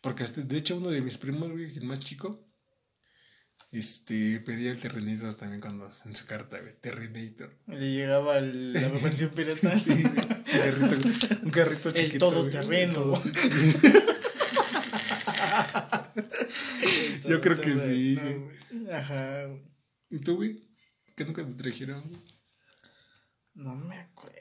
Porque 0.00 0.22
hasta, 0.24 0.40
de 0.42 0.56
hecho, 0.56 0.76
uno 0.76 0.90
de 0.90 1.00
mis 1.02 1.18
primos, 1.18 1.50
güey, 1.50 1.64
el 1.76 1.84
más 1.84 1.98
chico, 2.00 2.46
este, 3.72 4.38
pedía 4.40 4.70
el 4.70 4.78
Terrenator 4.78 5.34
también 5.34 5.60
cuando, 5.60 5.90
en 6.04 6.14
su 6.14 6.26
carta, 6.26 6.60
güey. 6.60 6.72
Terrenator. 6.80 7.50
le 7.66 7.90
llegaba 7.92 8.38
el- 8.38 8.72
la 8.74 8.88
versión 8.88 9.30
pirata. 9.34 9.78
Sí, 9.78 10.02
güey. 10.02 10.14
Un 10.14 10.90
carrito, 10.90 11.36
un 11.42 11.50
carrito 11.50 11.88
El 11.88 11.94
chiquito. 11.94 12.30
güey. 12.30 12.50
todoterreno. 12.50 13.22
Yo 17.28 17.40
creo 17.40 17.60
que 17.60 17.76
sí, 17.76 18.18
no. 18.70 18.92
Ajá. 18.94 19.46
¿Y 20.10 20.18
tú, 20.18 20.36
güey? 20.36 20.62
¿Qué 21.16 21.24
nunca 21.24 21.44
te 21.46 21.54
trajeron? 21.54 22.10
No 23.54 23.74
me 23.74 23.96
acuerdo, 23.98 24.38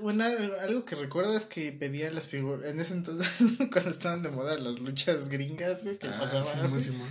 Bueno, 0.00 0.24
algo 0.60 0.84
que 0.84 0.94
recuerdo 0.94 1.36
es 1.36 1.44
que 1.44 1.72
pedía 1.72 2.10
las 2.10 2.28
figuras. 2.28 2.70
En 2.70 2.80
ese 2.80 2.94
entonces, 2.94 3.52
cuando 3.72 3.90
estaban 3.90 4.22
de 4.22 4.30
moda 4.30 4.56
las 4.58 4.78
luchas 4.80 5.28
gringas, 5.28 5.82
güey, 5.84 5.98
que 5.98 6.08
Ah, 6.08 6.16
pasaban. 6.20 6.82
Simón, 6.82 7.08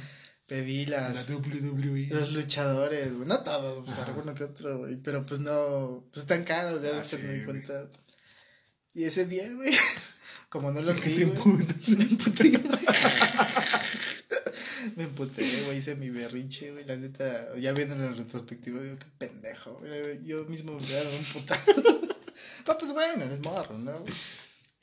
güey, 0.47 0.61
pedí 0.61 0.85
La 0.85 1.09
las. 1.09 1.29
WWE. 1.29 2.07
Los 2.09 2.33
luchadores, 2.33 3.13
güey. 3.15 3.27
No 3.27 3.41
todos, 3.43 3.85
pues, 3.85 3.97
alguno 3.99 4.33
que 4.33 4.43
otro, 4.45 4.79
güey. 4.79 4.95
Pero 4.97 5.25
pues 5.25 5.39
no. 5.39 6.05
Pues 6.11 6.23
están 6.23 6.43
caros, 6.43 6.81
ya 6.83 6.99
Ah, 6.99 7.03
sí, 7.03 7.17
me 7.17 7.23
di 7.23 7.43
güey. 7.43 7.45
cuenta. 7.45 7.89
Y 8.93 9.05
ese 9.05 9.25
día, 9.25 9.51
güey. 9.53 9.73
Como 10.49 10.71
no 10.71 10.81
los 10.81 10.99
¿Qué 10.99 11.09
vi, 11.09 11.23
güey. 11.23 11.65
Me 11.97 12.03
emputé. 12.03 12.51
Me 14.95 15.03
emputé, 15.05 15.43
güey, 15.65 15.77
hice 15.77 15.95
mi 15.95 16.09
berrinche, 16.09 16.71
güey, 16.71 16.85
la 16.85 16.95
neta, 16.97 17.55
ya 17.57 17.71
viendo 17.73 17.95
en 17.95 18.15
retrospectiva, 18.15 18.81
digo, 18.81 18.97
qué 18.97 19.05
pendejo, 19.17 19.77
güey, 19.77 20.23
yo 20.25 20.43
mismo 20.45 20.73
me 20.73 20.83
hubiera 20.83 21.03
dado 21.03 21.17
un 21.17 21.23
putazo. 21.25 21.71
no, 22.67 22.77
pues 22.77 22.91
bueno, 22.91 23.23
eres 23.23 23.39
morro, 23.39 23.77
¿no? 23.77 23.99
güey? 24.01 24.13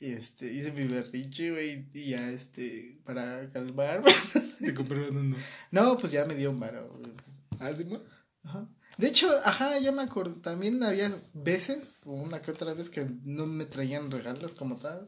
Y 0.01 0.13
este, 0.13 0.51
hice 0.51 0.71
mi 0.71 0.83
berrinche, 0.85 1.51
güey, 1.51 1.87
y 1.93 2.09
ya, 2.09 2.31
este, 2.31 2.99
para 3.05 3.51
calmar, 3.51 4.01
Te 4.59 4.73
compraron 4.73 5.15
uno. 5.15 5.37
no, 5.69 5.95
pues 5.99 6.11
ya 6.11 6.25
me 6.25 6.33
dio 6.33 6.49
un 6.49 6.59
varo, 6.59 6.89
güey. 6.89 7.13
Ah, 7.59 7.71
Simón. 7.75 8.01
Ajá. 8.43 8.65
De 8.97 9.07
hecho, 9.07 9.29
ajá, 9.45 9.77
ya 9.77 9.91
me 9.91 10.01
acuerdo, 10.01 10.33
también 10.41 10.81
había 10.81 11.15
veces, 11.33 11.97
una 12.03 12.41
que 12.41 12.49
otra 12.49 12.73
vez, 12.73 12.89
que 12.89 13.07
no 13.23 13.45
me 13.45 13.65
traían 13.65 14.09
regalos 14.09 14.55
como 14.55 14.75
tal, 14.77 15.07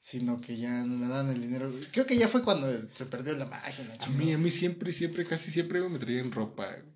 sino 0.00 0.40
que 0.40 0.56
ya 0.58 0.82
no 0.82 0.98
me 0.98 1.06
daban 1.06 1.30
el 1.30 1.40
dinero. 1.40 1.72
Creo 1.92 2.04
que 2.04 2.16
ya 2.16 2.26
fue 2.26 2.42
cuando 2.42 2.66
se 2.92 3.06
perdió 3.06 3.36
la 3.36 3.46
magia, 3.46 3.84
la 3.84 3.94
A 4.04 4.08
mí, 4.08 4.32
a 4.32 4.38
mí 4.38 4.50
siempre, 4.50 4.90
siempre, 4.90 5.24
casi 5.24 5.52
siempre 5.52 5.80
me 5.88 6.00
traían 6.00 6.32
ropa, 6.32 6.66
güey. 6.66 6.90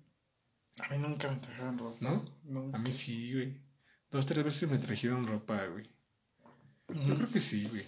A 0.81 0.89
mí 0.89 0.97
nunca 0.97 1.31
me 1.31 1.37
trajeron 1.37 1.77
ropa. 1.77 1.97
¿No? 2.01 2.25
Nunca. 2.43 2.77
A 2.77 2.81
mí 2.81 2.91
sí, 2.91 3.31
güey. 3.31 3.61
Dos, 4.11 4.25
tres 4.25 4.43
veces 4.43 4.69
me 4.69 4.77
trajeron 4.79 5.25
ropa, 5.25 5.65
güey. 5.67 5.94
Yo 6.89 7.15
creo 7.15 7.29
que 7.31 7.39
sí, 7.39 7.67
güey. 7.69 7.85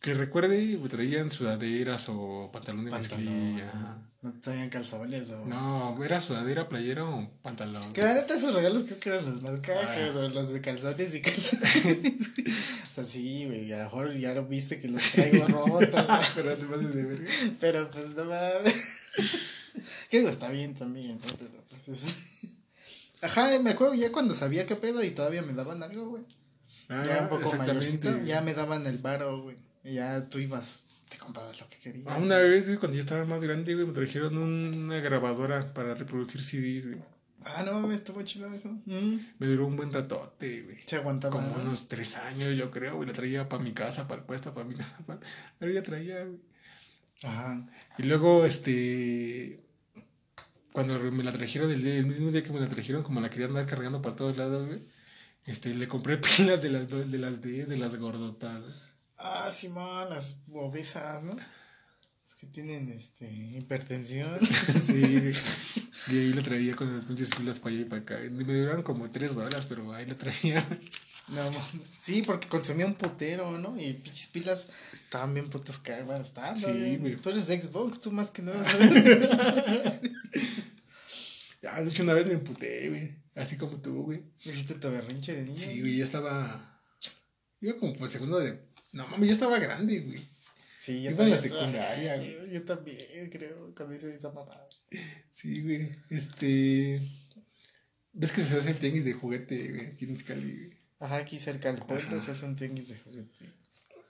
Que 0.00 0.14
recuerde, 0.14 0.78
traían 0.90 1.30
sudaderas 1.30 2.06
o 2.08 2.50
pantalón 2.52 2.84
de 2.84 2.90
mezclilla. 2.90 3.98
No 4.20 4.32
traían 4.40 4.68
calzones 4.68 5.30
o. 5.30 5.44
No, 5.46 6.02
era 6.04 6.18
sudadera, 6.20 6.68
playera 6.68 7.04
o 7.04 7.30
pantalón. 7.42 7.90
Que 7.92 8.02
la 8.02 8.14
neta 8.14 8.34
esos 8.36 8.54
regalos 8.54 8.82
creo 8.84 8.98
que 9.00 9.08
eran 9.10 9.24
los 9.26 9.42
más 9.42 9.60
cajas, 9.60 10.14
Ah. 10.16 10.18
o 10.18 10.28
los 10.28 10.52
de 10.52 10.60
calzones 10.60 11.14
y 11.14 11.20
calzones. 11.20 12.30
o 12.90 12.92
sea, 12.92 13.04
sí, 13.04 13.44
güey, 13.46 13.72
a 13.72 13.78
lo 13.78 13.84
mejor 13.84 14.16
ya 14.18 14.32
lo 14.34 14.46
viste 14.46 14.80
que 14.80 14.88
los 14.88 15.02
traigo 15.12 15.46
rotos. 15.46 16.08
Pero 16.34 16.68
pases 16.68 16.94
de 16.94 17.04
verga. 17.04 17.30
pero 17.60 17.88
pues 17.88 18.14
no 18.14 18.24
mames. 18.24 19.10
que 20.10 20.18
digo, 20.18 20.30
está 20.30 20.48
bien 20.50 20.74
también, 20.74 21.18
¿no? 21.18 21.32
Pero 21.38 21.50
pues 21.84 22.02
es- 22.02 22.48
Ajá, 23.22 23.56
me 23.60 23.70
acuerdo 23.70 23.94
ya 23.94 24.10
cuando 24.10 24.34
sabía 24.34 24.66
qué 24.66 24.74
pedo 24.74 25.02
y 25.04 25.12
todavía 25.12 25.42
me 25.42 25.52
daban 25.52 25.80
algo, 25.82 26.08
güey. 26.10 26.24
Ah, 26.92 27.04
ya 27.06 27.22
un 27.22 27.28
poco 27.28 27.56
mayorcito, 27.56 28.24
ya 28.24 28.40
me 28.42 28.54
daban 28.54 28.86
el 28.86 28.98
varo, 28.98 29.42
güey. 29.42 29.56
Y 29.84 29.94
ya 29.94 30.28
tú 30.28 30.38
ibas, 30.38 30.84
te 31.08 31.18
comprabas 31.18 31.60
lo 31.60 31.68
que 31.68 31.78
querías. 31.78 32.06
Ah, 32.08 32.18
una 32.18 32.36
vez, 32.38 32.66
güey, 32.66 32.78
cuando 32.78 32.96
yo 32.96 33.02
estaba 33.02 33.24
más 33.24 33.42
grande, 33.42 33.74
güey, 33.74 33.86
me 33.86 33.92
trajeron 33.92 34.36
una 34.38 34.98
grabadora 35.00 35.72
para 35.74 35.94
reproducir 35.94 36.42
CDs, 36.42 36.86
güey. 36.86 37.02
Ah, 37.44 37.64
no 37.64 37.72
mames, 37.80 37.96
estuvo 37.96 38.22
chido 38.22 38.52
eso. 38.54 38.68
Mm, 38.86 39.16
Me 39.40 39.46
duró 39.48 39.66
un 39.66 39.74
buen 39.76 39.90
ratote, 39.92 40.62
güey. 40.62 40.78
se 40.86 40.94
aguantaba. 40.96 41.32
Como 41.34 41.56
¿no? 41.56 41.62
unos 41.62 41.88
tres 41.88 42.16
años, 42.16 42.56
yo 42.56 42.70
creo, 42.70 42.94
güey. 42.96 43.08
La 43.08 43.12
traía 43.14 43.48
para 43.48 43.62
mi 43.64 43.72
casa, 43.72 44.06
para 44.06 44.20
el 44.20 44.26
puesto, 44.26 44.54
para 44.54 44.64
mi 44.64 44.74
casa. 44.76 44.96
Para... 45.06 45.18
Ahora 45.60 45.72
ya 45.74 45.82
traía, 45.82 46.24
güey. 46.24 46.38
Ajá. 47.24 47.66
Y 47.98 48.04
luego, 48.04 48.44
este. 48.44 49.60
Cuando 50.72 50.98
me 51.10 51.22
la 51.24 51.32
trajeron, 51.32 51.70
el, 51.70 51.82
día- 51.82 51.96
el 51.96 52.06
mismo 52.06 52.30
día 52.30 52.42
que 52.42 52.50
me 52.52 52.60
la 52.60 52.68
trajeron, 52.68 53.02
como 53.02 53.20
la 53.20 53.28
quería 53.28 53.46
andar 53.46 53.66
cargando 53.66 54.00
para 54.00 54.14
todos 54.16 54.36
lados, 54.36 54.66
güey. 54.68 54.80
Este, 55.46 55.74
le 55.74 55.88
compré 55.88 56.16
pilas 56.36 56.62
de 56.62 56.70
las, 56.70 56.88
do- 56.88 57.04
de 57.04 57.18
las 57.18 57.40
D, 57.42 57.66
de 57.66 57.76
las 57.76 57.96
gordotas. 57.96 58.60
güey. 58.62 58.74
Ah, 59.18 59.50
Simón, 59.52 60.10
las 60.10 60.36
obesas, 60.52 61.22
¿no? 61.22 61.34
Las 61.36 62.34
que 62.38 62.46
tienen, 62.48 62.88
este, 62.88 63.30
hipertensión. 63.30 64.38
Sí, 64.46 65.00
güey. 65.20 65.34
Y 66.08 66.18
ahí 66.18 66.32
la 66.32 66.42
traía 66.42 66.74
con 66.74 66.92
las 66.92 67.04
pinches 67.06 67.30
pilas 67.30 67.60
para 67.60 67.74
allá 67.76 67.82
y 67.82 67.84
para 67.84 68.02
acá. 68.02 68.18
Me 68.28 68.42
duraron 68.42 68.82
como 68.82 69.08
tres 69.08 69.36
dólares, 69.36 69.66
pero 69.68 69.92
ahí 69.94 70.04
la 70.04 70.16
traía. 70.18 70.66
no, 71.28 71.48
sí, 71.96 72.22
porque 72.26 72.48
consumía 72.48 72.86
un 72.86 72.94
putero, 72.94 73.56
¿no? 73.56 73.78
Y 73.80 73.92
pinches 73.92 74.26
pilas 74.26 74.66
estaban 75.04 75.32
bien 75.32 75.48
putas 75.48 75.78
caras. 75.78 76.32
Sí, 76.56 76.96
güey. 76.96 77.16
Tú 77.20 77.30
eres 77.30 77.46
de 77.46 77.62
Xbox, 77.62 78.00
tú 78.00 78.10
más 78.10 78.32
que 78.32 78.42
nada 78.42 78.64
sabes. 78.64 80.00
Ya, 81.62 81.80
de 81.80 81.88
hecho, 81.88 82.02
una 82.02 82.14
vez 82.14 82.26
me 82.26 82.32
emputé, 82.32 82.88
güey. 82.88 83.14
Así 83.34 83.56
como 83.56 83.80
tú, 83.80 84.02
güey. 84.02 84.22
Hiciste 84.40 84.74
tu 84.74 84.90
berrinche 84.90 85.34
de 85.34 85.42
niño. 85.44 85.56
Sí, 85.56 85.80
güey, 85.80 85.96
yo 85.96 86.04
estaba. 86.04 86.80
Iba 87.60 87.76
como 87.78 87.94
por 87.94 88.08
segundo 88.08 88.38
de. 88.40 88.60
No 88.92 89.06
mames, 89.08 89.28
ya 89.28 89.34
estaba 89.34 89.58
grande, 89.58 90.00
güey. 90.00 90.20
Sí, 90.78 90.98
Iba 90.98 91.24
en 91.24 91.30
la 91.30 91.38
secundaria, 91.38 92.12
Ay, 92.14 92.34
güey. 92.36 92.52
Yo 92.52 92.64
también, 92.64 93.30
creo, 93.30 93.72
cuando 93.74 93.94
hice 93.94 94.14
esa 94.14 94.30
mamada. 94.32 94.68
Sí, 95.30 95.62
güey. 95.62 95.94
Este. 96.10 97.00
¿Ves 98.12 98.32
que 98.32 98.42
se 98.42 98.58
hace 98.58 98.70
el 98.70 98.78
tianguis 98.78 99.04
de 99.04 99.14
juguete, 99.14 99.72
güey? 99.72 99.86
Aquí 99.86 100.04
en 100.04 100.12
Izcali, 100.12 100.56
güey. 100.56 100.78
Ajá, 100.98 101.16
aquí 101.16 101.38
cerca 101.38 101.72
del 101.72 101.82
pueblo 101.84 102.08
Ajá. 102.08 102.20
se 102.20 102.30
hace 102.32 102.44
un 102.46 102.56
tianguis 102.56 102.88
de 102.88 102.98
juguete. 102.98 103.52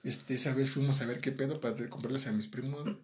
Este, 0.03 0.35
esa 0.35 0.53
vez 0.53 0.71
fuimos 0.71 1.01
a 1.01 1.07
ver 1.07 1.21
qué 1.21 1.31
pedo 1.31 1.61
para 1.61 1.89
comprarles 1.89 2.27
a 2.27 2.33
mis 2.33 2.49
primos. 2.49 2.83
güey. 2.83 2.97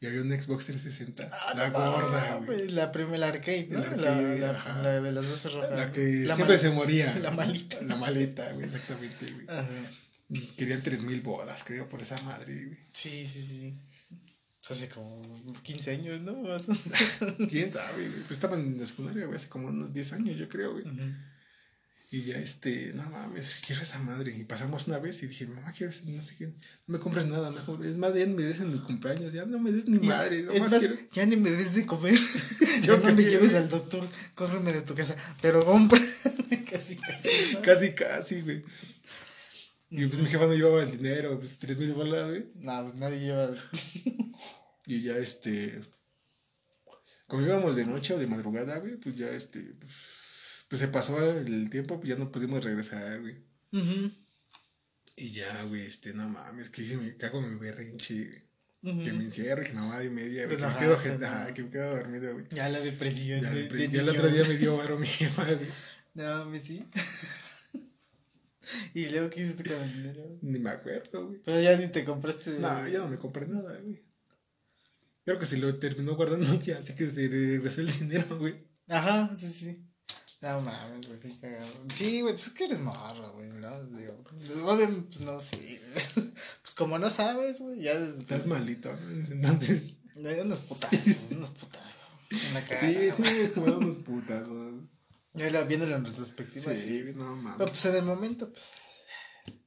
Y 0.00 0.06
había 0.06 0.22
un 0.22 0.30
Xbox 0.30 0.66
360. 0.66 1.28
Ah, 1.32 1.54
la 1.54 1.70
no 1.70 1.92
gorda, 1.92 2.36
güey. 2.46 2.70
La 2.70 2.92
primera 2.92 3.28
arcade, 3.28 3.66
¿no? 3.68 3.80
La, 3.80 4.50
arcade, 4.50 4.82
la, 4.82 5.00
de 5.00 5.12
las 5.12 5.24
luces 5.24 5.52
rojas. 5.52 5.70
La 5.72 5.90
que 5.90 6.24
siempre 6.24 6.56
se 6.58 6.70
moría. 6.70 7.14
la 7.22 7.32
malita. 7.32 7.80
La 7.82 7.96
maleta, 7.96 8.52
güey, 8.52 8.66
exactamente, 8.66 9.32
güey. 9.32 9.46
Ajá. 9.48 9.68
Querían 10.56 10.82
3000 10.82 11.20
bolas, 11.22 11.64
creo, 11.64 11.88
por 11.88 12.02
esa 12.02 12.20
madre, 12.22 12.64
güey. 12.66 12.78
Sí, 12.92 13.26
sí, 13.26 13.42
sí. 13.42 13.74
Pues 14.60 14.70
hace 14.70 14.88
como 14.88 15.22
15 15.62 15.90
años, 15.92 16.20
¿no? 16.20 16.42
¿Quién 17.48 17.72
sabe, 17.72 18.08
güey? 18.08 18.20
Pues 18.20 18.32
estaba 18.32 18.56
en 18.56 18.78
la 18.78 18.86
secundaria, 18.86 19.24
güey, 19.24 19.36
hace 19.36 19.48
como 19.48 19.68
unos 19.68 19.92
10 19.92 20.12
años, 20.12 20.38
yo 20.38 20.48
creo, 20.48 20.72
güey. 20.72 20.84
Y 22.10 22.22
ya, 22.22 22.38
este, 22.38 22.92
no 22.94 23.02
mames, 23.10 23.60
quiero 23.66 23.82
esa 23.82 23.98
madre. 23.98 24.34
Y 24.34 24.44
pasamos 24.44 24.86
una 24.86 24.98
vez 24.98 25.22
y 25.22 25.26
dije, 25.26 25.46
mamá, 25.46 25.72
quiero 25.72 25.92
no 26.06 26.20
sé 26.22 26.36
qué, 26.38 26.46
no 26.46 26.54
me 26.86 26.98
compres 26.98 27.26
nada, 27.26 27.50
mejor. 27.50 27.84
Es 27.84 27.98
más, 27.98 28.14
ya 28.14 28.24
no 28.26 28.34
me 28.34 28.44
des 28.44 28.60
en 28.60 28.72
mi 28.72 28.78
cumpleaños, 28.78 29.32
ya 29.34 29.44
no 29.44 29.58
me 29.60 29.70
des 29.72 29.86
ni 29.86 29.98
madre. 30.06 30.46
es 30.50 30.60
más, 30.62 30.78
quiero- 30.78 30.96
ya 31.12 31.26
ni 31.26 31.36
me 31.36 31.50
des 31.50 31.74
de 31.74 31.84
comer. 31.84 32.14
Yo 32.82 32.98
ya 32.98 33.10
no 33.10 33.14
me 33.14 33.22
lleves 33.22 33.52
al 33.54 33.68
doctor. 33.68 34.08
Córreme 34.34 34.72
de 34.72 34.80
tu 34.82 34.94
casa. 34.94 35.16
Pero 35.42 35.64
compra. 35.66 36.00
casi, 36.70 36.96
casi. 36.96 37.54
¿no? 37.54 37.62
Casi, 37.62 37.92
casi, 37.94 38.40
güey. 38.40 38.64
Y 39.90 40.06
pues 40.06 40.20
mi 40.22 40.28
jefa 40.28 40.46
no 40.46 40.54
llevaba 40.54 40.82
el 40.82 40.90
dinero, 40.90 41.38
pues 41.38 41.58
tres 41.58 41.76
mil 41.76 41.92
bolas, 41.92 42.26
güey. 42.28 42.44
No, 42.56 42.82
pues 42.82 42.94
nadie 42.94 43.20
lleva. 43.20 43.50
Y 44.86 45.02
ya, 45.02 45.18
este, 45.18 45.82
como 47.26 47.42
íbamos 47.44 47.76
de 47.76 47.84
noche 47.84 48.14
o 48.14 48.18
de 48.18 48.26
madrugada, 48.26 48.78
güey, 48.78 48.96
pues 48.96 49.16
ya, 49.16 49.28
este, 49.28 49.60
pues 49.78 49.92
se 50.76 50.88
pasó 50.88 51.18
el 51.30 51.70
tiempo, 51.70 51.98
pues 51.98 52.10
ya 52.10 52.16
no 52.16 52.30
pudimos 52.30 52.62
regresar, 52.62 53.20
güey. 53.20 53.36
Ujú, 53.72 54.10
Y 55.16 55.30
ya, 55.30 55.62
güey, 55.64 55.82
este, 55.82 56.14
no 56.14 56.28
mames, 56.28 56.70
que 56.70 56.82
hice 56.82 56.96
mi, 56.96 57.12
cago 57.12 57.40
en 57.42 57.52
mi 57.52 57.58
berrinche, 57.58 58.30
güey. 58.82 59.02
Que 59.04 59.12
me 59.12 59.24
encierre, 59.24 59.66
que 59.66 59.72
mamá 59.72 60.02
y 60.04 60.08
media, 60.08 60.46
güey. 60.46 60.56
Que 60.56 60.66
me 60.66 60.72
quedo, 60.74 60.92
enojaste, 60.94 61.26
ajá, 61.26 61.54
que 61.54 61.62
me 61.64 61.70
quedo 61.70 61.90
dormido, 61.96 62.32
güey. 62.34 62.46
Ya 62.50 62.68
la 62.68 62.80
depresión. 62.80 63.40
Ya, 63.42 63.50
de, 63.50 63.68
de- 63.68 63.98
el 63.98 64.08
otro 64.08 64.28
día 64.28 64.44
me 64.44 64.56
dio 64.56 64.76
varo 64.76 64.98
mi 64.98 65.06
jefa, 65.08 65.44
güey. 65.44 65.68
No, 66.14 66.44
me 66.46 66.60
sí. 66.60 66.84
y 68.94 69.06
luego, 69.06 69.30
¿qué 69.30 69.42
hiciste 69.42 69.64
con 69.64 69.80
el 69.82 69.92
dinero? 69.94 70.24
Ni 70.42 70.58
me 70.58 70.70
acuerdo, 70.70 71.26
güey. 71.28 71.40
Pero 71.44 71.60
ya 71.60 71.76
ni 71.76 71.88
te 71.88 72.04
compraste. 72.04 72.58
No, 72.60 72.86
ya 72.88 72.98
no 73.00 73.08
me 73.08 73.18
compré 73.18 73.46
nada, 73.48 73.78
güey. 73.80 74.02
Creo 75.24 75.38
que 75.38 75.46
se 75.46 75.56
lo 75.58 75.74
terminó 75.78 76.14
guardando 76.16 76.54
ya, 76.60 76.78
así 76.78 76.94
que 76.94 77.08
se 77.08 77.28
regresó 77.28 77.80
el 77.80 77.90
dinero, 77.98 78.38
güey. 78.38 78.66
Ajá, 78.88 79.34
sí, 79.36 79.48
sí. 79.48 79.84
No 80.40 80.60
mames, 80.60 81.06
güey, 81.08 81.18
qué 81.20 81.40
cagado. 81.40 81.66
Sí, 81.92 82.20
güey, 82.20 82.34
pues 82.34 82.46
es 82.46 82.52
que 82.52 82.64
eres 82.66 82.78
morro, 82.80 83.32
güey, 83.32 83.48
¿no? 83.48 83.84
Digo, 83.86 84.24
obviamente, 84.66 85.02
pues 85.08 85.20
no, 85.22 85.40
sí. 85.40 85.80
pues 86.62 86.74
como 86.76 86.98
no 86.98 87.10
sabes, 87.10 87.60
güey, 87.60 87.80
ya. 87.82 87.92
Estás 87.92 88.46
malito, 88.46 88.94
¿no? 88.94 89.10
Entonces. 89.32 89.82
Unos 90.42 90.60
putazos, 90.60 91.00
unos 91.30 91.50
putazos. 91.50 92.12
En 92.30 92.54
la 92.54 92.66
cara. 92.66 92.80
Sí, 92.80 93.10
sí, 93.24 93.50
como 93.54 93.76
unos 93.78 93.96
putazos. 93.98 94.74
Ya 95.34 95.50
la- 95.50 95.64
viéndolo 95.64 95.96
en 95.96 96.04
retrospectiva, 96.04 96.72
sí. 96.72 96.80
Sí, 96.82 97.02
no 97.14 97.24
Pero 97.24 97.36
mames. 97.36 97.70
pues 97.70 97.84
en 97.86 97.94
el 97.96 98.04
momento, 98.04 98.50
pues. 98.50 98.72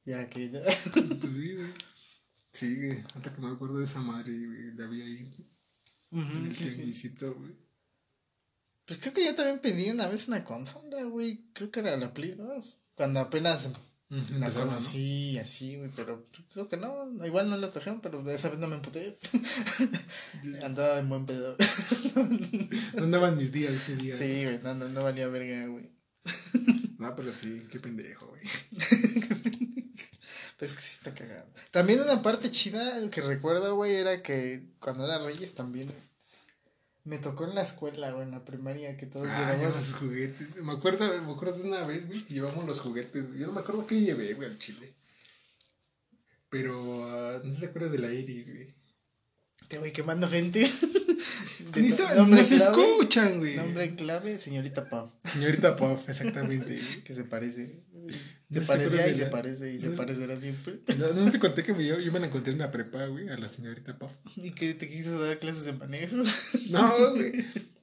Ya 0.04 0.26
que 0.26 0.50
ya. 0.50 0.60
Pues 0.62 1.32
sí, 1.34 1.54
güey. 1.54 1.72
Sí, 2.52 2.76
güey. 2.76 3.04
Hasta 3.14 3.34
que 3.34 3.40
me 3.40 3.50
acuerdo 3.52 3.78
de 3.78 3.84
esa 3.84 4.00
madre, 4.00 4.32
güey. 4.32 4.74
La 4.74 4.86
vi 4.86 5.02
ahí. 5.02 5.46
En 6.12 6.46
el 6.46 6.54
sí, 6.54 6.92
sí. 6.92 7.14
Pues 8.84 8.98
creo 8.98 9.12
que 9.12 9.24
yo 9.24 9.34
también 9.34 9.60
pedí 9.60 9.90
una 9.90 10.08
vez 10.08 10.28
una 10.28 10.44
consola, 10.44 11.02
güey. 11.04 11.44
Creo 11.52 11.70
que 11.70 11.80
era 11.80 11.96
la 11.96 12.12
Play 12.12 12.32
2. 12.32 12.78
Cuando 12.94 13.20
apenas 13.20 13.68
la 14.12 14.18
Empezaba, 14.18 14.66
¿no? 14.66 14.70
conocí, 14.72 15.38
así, 15.38 15.76
güey. 15.76 15.90
Pero 15.96 16.22
creo 16.52 16.68
que 16.68 16.76
no. 16.76 17.10
Igual 17.24 17.48
no 17.48 17.56
la 17.56 17.70
trajeron, 17.70 18.02
pero 18.02 18.22
de 18.22 18.34
esa 18.34 18.50
vez 18.50 18.58
no 18.58 18.68
me 18.68 18.76
emputé. 18.76 19.16
Andaba 20.62 20.98
en 20.98 21.08
buen 21.08 21.24
pedo. 21.24 21.56
No 22.94 23.04
andaban 23.04 23.38
mis 23.38 23.52
días 23.52 23.72
ese 23.72 23.96
día. 23.96 24.14
Sí, 24.14 24.44
güey, 24.44 24.60
no, 24.62 24.74
no, 24.74 24.88
no 24.88 25.02
valía 25.02 25.28
verga, 25.28 25.66
güey. 25.66 25.90
No, 26.98 27.16
pero 27.16 27.32
sí, 27.32 27.66
qué 27.70 27.80
pendejo, 27.80 28.26
güey. 28.26 28.42
Pues 30.58 30.74
que 30.74 30.80
sí 30.80 30.98
está 30.98 31.12
cagado. 31.12 31.48
También 31.72 32.00
una 32.00 32.22
parte 32.22 32.48
chida 32.52 33.10
que 33.10 33.20
recuerdo, 33.20 33.74
güey, 33.74 33.96
era 33.96 34.22
que 34.22 34.62
cuando 34.78 35.04
era 35.04 35.18
Reyes 35.18 35.56
también 35.56 35.92
me 37.04 37.18
tocó 37.18 37.44
en 37.44 37.54
la 37.54 37.62
escuela, 37.62 38.10
güey, 38.12 38.24
en 38.24 38.30
la 38.30 38.44
primaria, 38.44 38.96
que 38.96 39.06
todos 39.06 39.26
Ah, 39.28 39.38
llegaban. 39.38 39.60
llevan 39.60 39.82
sus 39.82 39.94
juguetes. 39.96 40.62
Me 40.62 40.72
acuerdo, 40.72 41.06
me 41.22 41.32
acuerdo 41.32 41.58
de 41.58 41.64
una 41.68 41.84
vez, 41.84 42.06
güey, 42.06 42.22
que 42.24 42.34
llevamos 42.34 42.64
los 42.66 42.80
juguetes. 42.80 43.24
Yo 43.36 43.46
no 43.46 43.52
me 43.52 43.60
acuerdo 43.60 43.86
qué 43.86 44.00
llevé, 44.00 44.34
güey, 44.34 44.48
al 44.48 44.58
chile. 44.58 44.94
Pero, 46.48 47.04
ah, 47.04 47.40
no 47.42 47.54
te 47.54 47.66
acuerdas 47.66 47.92
de 47.92 47.98
la 47.98 48.12
Iris, 48.12 48.52
güey. 48.52 48.74
Te 49.68 49.78
voy 49.78 49.92
quemando 49.92 50.28
gente. 50.28 50.68
Ni 51.76 51.88
nos 51.88 52.50
escuchan, 52.52 53.38
güey. 53.38 53.56
Nombre 53.56 53.94
clave, 53.94 54.36
señorita 54.36 54.88
Puff, 54.88 55.10
Señorita 55.24 55.76
Puff, 55.76 56.08
exactamente. 56.08 56.78
que 57.04 57.14
se 57.14 57.24
parece. 57.24 57.80
No 57.92 58.08
Se 58.50 58.60
te 58.60 58.66
parecía 58.66 59.08
y 59.08 59.14
se 59.14 59.26
parece 59.26 59.72
y 59.72 59.78
se 59.80 59.88
no- 59.88 59.96
parecerá 59.96 60.36
siempre. 60.36 60.80
No, 60.98 61.12
no 61.14 61.30
te 61.30 61.38
conté 61.38 61.62
que 61.62 61.72
me 61.72 61.86
yo, 61.86 61.98
yo 61.98 62.12
me 62.12 62.20
la 62.20 62.26
encontré 62.26 62.52
en 62.52 62.58
la 62.58 62.70
prepa, 62.70 63.06
güey, 63.06 63.28
a 63.30 63.38
la 63.38 63.48
señorita 63.48 63.98
Puff. 63.98 64.12
Y 64.36 64.50
que 64.50 64.74
te 64.74 64.88
quiso 64.88 65.18
dar 65.22 65.38
clases 65.38 65.64
de 65.64 65.72
manejo. 65.72 66.16
No, 66.68 67.12
güey. 67.14 67.32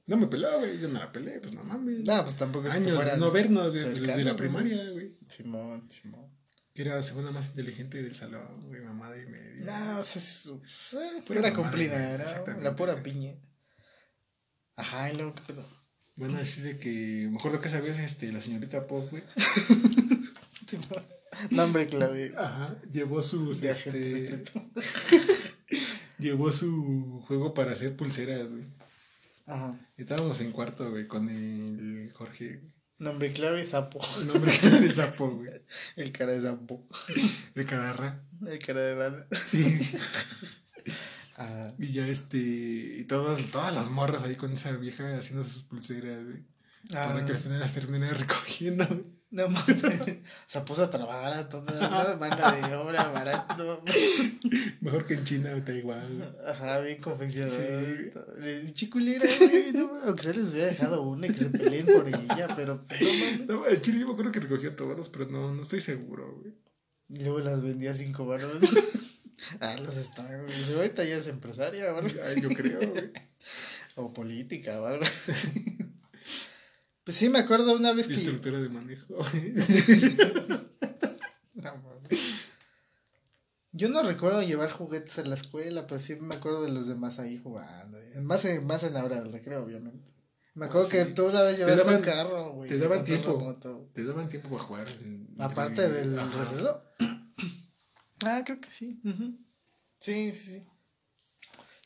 No 0.06 0.16
me 0.16 0.26
peló, 0.26 0.58
güey. 0.58 0.78
Yo 0.78 0.88
me 0.88 0.98
la 0.98 1.10
pelé, 1.10 1.40
pues 1.40 1.54
no 1.54 1.64
mames. 1.64 2.00
No, 2.00 2.22
pues 2.22 2.36
tampoco 2.36 2.68
Años 2.68 3.04
de 3.04 3.16
no 3.16 3.30
vernos, 3.30 3.70
güey, 3.70 3.82
desde 3.82 3.96
cercanos, 3.96 4.24
la 4.24 4.30
¿no? 4.32 4.36
primaria, 4.36 4.90
güey. 4.90 5.14
Simón, 5.26 5.84
Simón. 5.88 6.26
Que 6.74 6.82
era 6.82 6.94
la 6.96 7.02
segunda 7.02 7.32
más 7.32 7.46
inteligente 7.46 8.02
del 8.02 8.14
salón, 8.14 8.68
güey, 8.68 8.80
mamada 8.80 9.20
y 9.20 9.26
media. 9.26 9.64
No, 9.64 9.98
o 9.98 10.02
sea, 10.02 10.22
es, 10.22 10.50
pues, 10.60 10.94
eh, 10.94 11.22
Pura 11.26 11.52
cumplida, 11.52 12.18
¿no? 12.18 12.60
La 12.62 12.76
pura 12.76 13.02
piña. 13.02 13.34
Ajá, 14.76 15.12
y 15.12 15.16
luego, 15.16 15.34
¿qué 15.34 15.42
pedo? 15.52 15.66
Bueno, 16.16 16.38
así 16.38 16.60
de 16.60 16.78
que 16.78 17.28
me 17.30 17.38
acuerdo 17.38 17.60
que 17.60 17.68
vez 17.80 17.98
este, 17.98 18.30
la 18.32 18.40
señorita 18.40 18.86
Pop, 18.86 19.10
güey, 19.10 19.22
Simón. 20.66 21.02
Nombre 21.50 21.86
clave. 21.86 22.34
ajá, 22.36 22.80
llevó 22.92 23.22
su 23.22 23.54
De 23.54 23.70
este, 23.70 24.44
llevó 26.18 26.52
su 26.52 27.22
juego 27.26 27.54
para 27.54 27.72
hacer 27.72 27.96
pulseras, 27.96 28.50
güey. 28.50 28.64
Ajá. 29.46 29.78
Estábamos 29.96 30.40
en 30.40 30.52
cuarto, 30.52 30.90
güey, 30.90 31.06
con 31.06 31.28
el 31.28 32.10
Jorge, 32.12 32.56
güey. 32.58 32.79
Nombre 33.00 33.32
clave, 33.32 33.64
sapo. 33.64 33.98
El 34.20 34.26
nombre 34.32 34.52
de 34.52 34.90
sapo, 34.90 35.30
güey. 35.30 35.48
El 35.96 36.12
cara 36.12 36.32
de 36.32 36.42
sapo. 36.42 36.86
De 37.54 37.64
cararra. 37.64 38.22
El 38.46 38.58
cara 38.58 38.82
de 38.82 38.94
rana. 38.94 39.26
Sí. 39.32 39.80
Ah, 41.42 41.72
Y 41.78 41.92
ya 41.92 42.06
este, 42.06 42.36
y 42.36 43.04
todas, 43.04 43.46
todas 43.46 43.72
las 43.72 43.88
morras 43.88 44.24
ahí 44.24 44.36
con 44.36 44.52
esa 44.52 44.72
vieja 44.72 45.16
haciendo 45.16 45.42
sus 45.42 45.62
pulseras, 45.62 46.26
güey. 46.26 46.44
Ah, 46.94 47.08
Para 47.08 47.26
que 47.26 47.32
al 47.32 47.38
final 47.38 47.60
las 47.60 47.72
terminen 47.72 48.14
recogiendo. 48.14 48.86
No 49.30 49.48
mames. 49.48 50.18
Se 50.46 50.60
puso 50.62 50.82
a 50.82 50.90
trabajar 50.90 51.32
a 51.32 51.48
toda 51.48 51.72
la 51.72 52.16
mano 52.16 52.66
de 52.68 52.74
obra 52.74 53.08
barato. 53.10 53.80
Mejor 54.80 55.04
que 55.04 55.14
en 55.14 55.24
China 55.24 55.54
o 55.56 55.62
Taiwán. 55.62 56.34
Ajá, 56.48 56.80
bien 56.80 57.00
confeccionado. 57.00 57.56
Sí. 57.56 58.72
Chiculera. 58.72 59.24
No, 59.72 59.88
aunque 60.04 60.22
se 60.24 60.34
les 60.34 60.50
hubiera 60.50 60.66
dejado 60.66 61.02
una 61.02 61.28
y 61.28 61.30
que 61.30 61.38
se 61.38 61.50
peleen 61.50 61.86
por 61.86 62.08
ella, 62.08 62.48
pero 62.56 62.74
no 62.74 62.82
mames. 62.88 63.46
No, 63.46 63.68
en 63.68 63.80
Chile 63.80 64.00
yo 64.00 64.06
me 64.08 64.12
acuerdo 64.14 64.32
que 64.32 64.40
recogió 64.40 64.74
todos, 64.74 65.08
pero 65.10 65.26
no, 65.26 65.54
no 65.54 65.62
estoy 65.62 65.80
seguro, 65.80 66.36
güey. 66.40 66.52
Y 67.08 67.24
luego 67.24 67.38
las 67.38 67.62
vendía 67.62 67.92
a 67.92 67.94
cinco 67.94 68.26
baros. 68.26 68.52
ah, 69.60 69.76
las 69.80 69.96
están, 69.96 70.44
ahorita 70.76 71.04
ya 71.04 71.16
es 71.16 71.28
empresaria 71.28 71.88
algo 71.88 72.00
Ay, 72.00 72.40
yo 72.40 72.48
creo, 72.48 72.80
güey. 72.80 73.12
O 73.94 74.12
política 74.12 74.80
así. 75.00 75.89
Pues 77.04 77.16
sí, 77.16 77.28
me 77.28 77.38
acuerdo 77.38 77.74
una 77.74 77.92
vez 77.92 78.06
que. 78.08 78.14
Estructura 78.14 78.60
de 78.60 78.68
manejo. 78.68 79.14
No. 81.54 81.72
Yo 83.72 83.88
no 83.88 84.02
recuerdo 84.02 84.42
llevar 84.42 84.70
juguetes 84.72 85.18
a 85.18 85.24
la 85.24 85.34
escuela, 85.34 85.86
pero 85.86 86.00
sí 86.00 86.16
me 86.16 86.34
acuerdo 86.34 86.62
de 86.62 86.70
los 86.70 86.88
demás 86.88 87.18
ahí 87.18 87.38
jugando. 87.38 87.98
Más 88.22 88.44
en, 88.46 88.66
más 88.66 88.82
en 88.82 88.94
la 88.94 89.04
hora 89.04 89.20
del 89.22 89.30
recreo, 89.32 89.62
obviamente. 89.64 90.12
Me 90.54 90.66
acuerdo 90.66 90.88
Ah, 90.88 90.90
que 90.90 91.04
tú 91.06 91.26
una 91.26 91.42
vez 91.42 91.58
llevaste 91.58 91.82
daban- 91.84 91.96
un 91.96 92.02
carro, 92.02 92.52
güey. 92.54 92.68
te 92.68 92.78
daban 92.78 93.04
tiempo. 93.04 93.38
remoto. 93.38 93.90
Te 93.94 94.04
daban 94.04 94.28
tiempo 94.28 94.48
para 94.48 94.62
jugar. 94.62 94.88
en- 95.02 95.28
Aparte 95.38 95.88
del 95.88 96.18
Ajá. 96.18 96.38
receso. 96.38 96.82
Ah, 98.24 98.42
creo 98.44 98.60
que 98.60 98.68
sí. 98.68 99.00
Sí, 99.98 100.32
sí, 100.32 100.32
sí. 100.32 100.66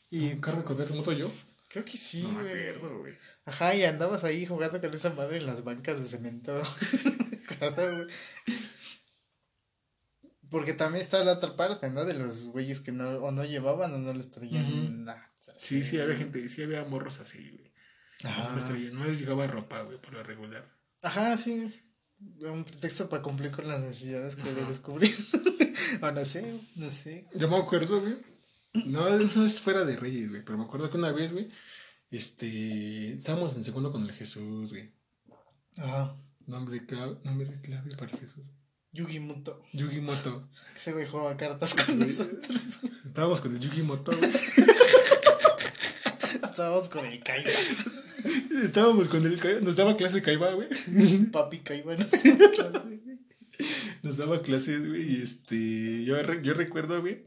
Y 0.09 0.33
¿Un 0.33 0.41
carro 0.41 0.57
de 0.57 0.63
control 0.65 0.89
remoto 0.89 1.13
yo? 1.13 1.31
creo 1.69 1.85
que 1.85 1.95
sí, 1.97 2.23
no 2.23 2.31
me 2.33 2.41
güey. 2.49 2.69
acuerdo, 2.69 2.99
güey. 2.99 3.13
Ajá, 3.45 3.75
y 3.75 3.83
andabas 3.85 4.23
ahí 4.23 4.45
jugando 4.45 4.81
con 4.81 4.93
esa 4.93 5.11
madre 5.11 5.37
en 5.37 5.45
las 5.45 5.63
bancas 5.63 6.01
de 6.01 6.07
cemento. 6.07 6.59
Porque 10.49 10.73
también 10.73 11.03
está 11.03 11.23
la 11.23 11.33
otra 11.33 11.55
parte, 11.55 11.89
¿no? 11.89 12.05
De 12.05 12.13
los 12.13 12.45
güeyes 12.45 12.79
que 12.79 12.91
no, 12.91 13.09
o 13.17 13.31
no 13.31 13.43
llevaban 13.45 13.93
o 13.93 13.97
no 13.97 14.13
les 14.13 14.29
traían 14.31 15.03
nada. 15.05 15.31
o 15.39 15.41
sea, 15.43 15.53
Sí, 15.57 15.83
sí, 15.83 15.99
había 15.99 16.15
gente, 16.15 16.47
sí 16.49 16.61
había 16.63 16.83
morros 16.85 17.19
así, 17.19 17.49
güey. 17.49 17.73
Ajá. 18.23 18.49
No 18.49 18.55
les 18.55 18.65
traían- 18.65 18.93
no 18.93 19.05
les 19.05 19.19
llegaba 19.19 19.47
ropa, 19.47 19.81
güey, 19.81 19.99
por 19.99 20.13
lo 20.13 20.23
regular. 20.23 20.71
Ajá, 21.01 21.35
sí. 21.37 21.73
Un 22.41 22.63
pretexto 22.63 23.09
para 23.09 23.21
cumplir 23.21 23.51
con 23.51 23.67
las 23.67 23.81
necesidades 23.81 24.35
que 24.35 24.53
debes 24.53 24.79
cubrir. 24.79 25.09
o 26.01 26.11
no 26.11 26.23
sé, 26.25 26.59
no 26.75 26.89
sé. 26.91 27.27
Yo 27.35 27.47
me 27.49 27.57
acuerdo, 27.57 27.99
güey. 27.99 28.17
No, 28.85 29.07
eso 29.07 29.45
es 29.45 29.59
fuera 29.61 29.83
de 29.83 29.95
Reyes, 29.97 30.29
güey. 30.29 30.43
Pero 30.43 30.57
me 30.57 30.63
acuerdo 30.65 30.89
que 30.89 30.97
una 30.97 31.11
vez, 31.11 31.31
güey, 31.33 31.47
este, 32.11 33.13
estábamos 33.13 33.55
en 33.55 33.63
segundo 33.63 33.91
con 33.91 34.03
el 34.03 34.11
Jesús, 34.11 34.71
güey. 34.71 34.91
Ajá. 35.77 36.15
Nombre 36.47 36.85
clave, 36.85 37.17
nombre 37.23 37.59
clave 37.61 37.95
para 37.95 38.15
Jesús. 38.17 38.51
Yugi 38.91 39.19
Muto. 39.19 39.61
Yugi 39.73 39.99
Moto. 39.99 40.47
Ese 40.75 40.93
güey 40.93 41.07
jugaba 41.07 41.35
cartas 41.35 41.73
con 41.73 41.99
nosotros. 41.99 42.79
güey. 42.81 42.93
Estábamos 43.05 43.41
con 43.41 43.53
el 43.53 43.59
Yugi 43.59 43.81
Moto, 43.81 44.11
güey. 44.15 44.31
Estábamos 46.43 46.87
con 46.87 47.05
el 47.05 47.19
Kaiba. 47.21 47.49
Estábamos 48.63 49.09
con 49.09 49.25
el 49.25 49.37
Kaiba. 49.39 49.59
Nos 49.59 49.75
daba 49.75 49.97
clase 49.97 50.21
Kaiba, 50.21 50.53
güey. 50.53 50.69
Papi 51.31 51.59
Kaiba, 51.59 51.97
no 51.97 52.05
sé. 52.07 52.37
clase, 52.37 52.79
güey. 53.03 53.19
Nos 54.03 54.17
daba 54.17 54.41
clases, 54.41 54.87
güey. 54.87 55.01
Y 55.01 55.21
este, 55.21 56.05
yo, 56.05 56.15
yo 56.41 56.53
recuerdo, 56.53 57.01
güey, 57.01 57.25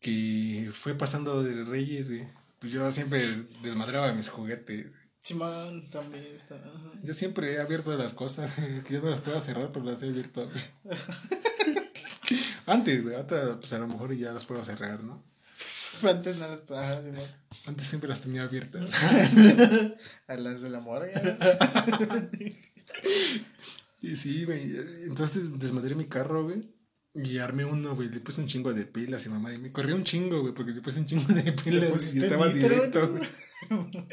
que 0.00 0.70
fue 0.74 0.94
pasando 0.94 1.42
de 1.42 1.64
Reyes, 1.64 2.08
güey. 2.08 2.26
Pues 2.58 2.72
yo 2.72 2.90
siempre 2.90 3.22
desmadraba 3.62 4.12
mis 4.12 4.28
juguetes. 4.28 4.90
Simón 5.20 5.88
también 5.90 6.24
está. 6.24 6.56
ajá. 6.56 6.92
Yo 7.02 7.14
siempre 7.14 7.52
he 7.52 7.60
abierto 7.60 7.96
las 7.96 8.14
cosas, 8.14 8.52
que 8.86 8.94
yo 8.94 9.00
no 9.00 9.10
las 9.10 9.20
puedo 9.20 9.40
cerrar, 9.40 9.70
pero 9.72 9.84
las 9.84 10.02
he 10.02 10.08
abierto. 10.08 10.48
Antes, 12.66 13.02
güey, 13.02 13.14
ahorita, 13.14 13.60
pues 13.60 13.72
a 13.72 13.78
lo 13.78 13.86
mejor 13.86 14.14
ya 14.14 14.32
las 14.32 14.44
puedo 14.44 14.62
cerrar, 14.62 15.02
¿no? 15.02 15.22
Antes 16.02 16.38
nada 16.38 16.52
más. 16.52 16.62
Ajá, 16.70 17.02
Simón. 17.02 17.24
Antes 17.66 17.86
siempre 17.86 18.08
las 18.08 18.20
tenía 18.20 18.42
abiertas. 18.44 18.88
A 20.28 20.36
las 20.36 20.62
de 20.62 20.70
la 20.70 20.80
morga. 20.80 21.10
Y 24.00 24.16
sí, 24.16 24.44
güey. 24.44 24.76
Entonces 25.06 25.58
desmadré 25.58 25.94
mi 25.94 26.06
carro, 26.06 26.44
güey. 26.44 26.68
Y 27.24 27.38
armé 27.38 27.64
uno, 27.64 27.94
güey. 27.96 28.08
Le 28.10 28.20
puse 28.20 28.40
un 28.40 28.46
chingo 28.46 28.72
de 28.72 28.84
pilas 28.84 29.26
y 29.26 29.28
mamá. 29.28 29.52
Y 29.52 29.58
me 29.58 29.72
corrió 29.72 29.94
un 29.96 30.04
chingo, 30.04 30.40
güey, 30.40 30.54
porque 30.54 30.72
le 30.72 30.80
puse 30.80 31.00
un 31.00 31.06
chingo 31.06 31.32
de 31.34 31.52
pilas 31.64 32.14
y 32.14 32.18
estaba 32.18 32.52
nitro, 32.52 32.68
directo, 32.68 33.08
güey. 33.12 33.28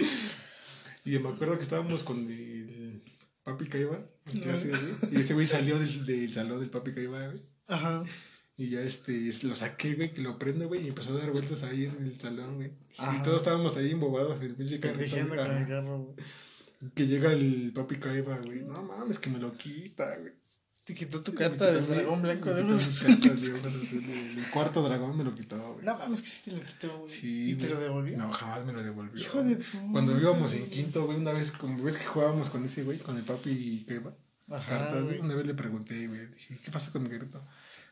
Y 1.05 1.19
me 1.19 1.29
acuerdo 1.29 1.55
que 1.57 1.63
estábamos 1.63 2.03
con 2.03 2.17
el 2.27 3.01
papi 3.43 3.67
Caiba 3.67 3.99
en 4.33 4.39
clase, 4.41 4.69
güey. 4.69 4.81
Y 5.11 5.19
ese 5.19 5.35
güey 5.35 5.45
salió 5.45 5.77
del, 5.77 6.05
del 6.05 6.33
salón 6.33 6.59
del 6.59 6.71
papi 6.71 6.93
Caiba, 6.93 7.27
güey. 7.27 7.39
Ajá. 7.67 8.03
Y 8.57 8.69
ya 8.69 8.81
este, 8.81 9.27
es- 9.27 9.43
lo 9.43 9.55
saqué, 9.55 9.93
güey, 9.93 10.13
que 10.13 10.21
lo 10.21 10.39
prendo, 10.39 10.67
güey, 10.67 10.83
y 10.85 10.87
empezó 10.87 11.11
a 11.13 11.19
dar 11.19 11.31
vueltas 11.31 11.61
ahí 11.61 11.85
en 11.85 12.05
el 12.07 12.19
salón, 12.19 12.55
güey. 12.55 12.71
Ajá. 12.97 13.17
Y 13.19 13.23
todos 13.23 13.37
estábamos 13.37 13.77
ahí 13.77 13.91
embobados 13.91 14.37
en 14.41 14.47
el 14.47 14.55
pinche 14.55 14.79
carro. 14.79 14.97
Que 16.95 17.05
llega 17.05 17.31
el 17.33 17.71
papi 17.75 17.97
Caiba, 17.97 18.39
güey. 18.43 18.63
No 18.63 18.81
mames, 18.81 19.19
que 19.19 19.29
me 19.29 19.37
lo 19.37 19.53
quita, 19.53 20.17
güey. 20.17 20.33
Te 20.85 20.93
quitó 20.93 21.19
tu 21.19 21.33
carta 21.33 21.71
del 21.71 21.87
dragón 21.87 22.21
blanco 22.21 22.53
de 22.53 22.61
azules. 22.61 23.55
azules. 23.65 24.35
El 24.37 24.49
cuarto 24.51 24.83
dragón 24.83 25.17
me 25.17 25.23
lo 25.23 25.33
quitó, 25.33 25.73
güey. 25.73 25.83
No 25.83 25.97
mames, 25.97 26.21
que 26.21 26.27
sí 26.27 26.41
te 26.45 26.51
lo 26.51 26.63
quitó, 26.63 26.99
güey. 26.99 27.09
Sí, 27.11 27.51
¿Y 27.51 27.55
te 27.55 27.69
lo 27.69 27.79
devolvió? 27.79 28.15
No, 28.15 28.31
jamás 28.31 28.63
me 28.65 28.71
lo 28.71 28.83
devolvió. 28.83 29.19
Hijo 29.19 29.43
de 29.43 29.55
puta. 29.55 29.91
Cuando 29.91 30.19
íbamos 30.19 30.53
en 30.53 30.69
quinto, 30.69 31.03
güey, 31.07 31.17
una 31.17 31.31
vez, 31.33 31.51
como 31.51 31.81
ves 31.81 31.97
que 31.97 32.05
jugábamos 32.05 32.49
con 32.49 32.63
ese 32.63 32.83
güey, 32.83 32.99
con 32.99 33.17
el 33.17 33.23
papi 33.23 33.83
Caiba. 33.87 34.13
Ajá, 34.47 34.77
cartas, 34.77 35.03
güey. 35.05 35.19
Una 35.19 35.33
vez 35.33 35.47
le 35.47 35.55
pregunté, 35.55 36.07
güey, 36.07 36.27
dije, 36.27 36.59
¿qué 36.63 36.69
pasa 36.69 36.91
con 36.91 37.01
mi 37.01 37.09
carrito? 37.09 37.43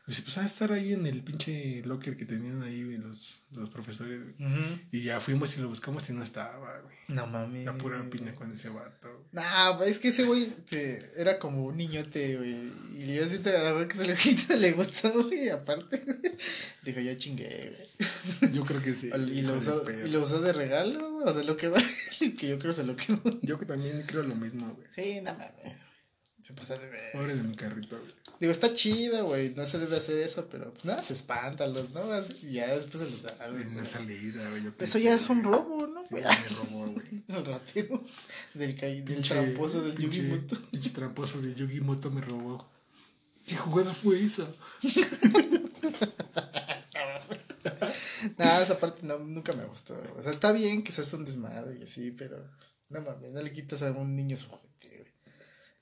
Dice, 0.06 0.20
pues 0.20 0.36
a 0.36 0.44
estar 0.44 0.70
ahí 0.70 0.92
en 0.92 1.06
el 1.06 1.22
pinche 1.22 1.82
locker 1.86 2.14
que 2.18 2.26
tenían 2.26 2.62
ahí, 2.62 2.84
güey, 2.84 2.98
los, 2.98 3.44
los 3.52 3.70
profesores, 3.70 4.20
güey. 4.38 4.86
Y 4.92 5.02
ya 5.02 5.18
fuimos 5.18 5.56
y 5.56 5.62
lo 5.62 5.68
buscamos 5.70 6.10
y 6.10 6.12
no 6.12 6.22
estaba, 6.22 6.80
güey. 6.80 6.94
No 7.08 7.26
mames. 7.26 7.64
La 7.64 7.72
pura 7.78 8.02
piña 8.10 8.34
con 8.34 8.52
ese 8.52 8.68
vato, 8.68 9.08
güey. 9.10 9.24
Nah, 9.32 9.80
es 9.82 9.98
que 9.98 10.08
ese 10.08 10.24
güey 10.24 10.46
te- 10.68 11.10
era 11.16 11.38
como 11.38 11.64
un 11.64 11.78
niñote, 11.78 12.36
güey. 12.36 12.70
Y 13.02 13.14
yo 13.14 13.26
siento 13.26 13.48
a 13.48 13.52
la 13.54 13.72
güey 13.72 13.88
que 13.88 13.96
se 13.96 14.06
lo 14.06 14.14
quita, 14.14 14.56
le 14.56 14.72
gustó, 14.72 15.10
güey. 15.22 15.48
Aparte, 15.48 15.96
güey. 16.04 16.18
Dijo, 16.82 17.00
ya 17.00 17.16
chingué, 17.16 17.74
güey. 17.74 18.52
Yo 18.52 18.62
creo 18.66 18.82
que 18.82 18.94
sí. 18.94 19.08
y, 19.32 19.40
lo 19.40 19.54
usó, 19.56 19.84
y 20.04 20.10
lo 20.10 20.20
usó 20.20 20.42
de 20.42 20.52
regalo, 20.52 21.12
güey. 21.12 21.28
O 21.28 21.32
sea, 21.32 21.42
lo 21.44 21.56
quedó. 21.56 21.76
que 22.38 22.46
yo 22.48 22.58
creo 22.58 22.74
se 22.74 22.84
lo 22.84 22.94
quedó. 22.94 23.22
Yo 23.40 23.58
que 23.58 23.64
también 23.64 24.02
creo 24.06 24.22
lo 24.22 24.34
mismo, 24.34 24.70
güey. 24.74 24.86
Sí, 24.94 25.22
no 25.22 25.32
mames. 25.32 25.78
Se 26.46 26.52
pasa 26.52 26.76
de 26.76 26.86
ver. 26.86 27.12
Pobre 27.12 27.34
de 27.34 27.42
mi 27.42 27.54
carrito, 27.54 27.98
güey. 27.98 28.12
Digo, 28.38 28.52
está 28.52 28.72
chido, 28.74 29.24
güey. 29.24 29.54
No 29.54 29.64
se 29.64 29.78
debe 29.78 29.96
hacer 29.96 30.18
eso, 30.18 30.46
pero 30.50 30.70
pues 30.72 30.84
nada, 30.84 31.02
se 31.02 31.14
espántalos, 31.14 31.90
¿no? 31.90 32.02
Así, 32.12 32.34
Y 32.48 32.52
ya 32.54 32.66
después 32.74 33.02
se 33.02 33.08
los 33.10 33.22
da, 33.22 33.34
güey. 33.48 33.62
En 33.62 33.76
la 33.78 33.86
salida, 33.86 34.50
güey. 34.50 34.62
Eso 34.78 34.98
ya 34.98 35.14
es 35.14 35.30
un 35.30 35.42
robo, 35.42 35.86
¿no? 35.86 36.02
Sí, 36.02 36.16
me 36.16 36.20
robó, 36.20 36.86
güey. 36.90 37.24
El 37.28 37.44
ratero 37.46 38.04
del, 38.52 38.74
ca- 38.74 38.86
del 38.86 39.22
tramposo 39.22 39.82
del 39.82 39.94
pinche- 39.94 40.16
Yugimoto. 40.22 40.60
Pinche 40.70 40.90
tramposo 40.90 41.40
de 41.40 41.54
Yugimoto 41.54 42.10
me 42.10 42.20
robó. 42.20 42.68
¿Qué 43.46 43.56
jugada 43.56 43.94
fue 43.94 44.22
esa? 44.22 44.46
No, 48.38 48.60
esa 48.60 48.78
parte 48.78 49.00
no, 49.06 49.18
nunca 49.18 49.52
me 49.52 49.64
gustó. 49.64 49.94
O 50.16 50.22
sea, 50.22 50.30
está 50.32 50.52
bien 50.52 50.82
que 50.82 50.92
seas 50.92 51.12
un 51.12 51.24
desmadre 51.24 51.78
y 51.78 51.82
así, 51.84 52.10
pero 52.10 52.36
pues, 52.58 52.72
no 52.88 53.00
mames, 53.02 53.30
no 53.30 53.42
le 53.42 53.52
quitas 53.52 53.82
a 53.82 53.90
un 53.92 54.16
niño 54.16 54.36
su 54.36 54.48
juguete. 54.48 55.03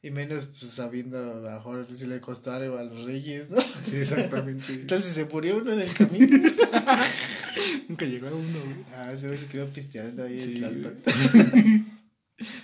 Y 0.05 0.11
menos 0.11 0.47
pues, 0.47 0.71
sabiendo 0.73 1.17
a 1.17 1.35
lo 1.37 1.51
mejor 1.51 1.87
si 1.95 2.07
le 2.07 2.21
costó 2.21 2.51
algo 2.53 2.77
a 2.77 2.83
los 2.83 3.05
reyes, 3.05 3.49
¿no? 3.51 3.61
Sí, 3.61 3.99
exactamente. 3.99 4.65
Entonces 4.73 5.13
se 5.13 5.27
murió 5.27 5.59
uno 5.59 5.73
en 5.73 5.81
el 5.81 5.95
camino. 5.95 6.39
Nunca 7.89 8.05
llegó 8.07 8.27
a 8.27 8.33
uno, 8.33 8.59
güey. 8.65 8.85
ah, 8.95 9.15
se 9.17 9.29
quedó 9.47 9.69
pisteando 9.69 10.25
ahí 10.25 10.41
Sí, 10.41 10.55
en 10.57 10.83
Tlalpan. 10.83 11.03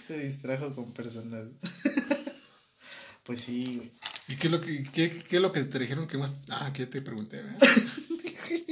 Se 0.09 0.19
distrajo 0.19 0.75
con 0.75 0.93
personas. 0.93 1.47
pues 3.23 3.43
sí, 3.43 3.77
güey. 3.77 3.91
¿Y 4.29 4.37
qué 4.37 4.49
es 4.49 4.51
lo 4.53 4.61
que, 4.61 4.83
qué, 4.93 5.23
qué 5.23 5.37
es 5.37 5.43
lo 5.43 5.53
que 5.53 5.63
te 5.63 5.79
dijeron 5.79 6.09
que 6.09 6.19
más? 6.19 6.33
Ah, 6.49 6.73
que 6.73 6.87
te 6.87 7.01
pregunté, 7.03 7.41
güey. 7.43 7.55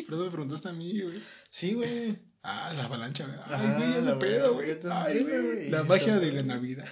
Pero 0.09 0.25
me 0.25 0.31
preguntaste 0.31 0.69
a 0.69 0.73
mí, 0.73 1.01
güey. 1.01 1.23
Sí, 1.49 1.75
güey. 1.75 2.19
Ah, 2.43 2.73
la 2.77 2.85
avalancha, 2.85 3.27
güey. 3.27 3.39
Ay, 3.47 3.55
Ajá, 3.55 3.77
güey, 3.79 3.91
ya 3.93 4.01
la 4.01 4.19
pedo, 4.19 4.55
güey. 4.55 4.79
Ay, 4.91 5.23
güey. 5.23 5.71
La 5.71 5.85
magia 5.85 6.19
de 6.19 6.33
la 6.33 6.43
Navidad. 6.43 6.89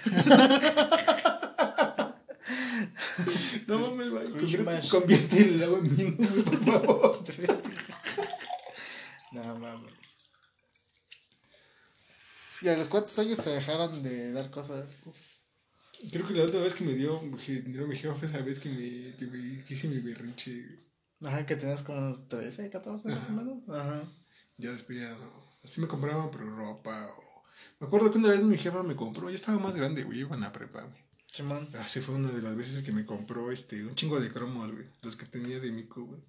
no 3.67 3.79
mames, 3.79 4.09
güey. 4.09 4.29
Convierte, 4.31 4.89
convierte 4.89 5.41
el 5.43 5.63
agua 5.63 5.79
en 5.79 5.95
vino, 5.95 6.15
güey, 6.17 6.43
por 6.43 6.65
favor. 6.65 7.23
no 9.31 9.55
mames. 9.59 9.91
¿Y 12.61 12.69
a 12.69 12.77
los 12.77 12.87
cuántos 12.89 13.17
años 13.19 13.37
te 13.39 13.49
dejaron 13.49 14.01
de 14.01 14.31
dar 14.31 14.49
cosas? 14.49 14.87
Creo 16.11 16.25
que 16.27 16.33
la 16.33 16.43
otra 16.45 16.61
vez 16.61 16.73
que 16.73 16.83
me 16.83 16.93
dio 16.93 17.19
que 17.45 17.61
dinero 17.61 17.87
mi 17.87 17.95
jefa 17.95 18.15
fue 18.15 18.27
esa 18.27 18.39
vez 18.39 18.59
que 18.59 18.69
me, 18.69 19.15
que 19.15 19.25
me 19.27 19.63
que 19.63 19.73
hice 19.73 19.87
mi 19.87 19.99
berrinche. 19.99 20.79
Ajá, 21.23 21.45
que 21.45 21.55
tenías 21.55 21.83
como 21.83 22.15
13, 22.27 22.69
14 22.69 23.07
más 23.07 23.17
o 23.17 23.19
Ajá. 23.21 23.31
menos. 23.33 23.69
Ajá. 23.69 24.03
Ya 24.57 24.71
después 24.71 24.99
ya 24.99 25.09
no. 25.11 25.31
Así 25.63 25.81
me 25.81 25.87
compraban, 25.87 26.29
pero 26.31 26.55
ropa. 26.55 27.07
O... 27.17 27.43
Me 27.79 27.87
acuerdo 27.87 28.11
que 28.11 28.17
una 28.17 28.29
vez 28.29 28.41
mi 28.41 28.57
jefa 28.57 28.83
me 28.83 28.95
compró, 28.95 29.29
ya 29.29 29.35
estaba 29.35 29.57
más 29.59 29.75
grande, 29.75 30.03
güey, 30.03 30.19
iban 30.19 30.43
a 30.43 30.51
prepa, 30.51 30.81
güey. 30.81 31.04
Simón. 31.35 31.67
Así 31.79 31.99
fue 31.99 32.15
una 32.15 32.31
de 32.31 32.41
las 32.41 32.55
veces 32.55 32.81
que 32.81 32.93
me 32.93 33.05
compró 33.05 33.51
este, 33.51 33.85
un 33.85 33.93
chingo 33.93 34.21
de 34.21 34.31
cromos, 34.31 34.71
güey. 34.71 34.85
Los 35.01 35.17
que 35.17 35.25
tenía 35.25 35.59
de 35.59 35.69
Miku, 35.69 36.05
güey. 36.05 36.21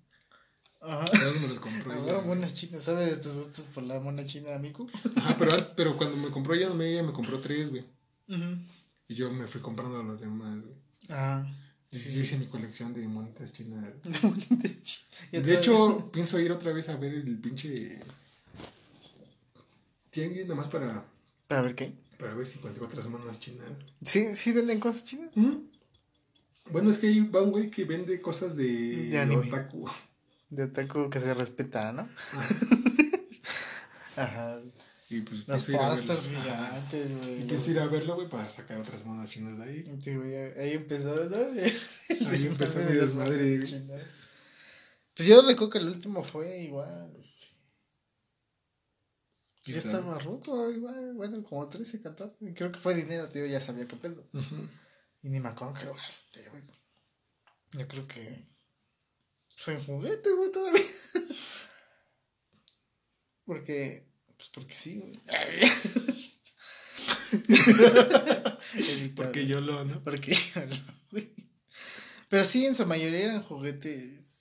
Ajá. 0.81 1.05
Todos 1.05 1.41
me 1.43 1.49
los 1.49 1.61
compró. 1.61 1.93
Ah, 1.93 1.99
bueno, 1.99 2.23
monas 2.23 2.55
chinas, 2.55 2.83
¿sabes 2.83 3.11
de 3.11 3.17
tus 3.17 3.35
gustos 3.39 3.67
por 3.67 3.85
la 3.85 4.01
mona 4.01 4.25
china, 4.25 4.55
amigo? 4.57 4.89
Ajá, 5.17 5.37
pero, 5.39 5.51
pero 5.77 5.97
cuando 5.97 6.17
me 6.17 6.31
compró 6.31 6.55
ella, 6.55 6.69
ella 6.81 7.05
me 7.05 7.13
compró 7.13 7.39
tres, 7.39 7.71
güey. 7.71 7.85
Ajá. 8.29 8.59
Y 9.07 9.15
yo 9.15 9.31
me 9.31 9.47
fui 9.47 9.61
comprando 9.61 10.03
los 10.03 10.21
demás, 10.21 10.61
güey. 10.61 10.75
Ah. 11.11 11.47
Y 11.93 11.99
Sí, 11.99 12.21
hice 12.21 12.37
mi 12.37 12.47
colección 12.47 12.93
de 12.93 13.07
monitas 13.07 13.53
chinas. 13.53 13.85
De 14.03 14.83
china. 14.83 15.45
De 15.45 15.55
hecho, 15.55 16.11
pienso 16.13 16.41
ir 16.41 16.51
otra 16.51 16.73
vez 16.73 16.89
a 16.89 16.97
ver 16.97 17.15
el 17.15 17.39
pinche. 17.39 18.01
Tianguis, 20.11 20.47
nada 20.47 20.57
más 20.57 20.69
para, 20.69 21.05
A 21.51 21.61
ver 21.61 21.77
qué. 21.77 21.95
Para 22.19 22.35
ver 22.35 22.47
si 22.47 22.59
encuentro 22.59 22.87
otras 22.87 23.07
monas 23.07 23.39
chinas. 23.41 23.69
¿Sí, 24.05 24.35
sí 24.35 24.53
venden 24.53 24.81
cosas 24.81 25.05
chinas? 25.05 25.31
¿Mm? 25.37 25.57
Bueno, 26.71 26.91
es 26.91 26.99
que 26.99 27.07
hay 27.09 27.21
va 27.21 27.43
un 27.43 27.51
güey 27.53 27.71
que 27.71 27.85
vende 27.85 28.21
cosas 28.21 28.57
de, 28.57 29.09
De 29.09 29.19
anime. 29.19 29.49
otaku. 29.49 29.89
De 30.51 30.65
otaku 30.65 31.09
que 31.11 31.21
se 31.21 31.33
respeta, 31.35 31.93
¿no? 31.93 32.09
Ah, 34.17 34.23
Ajá. 34.25 34.61
y 35.11 35.21
pues 35.21 35.47
verlo. 35.47 35.79
pósters 35.79 36.29
Ajá. 36.35 36.43
gigantes, 36.43 37.19
güey. 37.19 37.43
Y 37.43 37.45
pienso 37.47 37.71
ir 37.71 37.79
a 37.81 37.87
verlo, 37.87 38.15
güey, 38.17 38.29
para 38.29 38.49
sacar 38.49 38.79
otras 38.81 39.05
monas 39.05 39.31
chinas 39.31 39.59
de 39.59 39.65
ahí. 39.65 39.85
Sí, 40.03 40.15
güey, 40.17 40.35
ahí 40.35 40.73
empezó, 40.73 41.15
¿no? 41.29 41.37
Ahí 42.31 42.47
empezó 42.47 42.79
mi 42.81 42.93
desmadre, 42.95 43.59
güey. 43.59 43.83
Pues 45.15 45.29
yo 45.29 45.43
recuerdo 45.43 45.71
que 45.71 45.79
el 45.79 45.89
último 45.89 46.23
fue 46.25 46.63
igual, 46.63 47.13
este. 47.19 47.47
Pues 49.67 49.75
ya 49.75 49.83
¿Quién 49.83 49.93
sabe? 49.93 50.05
estaba 50.05 50.19
ruco, 50.21 50.71
igual, 50.71 51.15
bueno, 51.15 51.43
como 51.43 51.69
13, 51.69 52.01
14. 52.01 52.55
Creo 52.55 52.71
que 52.71 52.79
fue 52.79 52.95
dinero, 52.95 53.29
tío, 53.29 53.45
ya 53.47 53.59
sabía 53.59 53.89
qué 53.89 53.97
pedo. 53.97 54.25
Y 55.23 55.29
ni 55.29 55.41
me 55.41 55.49
acuerdo 55.49 55.75
que 55.75 55.87
lo 55.87 55.95
gasté, 55.95 56.49
güey. 56.51 56.63
Yo 57.73 57.89
creo 57.89 58.07
que. 58.07 58.47
Pues 59.57 59.69
en 59.77 59.85
juguete, 59.85 60.33
güey, 60.35 60.53
todavía. 60.53 60.81
Porque, 63.45 64.07
pues 64.37 64.49
porque 64.51 64.75
sí, 64.75 64.99
güey. 64.99 65.21
Porque 69.15 69.47
yo 69.47 69.61
lo, 69.61 69.85
¿no? 69.85 70.03
Porque 70.03 70.33
yo 70.33 70.65
lo, 70.67 70.77
güey. 71.11 71.33
Pero 72.29 72.45
sí, 72.45 72.67
en 72.67 72.75
su 72.75 72.87
mayoría 72.87 73.25
eran 73.25 73.43
juguetes, 73.43 74.36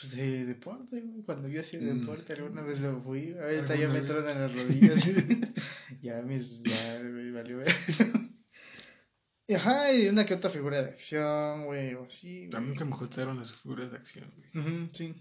pues 0.00 0.16
de 0.16 0.44
deporte, 0.46 1.00
güey. 1.00 1.22
Cuando 1.24 1.48
yo 1.48 1.60
hacía 1.60 1.80
Mm. 1.80 2.00
deporte, 2.00 2.32
alguna 2.32 2.62
vez 2.62 2.80
lo 2.80 3.00
fui. 3.02 3.34
Ahorita 3.40 3.74
ya 3.76 3.86
¿Alguna 3.86 4.00
me 4.00 4.00
tronan 4.06 4.40
las 4.40 4.54
rodillas. 4.56 5.04
ya 6.02 6.22
mis, 6.22 6.62
ya, 6.62 7.02
güey, 7.02 7.30
valió 7.30 7.58
ver. 7.58 7.68
Y 9.46 9.54
Ajá, 9.54 9.92
y 9.92 10.08
una 10.08 10.24
que 10.24 10.34
otra 10.34 10.48
figura 10.50 10.82
de 10.82 10.90
acción, 10.90 11.66
güey, 11.66 11.94
o 11.94 12.04
así. 12.04 12.44
A 12.44 12.60
mí 12.60 12.66
güey. 12.66 12.66
nunca 12.68 12.84
me 12.84 12.96
gustaron 12.96 13.38
las 13.38 13.52
figuras 13.52 13.90
de 13.90 13.96
acción, 13.98 14.32
güey. 14.36 14.66
Ujú, 14.66 14.88
sí, 14.92 15.14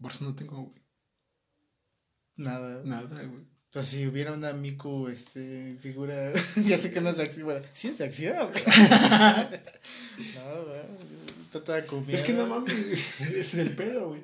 Por 0.00 0.10
eso 0.12 0.24
no 0.24 0.34
tengo, 0.34 0.62
güey. 0.62 0.82
nada. 2.36 2.82
Nada, 2.84 3.22
güey. 3.24 3.46
Pues 3.70 3.86
si 3.88 4.06
hubiera 4.06 4.32
una 4.32 4.52
Miku, 4.54 5.08
este, 5.08 5.76
figura, 5.80 6.32
ya 6.64 6.78
sé 6.78 6.92
que 6.92 7.00
no 7.00 7.10
es 7.10 7.16
de 7.18 7.24
acción, 7.24 7.44
bueno, 7.46 7.60
sí 7.72 7.88
es 7.88 7.98
de 7.98 8.04
acción, 8.06 8.50
está 11.58 11.66
toda 11.66 11.86
comida. 11.86 12.16
Es 12.16 12.22
que 12.22 12.32
no 12.32 12.46
mames, 12.46 12.74
es 13.20 13.54
el 13.54 13.74
pedo, 13.74 14.08
güey. 14.08 14.22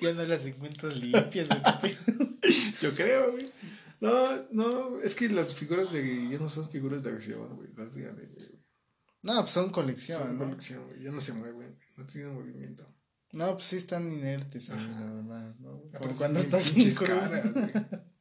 Ya 0.00 0.12
no 0.12 0.24
las 0.24 0.46
encuentras 0.46 0.96
limpias, 0.96 1.48
güey. 1.80 1.96
Yo 2.80 2.92
creo, 2.94 3.32
güey. 3.32 3.50
No, 4.00 4.42
no, 4.50 5.00
es 5.00 5.14
que 5.14 5.28
las 5.28 5.54
figuras 5.54 5.92
de 5.92 6.28
ya 6.30 6.38
no 6.38 6.48
son 6.48 6.68
figuras 6.70 7.02
de 7.02 7.10
acción, 7.10 7.56
güey. 7.56 7.70
Las 7.76 7.94
de 7.94 8.02
güey. 8.02 8.64
No, 9.22 9.40
pues 9.40 9.52
son 9.52 9.70
colección, 9.70 10.20
Son 10.20 10.38
¿no? 10.38 10.44
colección, 10.44 10.86
güey. 10.86 11.02
Ya 11.02 11.10
no 11.10 11.20
se 11.20 11.32
mueven, 11.32 11.74
no 11.96 12.06
tienen 12.06 12.34
movimiento. 12.34 12.86
No, 13.32 13.54
pues 13.54 13.64
sí 13.64 13.76
están 13.76 14.10
inertes 14.12 14.70
ahí 14.70 14.86
nada 14.86 15.22
más, 15.22 15.58
¿no? 15.58 15.70
Como 15.80 15.88
Aparte 15.94 16.14
cuando 16.16 16.38
estás 16.40 16.70
crudo. 16.70 16.94
caras, 17.06 17.52
güey. 17.52 17.66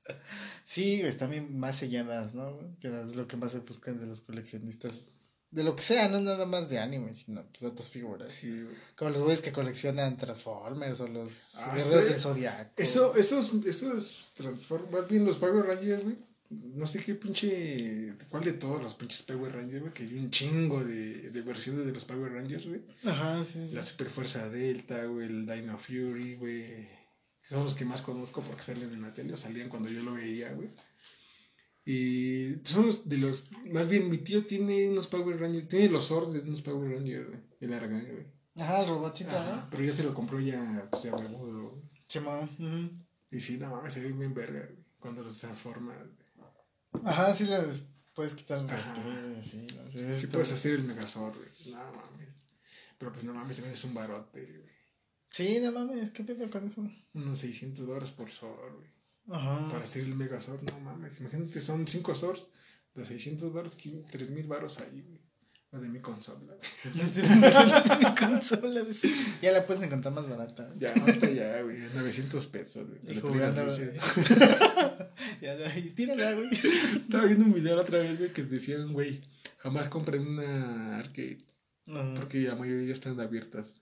Sí, 0.66 0.99
güey, 0.99 1.09
están 1.09 1.30
bien 1.30 1.57
más 1.59 1.78
selladas, 1.78 2.34
¿no? 2.34 2.57
Pero 2.82 3.03
es 3.03 3.16
lo 3.16 3.28
que 3.28 3.36
más 3.38 3.51
se 3.51 3.59
buscan 3.59 3.99
de 3.99 4.05
los 4.05 4.22
coleccionistas. 4.22 5.09
De 5.54 5.64
lo 5.64 5.76
que 5.76 5.84
sea, 5.84 6.08
no 6.10 6.20
nada 6.20 6.45
más 6.45 6.70
de 6.70 6.80
anime, 6.80 7.14
sino 7.14 7.43
pues 7.51 7.64
otras 7.64 7.89
figuras. 7.89 8.32
Sí, 8.32 8.49
güey. 8.64 8.76
Como 8.95 9.12
los 9.12 9.22
güeyes 9.22 9.41
que 9.41 9.51
coleccionan 9.51 10.18
Transformers 10.18 10.99
o 11.01 11.08
los 11.08 11.56
Ah, 11.58 11.76
guerreros 11.76 12.04
sí. 12.06 12.12
del 12.12 12.20
Zodiaco. 12.20 12.72
Eso, 12.82 13.16
esos, 13.16 13.51
esos 13.66 14.32
transform, 14.36 14.89
más 14.91 15.08
bien 15.08 15.26
los 15.26 15.38
Power 15.38 15.66
Rangers, 15.66 16.04
güey. 16.04 16.18
No 16.49 16.86
sé 16.86 16.99
qué 17.04 17.16
pinche. 17.16 18.14
¿Cuál 18.30 18.43
de 18.43 18.54
todos 18.54 18.82
los 18.82 18.95
pinches 18.95 19.22
Power 19.24 19.54
Rangers, 19.54 19.82
güey? 19.82 19.93
Que 19.93 20.04
hay 20.04 20.14
un 20.16 20.30
chingo 20.32 20.84
de, 20.84 21.30
de 21.32 21.41
versiones 21.41 21.86
de 21.86 21.91
los 21.93 22.06
Power 22.06 22.32
Rangers, 22.32 22.66
güey. 22.68 22.82
Ajá, 23.06 23.43
sí, 23.45 23.68
sí. 23.68 23.76
La 23.76 23.82
Super 23.84 24.10
Fuerza 24.10 24.49
Delta, 24.49 25.06
güey. 25.06 25.28
El 25.28 25.45
Dino 25.45 25.78
Fury, 25.78 26.36
güey. 26.36 26.88
Son 27.41 27.64
los 27.64 27.74
que 27.74 27.86
más 27.86 28.01
conozco 28.01 28.41
porque 28.41 28.64
salen 28.64 28.91
en 28.93 29.01
la 29.01 29.14
tele 29.14 29.34
o 29.34 29.38
salían 29.38 29.70
cuando 29.70 29.89
yo 29.89 30.01
lo 30.04 30.14
veía, 30.14 30.51
güey. 30.54 30.70
Y 31.86 32.55
son 32.63 32.86
los 32.88 33.07
de 33.09 33.17
los. 33.17 33.45
Más 33.71 33.89
bien, 33.89 34.09
mi 34.09 34.17
tío 34.17 34.45
tiene 34.45 34.89
unos 34.89 35.07
Power 35.07 35.39
Rangers. 35.39 35.67
Tiene 35.67 35.89
los 35.89 36.07
Zords 36.07 36.31
de 36.34 36.39
unos 36.39 36.61
Power 36.61 36.91
Rangers, 36.91 37.27
güey. 37.27 37.39
El 37.59 37.73
Aragán, 37.73 38.05
güey. 38.09 38.25
Ajá, 38.59 38.84
el 38.84 38.89
Ajá, 38.89 39.55
¿no? 39.55 39.67
Pero 39.71 39.84
ya 39.84 39.91
se 39.91 40.03
lo 40.03 40.13
compró 40.13 40.39
ya, 40.39 40.88
pues 40.91 41.03
ya 41.03 41.15
huevudo, 41.15 41.69
güey. 41.71 41.84
Simón. 42.05 43.05
Y 43.31 43.39
sí, 43.39 43.57
no 43.57 43.69
mames, 43.71 43.93
se 43.93 43.99
ve 44.01 44.11
bien 44.11 44.34
verga, 44.34 44.59
güey, 44.59 44.77
Cuando 44.99 45.23
los 45.23 45.39
transforma. 45.39 45.95
güey. 45.95 47.03
Ajá, 47.05 47.34
sí 47.34 47.45
les 47.45 47.88
puedes 48.13 48.36
quitar 48.36 48.59
el 48.59 48.65
Ajá. 48.69 48.75
respiro, 48.77 49.41
sí, 49.41 49.65
no 49.75 49.91
sé. 49.91 50.19
Sí 50.19 50.27
puedes 50.27 50.51
hacer 50.51 50.75
el 50.75 50.84
Megazord, 50.84 51.36
güey. 51.36 51.49
No 51.73 51.77
mames. 51.79 52.29
Pero 52.99 53.11
pues 53.11 53.23
no 53.25 53.34
mames, 53.34 53.55
también 53.55 53.73
es 53.73 53.84
un 53.84 53.93
barote, 53.95 54.39
güey. 54.45 54.73
Sí, 55.29 55.59
no 55.59 55.71
mames, 55.71 56.11
¿qué 56.11 56.23
pedo 56.23 56.49
con 56.51 56.67
eso? 56.67 56.88
Unos 57.15 57.39
600 57.39 57.88
dólares 57.88 58.11
por 58.11 58.31
Zord, 58.31 58.75
güey. 58.75 58.89
Ajá. 59.30 59.69
Para 59.69 59.84
hacer 59.84 60.03
el 60.03 60.15
Megazord, 60.15 60.63
no 60.63 60.80
mames. 60.82 61.19
Imagínate, 61.19 61.61
son 61.61 61.88
5 61.88 62.15
Zords 62.15 62.47
de 62.93 63.05
600 63.05 63.53
baros, 63.53 63.78
3000 63.78 64.47
baros 64.47 64.80
ahí, 64.80 65.01
güey. 65.01 65.21
Los 65.71 65.82
de 65.82 65.89
mi 65.89 65.99
consola, 66.01 66.53
te- 66.84 66.89
no 66.91 67.09
tiene 67.82 68.13
consola. 68.19 68.82
Ya 69.41 69.51
la 69.51 69.65
puedes 69.65 69.82
encontrar 69.82 70.13
más 70.13 70.28
barata. 70.30 70.71
Ya, 70.78 70.93
ahorita 70.93 71.32
ya, 71.32 71.61
güey. 71.63 71.78
900 71.95 72.45
pesos, 72.45 72.88
güey. 72.88 72.99
Te 73.01 73.15
lo 73.15 73.21
güey. 73.65 73.97
Ya, 75.41 75.57
ya, 75.57 75.95
tírala, 75.95 76.34
güey. 76.34 76.49
Estaba 76.51 77.26
viendo 77.26 77.45
un 77.45 77.53
video 77.53 77.76
la 77.76 77.82
otra 77.82 77.97
vez, 77.99 78.19
güey, 78.19 78.32
que 78.34 78.43
decían, 78.43 78.93
güey, 78.93 79.21
jamás 79.57 79.89
compren 79.89 80.28
una 80.28 80.99
arcade. 80.99 81.38
Ajá. 81.88 82.13
Porque 82.17 82.41
la 82.41 82.55
mayoría 82.55 82.93
están 82.93 83.19
abiertas. 83.19 83.82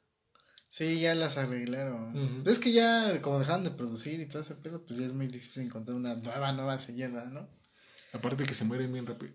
Sí, 0.74 1.02
ya 1.02 1.16
las 1.16 1.36
arreglaron. 1.36 2.16
Ujú. 2.16 2.50
Es 2.50 2.58
que 2.60 2.72
ya, 2.72 3.22
como 3.22 3.40
dejaron 3.40 3.66
de 3.66 3.72
producir 3.72 4.22
y 4.22 4.26
todo 4.26 4.42
ese 4.42 4.56
pedo, 4.56 4.86
pues 4.86 5.00
ya 5.00 5.06
es 5.06 5.14
muy 5.14 5.28
difícil 5.28 5.64
encontrar 5.64 5.98
una 5.98 6.16
nueva, 6.16 6.54
nueva 6.54 6.80
sellada, 6.80 7.26
¿no? 7.26 7.50
Aparte 8.14 8.46
que 8.46 8.54
se 8.54 8.64
mueren 8.64 8.94
bien 8.94 9.06
rápido. 9.06 9.34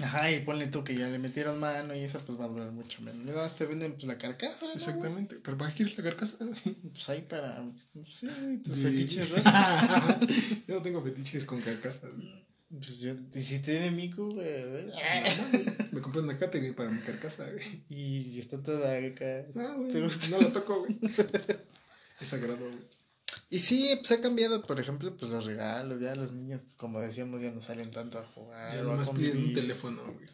Ajá, 0.00 0.30
y 0.30 0.38
ponle 0.42 0.68
tú 0.68 0.84
que 0.84 0.94
ya 0.94 1.08
le 1.08 1.18
metieron 1.18 1.58
mano 1.58 1.96
y 1.96 1.98
esa 1.98 2.20
pues 2.20 2.38
va 2.38 2.44
a 2.44 2.48
durar 2.48 2.70
mucho 2.70 3.02
menos. 3.02 3.24
Y 3.26 3.30
nada 3.30 3.48
te 3.48 3.66
venden 3.66 3.94
pues 3.94 4.04
la 4.04 4.18
carcasa, 4.18 4.66
¿no? 4.66 4.72
Exactamente. 4.74 5.40
¿Pero 5.42 5.58
para 5.58 5.70
qué 5.72 5.78
quieres 5.78 5.98
la 5.98 6.04
carcasa? 6.04 6.36
Pues 6.92 7.08
ahí 7.08 7.22
para, 7.22 7.64
sí, 8.04 8.28
tus 8.62 8.76
Sí. 8.76 8.82
fetiches 8.82 9.30
raros. 9.30 10.16
Yo 10.68 10.76
no 10.76 10.82
tengo 10.82 11.02
fetiches 11.02 11.44
con 11.44 11.60
carcasas. 11.60 12.12
Pues 12.70 13.00
yo, 13.00 13.14
y 13.34 13.40
si 13.40 13.60
tiene 13.60 13.90
mico, 13.90 14.28
güey, 14.28 14.46
compré 16.08 16.22
una 16.22 16.38
catering 16.38 16.74
para 16.74 16.90
mi 16.90 17.00
carcasa, 17.00 17.48
güey. 17.50 17.82
y 17.88 18.38
está 18.38 18.62
toda 18.62 18.96
acá. 18.96 19.44
No, 19.54 19.76
güey. 19.78 19.92
¿Te 19.92 20.00
gusta? 20.02 20.28
No 20.30 20.40
la 20.40 20.52
toco, 20.52 20.80
güey. 20.80 20.98
Es 22.20 22.28
sagrado, 22.28 22.56
güey. 22.58 22.98
Y 23.50 23.60
sí, 23.60 23.90
pues 23.96 24.10
ha 24.12 24.20
cambiado, 24.20 24.62
por 24.62 24.80
ejemplo, 24.80 25.16
pues 25.16 25.30
los 25.30 25.44
regalos, 25.46 26.00
ya 26.00 26.14
los 26.16 26.32
niños, 26.32 26.62
como 26.76 27.00
decíamos, 27.00 27.40
ya 27.42 27.50
no 27.50 27.60
salen 27.60 27.90
tanto 27.90 28.18
a 28.18 28.24
jugar. 28.26 28.74
Ya 28.74 28.82
nomás 28.82 29.10
piden 29.10 29.38
un 29.38 29.54
teléfono, 29.54 30.02
güey. 30.04 30.26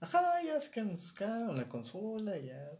Ajá, 0.00 0.42
ya 0.44 0.58
se 0.60 0.70
quedan 0.70 0.90
en 0.90 0.98
sus 0.98 1.12
casas, 1.12 1.48
o 1.48 1.52
la 1.54 1.68
consola, 1.68 2.38
ya. 2.38 2.70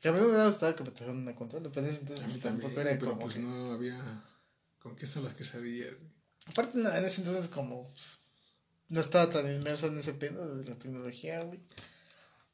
Que 0.00 0.08
a 0.08 0.12
mí 0.12 0.20
me 0.20 0.26
hubiera 0.26 0.46
gustado 0.46 0.76
que 0.76 0.84
me 0.84 0.90
trajeran 0.90 1.18
una 1.18 1.34
consola, 1.34 1.70
pero 1.72 1.86
entonces 1.88 2.20
pues, 2.24 2.38
también, 2.40 2.60
tampoco 2.60 2.80
era 2.80 2.90
pero 2.98 3.10
como 3.12 3.22
pues 3.22 3.34
que- 3.34 3.40
no 3.40 3.72
había... 3.72 4.24
¿Con 4.78 4.94
qué 4.96 5.06
son 5.06 5.24
las 5.24 5.34
quesadillas, 5.34 5.96
güey? 5.98 6.10
Aparte, 6.46 6.78
no, 6.78 6.94
en 6.94 7.04
ese 7.04 7.22
entonces 7.22 7.48
como 7.48 7.88
pues, 7.88 8.20
no 8.88 9.00
estaba 9.00 9.30
tan 9.30 9.50
inmerso 9.52 9.86
en 9.86 9.98
ese 9.98 10.12
pedo 10.14 10.56
de 10.56 10.64
la 10.68 10.78
tecnología, 10.78 11.42
güey. 11.42 11.58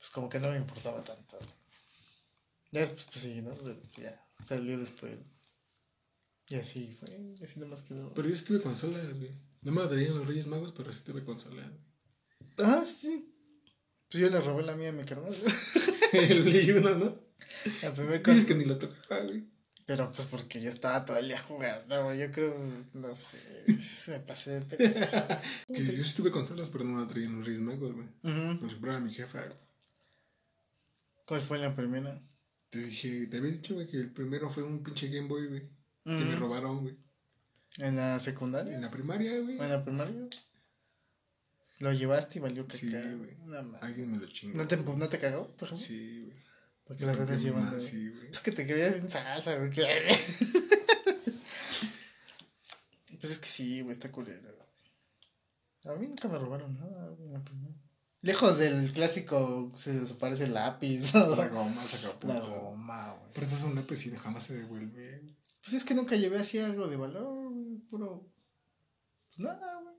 Pues 0.00 0.10
como 0.10 0.28
que 0.28 0.40
no 0.40 0.48
me 0.50 0.56
importaba 0.56 1.04
tanto. 1.04 1.38
Ya 2.72 2.80
después, 2.80 3.04
pues 3.04 3.18
sí, 3.20 3.42
¿no? 3.42 3.52
Ya, 4.02 4.26
salió 4.44 4.78
después. 4.78 5.16
Y 6.48 6.56
así 6.56 6.96
fue, 6.98 7.16
y 7.40 7.44
así 7.44 7.60
nomás 7.60 7.82
quedó. 7.82 8.12
Pero 8.14 8.28
yo 8.28 8.34
sí 8.34 8.44
tuve 8.44 8.62
consolas, 8.62 9.06
güey. 9.16 9.30
No 9.62 9.72
me 9.72 9.82
la 9.82 9.88
traían 9.88 10.14
los 10.16 10.26
Reyes 10.26 10.46
Magos, 10.46 10.72
pero 10.76 10.92
sí 10.92 11.02
tuve 11.04 11.22
consola. 11.24 11.62
Ah, 12.58 12.82
sí. 12.84 13.32
Pues 14.10 14.22
yo 14.22 14.30
le 14.30 14.40
robé 14.40 14.62
la 14.64 14.74
mía 14.74 14.88
a 14.88 14.92
mi 14.92 15.04
carnal. 15.04 15.34
El 16.12 16.76
1, 16.78 16.94
¿no? 16.96 17.14
La 17.82 17.92
primera 17.92 18.18
Dices 18.18 18.34
cosa. 18.44 18.46
que 18.46 18.54
ni 18.54 18.64
la 18.64 18.78
tocaba, 18.78 19.22
güey. 19.24 19.44
Pero 19.86 20.10
pues 20.12 20.26
porque 20.26 20.60
yo 20.60 20.70
estaba 20.70 21.04
todo 21.04 21.16
el 21.18 21.28
día 21.28 21.42
jugando, 21.42 22.04
güey. 22.04 22.18
Yo 22.20 22.32
creo, 22.32 22.56
no 22.94 23.14
sé. 23.14 23.38
Me 24.08 24.20
pasé 24.20 24.60
de. 24.60 24.76
Que 25.68 25.96
yo 25.96 26.04
sí 26.04 26.14
tuve 26.16 26.30
consolas, 26.30 26.70
pero 26.70 26.84
no 26.84 27.00
me 27.00 27.06
traían 27.06 27.36
los 27.36 27.44
Reyes 27.44 27.60
Magos, 27.60 27.92
güey. 27.92 28.06
Los 28.60 28.72
compraba 28.74 28.98
mi 29.00 29.12
jefa. 29.12 29.40
güey. 29.44 29.58
¿Cuál 31.30 31.40
fue 31.42 31.58
la 31.60 31.76
primera? 31.76 32.20
Te 32.70 32.80
dije, 32.80 33.28
te 33.28 33.36
había 33.36 33.52
dicho, 33.52 33.74
güey, 33.74 33.86
que 33.86 33.98
el 33.98 34.10
primero 34.10 34.50
fue 34.50 34.64
un 34.64 34.82
pinche 34.82 35.06
Game 35.06 35.28
Boy, 35.28 35.46
güey. 35.46 35.60
Que 36.02 36.24
me 36.24 36.34
robaron, 36.34 36.80
güey. 36.80 36.98
¿En 37.78 37.94
la 37.94 38.18
secundaria? 38.18 38.74
En 38.74 38.80
la 38.82 38.90
primaria, 38.90 39.38
güey. 39.38 39.56
¿O 39.56 39.62
en 39.62 39.70
la 39.70 39.84
primaria? 39.84 40.28
Lo 41.78 41.92
llevaste 41.92 42.40
y 42.40 42.42
valió 42.42 42.66
caca. 42.66 42.76
Sí, 42.78 42.90
güey. 42.90 43.36
No. 43.44 43.78
Alguien 43.80 44.10
me 44.10 44.18
lo 44.18 44.26
chingó. 44.26 44.58
¿No 44.58 44.66
te, 44.66 44.76
¿No 44.76 45.08
te 45.08 45.20
cagó? 45.20 45.54
Sí, 45.72 46.24
güey. 46.32 46.42
Porque 46.82 47.06
las 47.06 47.20
andas 47.20 47.40
llevando. 47.40 47.78
Sí, 47.78 48.10
güey. 48.10 48.26
Es 48.28 48.40
que 48.40 48.50
te 48.50 48.66
creías 48.66 48.94
bien 48.94 49.08
salsa, 49.08 49.54
güey. 49.54 49.70
pues 53.20 53.30
es 53.30 53.38
que 53.38 53.46
sí, 53.46 53.82
güey, 53.82 53.92
está 53.92 54.10
culero. 54.10 54.40
güey. 54.42 55.94
A 55.94 55.96
mí 55.96 56.08
nunca 56.08 56.26
me 56.26 56.40
robaron 56.40 56.76
nada, 56.76 57.10
güey. 57.10 57.28
en 57.28 57.34
la 57.34 57.44
primera. 57.44 57.76
Lejos 58.22 58.58
del 58.58 58.92
clásico 58.92 59.72
se 59.74 59.98
desaparece 59.98 60.44
el 60.44 60.54
lápiz 60.54 61.14
La 61.14 61.48
goma, 61.48 61.86
sacapunta. 61.86 62.34
la 62.38 62.40
goma, 62.40 63.12
güey. 63.14 63.30
Pero 63.32 63.46
estas 63.46 63.60
son 63.60 63.74
lápiz 63.74 64.06
y 64.06 64.16
jamás 64.16 64.44
se 64.44 64.54
devuelve. 64.54 65.22
Pues 65.62 65.74
es 65.74 65.84
que 65.84 65.94
nunca 65.94 66.16
llevé 66.16 66.38
así 66.38 66.58
algo 66.58 66.86
de 66.88 66.96
valor, 66.96 67.50
güey. 67.52 67.78
Puro. 67.90 68.28
pues 69.28 69.38
Nada, 69.46 69.80
güey. 69.82 69.94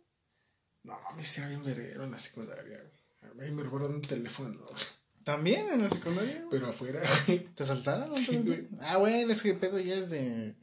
No, 0.84 1.00
mames, 1.10 1.38
era 1.38 1.48
bien 1.50 1.64
verero 1.64 2.04
en 2.04 2.12
la 2.12 2.20
secundaria, 2.20 2.78
güey. 2.78 3.32
A 3.32 3.50
mí 3.50 3.52
me 3.56 3.64
robaron 3.64 3.96
un 3.96 4.02
teléfono, 4.02 4.58
güey. 4.58 4.84
¿También 5.24 5.68
en 5.70 5.82
la 5.84 5.90
secundaria? 5.90 6.38
güey? 6.38 6.48
Pero 6.50 6.68
afuera, 6.68 7.02
güey. 7.28 7.40
¿Te 7.56 7.66
saltaron? 7.66 8.12
Sí, 8.16 8.38
güey. 8.38 8.68
Ah, 8.82 8.98
bueno, 8.98 9.32
es 9.32 9.42
que 9.42 9.52
el 9.52 9.58
pedo 9.58 9.80
ya 9.80 9.96
es 9.96 10.10
de. 10.10 10.56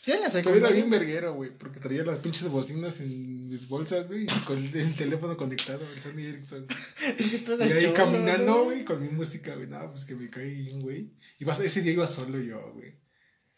Sí, 0.00 0.12
en 0.12 0.20
la 0.20 0.28
Pero 0.28 0.38
era 0.38 0.42
secundaria. 0.44 0.76
bien 0.76 0.90
verguero, 0.90 1.34
güey, 1.34 1.50
porque 1.56 1.80
traía 1.80 2.04
las 2.04 2.18
pinches 2.20 2.48
bocinas 2.48 3.00
en 3.00 3.48
mis 3.48 3.68
bolsas, 3.68 4.06
güey, 4.06 4.24
y 4.24 4.44
con 4.44 4.56
el 4.56 4.94
teléfono 4.94 5.36
conectado, 5.36 5.80
el 5.92 6.00
Sony 6.00 6.20
Ericsson. 6.20 6.66
Y 7.18 7.72
ahí 7.72 7.92
caminando, 7.92 8.64
güey, 8.64 8.84
con 8.84 9.02
mi 9.02 9.08
música, 9.08 9.54
güey, 9.54 9.66
no, 9.66 9.90
pues 9.90 10.04
que 10.04 10.14
me 10.14 10.30
caí 10.30 10.62
bien, 10.64 10.80
güey. 10.82 11.10
Y 11.38 11.48
ese 11.48 11.82
día 11.82 11.92
iba 11.92 12.06
solo 12.06 12.40
yo, 12.40 12.72
güey. 12.74 12.94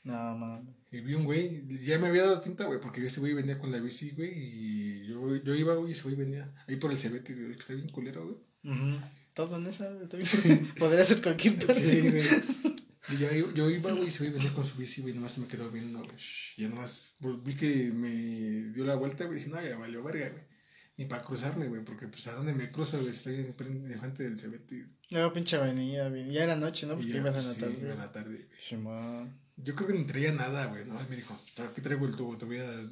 No, 0.02 0.36
mames. 0.36 0.74
Y 0.92 1.00
vi 1.02 1.14
un 1.14 1.24
güey, 1.24 1.62
ya 1.84 1.98
me 1.98 2.08
había 2.08 2.22
dado 2.22 2.40
tinta, 2.40 2.64
güey, 2.64 2.80
porque 2.80 3.06
ese 3.06 3.20
güey 3.20 3.32
venía 3.34 3.58
con 3.58 3.70
la 3.70 3.78
bici, 3.78 4.10
güey, 4.10 4.32
y 4.34 5.06
yo, 5.06 5.36
yo 5.36 5.54
iba, 5.54 5.74
güey, 5.76 5.90
y 5.90 5.92
ese 5.92 6.02
güey 6.04 6.16
venía 6.16 6.52
ahí 6.66 6.76
por 6.76 6.90
el 6.90 6.98
Cebetis, 6.98 7.38
güey, 7.38 7.52
que 7.52 7.60
está 7.60 7.74
bien 7.74 7.90
culero, 7.90 8.24
güey. 8.24 8.74
Ujú. 8.74 9.00
Todo 9.34 9.56
en 9.56 9.66
esa, 9.66 9.88
güey. 9.88 10.08
Podría 10.78 11.04
ser 11.04 11.22
cualquier 11.22 11.58
parte. 11.58 11.74
Sí, 11.74 12.08
güey. 12.10 12.22
Y 13.12 13.18
yo, 13.18 13.52
yo 13.52 13.70
iba, 13.70 13.92
güey, 13.92 14.10
güey 14.16 14.30
venía 14.30 14.52
con 14.52 14.64
su 14.64 14.76
bici, 14.76 15.00
güey, 15.02 15.14
nomás 15.14 15.32
se 15.32 15.40
me 15.40 15.46
quedó 15.46 15.70
viendo, 15.70 15.98
güey. 15.98 16.10
Y 16.56 16.62
ya 16.62 16.68
nomás 16.68 17.12
pues, 17.20 17.42
vi 17.42 17.54
que 17.54 17.90
me 17.92 18.72
dio 18.72 18.84
la 18.84 18.94
vuelta, 18.94 19.24
güey, 19.24 19.38
dije, 19.38 19.50
no, 19.50 19.62
ya 19.62 19.76
valió 19.76 20.02
verga, 20.02 20.28
güey. 20.28 20.44
Ni 20.96 21.06
para 21.06 21.22
cruzarme, 21.22 21.66
güey, 21.68 21.82
porque 21.82 22.06
pues 22.08 22.26
a 22.26 22.32
dónde 22.32 22.52
me 22.52 22.70
cruzo, 22.70 22.98
güey, 22.98 23.10
estoy 23.10 23.34
en 23.36 23.88
de 23.88 23.98
frente 23.98 24.22
del 24.22 24.38
Cebetis. 24.38 24.86
No, 25.10 25.32
pinche 25.32 25.56
avenida, 25.56 26.08
bien. 26.08 26.28
Ya 26.28 26.44
era 26.44 26.56
noche, 26.56 26.86
¿no? 26.86 26.94
Porque 26.94 27.08
ya, 27.08 27.16
ibas 27.16 27.30
a 27.30 27.34
pues, 27.34 27.46
la 27.46 27.54
sí, 27.54 27.60
tarde. 27.60 27.78
iba 27.80 27.92
en 27.92 27.98
la 27.98 28.12
tarde, 28.12 28.36
güey. 28.36 28.58
Simón. 28.58 29.40
Yo 29.56 29.74
creo 29.74 29.88
que 29.88 29.94
no 29.94 30.06
traía 30.06 30.32
nada, 30.32 30.66
güey. 30.66 30.84
Nomás 30.84 31.08
me 31.08 31.16
dijo, 31.16 31.38
aquí 31.68 31.80
traigo 31.80 32.06
el 32.06 32.16
tubo, 32.16 32.36
te 32.36 32.44
voy 32.44 32.58
a 32.58 32.90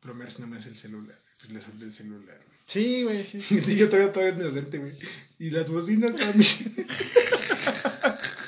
plomear 0.00 0.30
si 0.30 0.40
no 0.40 0.48
me 0.48 0.56
el 0.56 0.76
celular. 0.76 1.18
Pues 1.38 1.52
le 1.52 1.60
solté 1.60 1.84
el 1.84 1.92
celular, 1.92 2.36
güey. 2.46 2.58
Sí, 2.66 3.02
güey, 3.02 3.22
sí. 3.22 3.40
sí. 3.42 3.62
Y 3.68 3.76
yo 3.76 3.88
todavía 3.88 4.12
todavía 4.12 4.34
inocente, 4.34 4.78
güey. 4.78 4.92
Y 5.38 5.50
las 5.50 5.68
bocinas 5.70 6.16
también. 6.16 6.86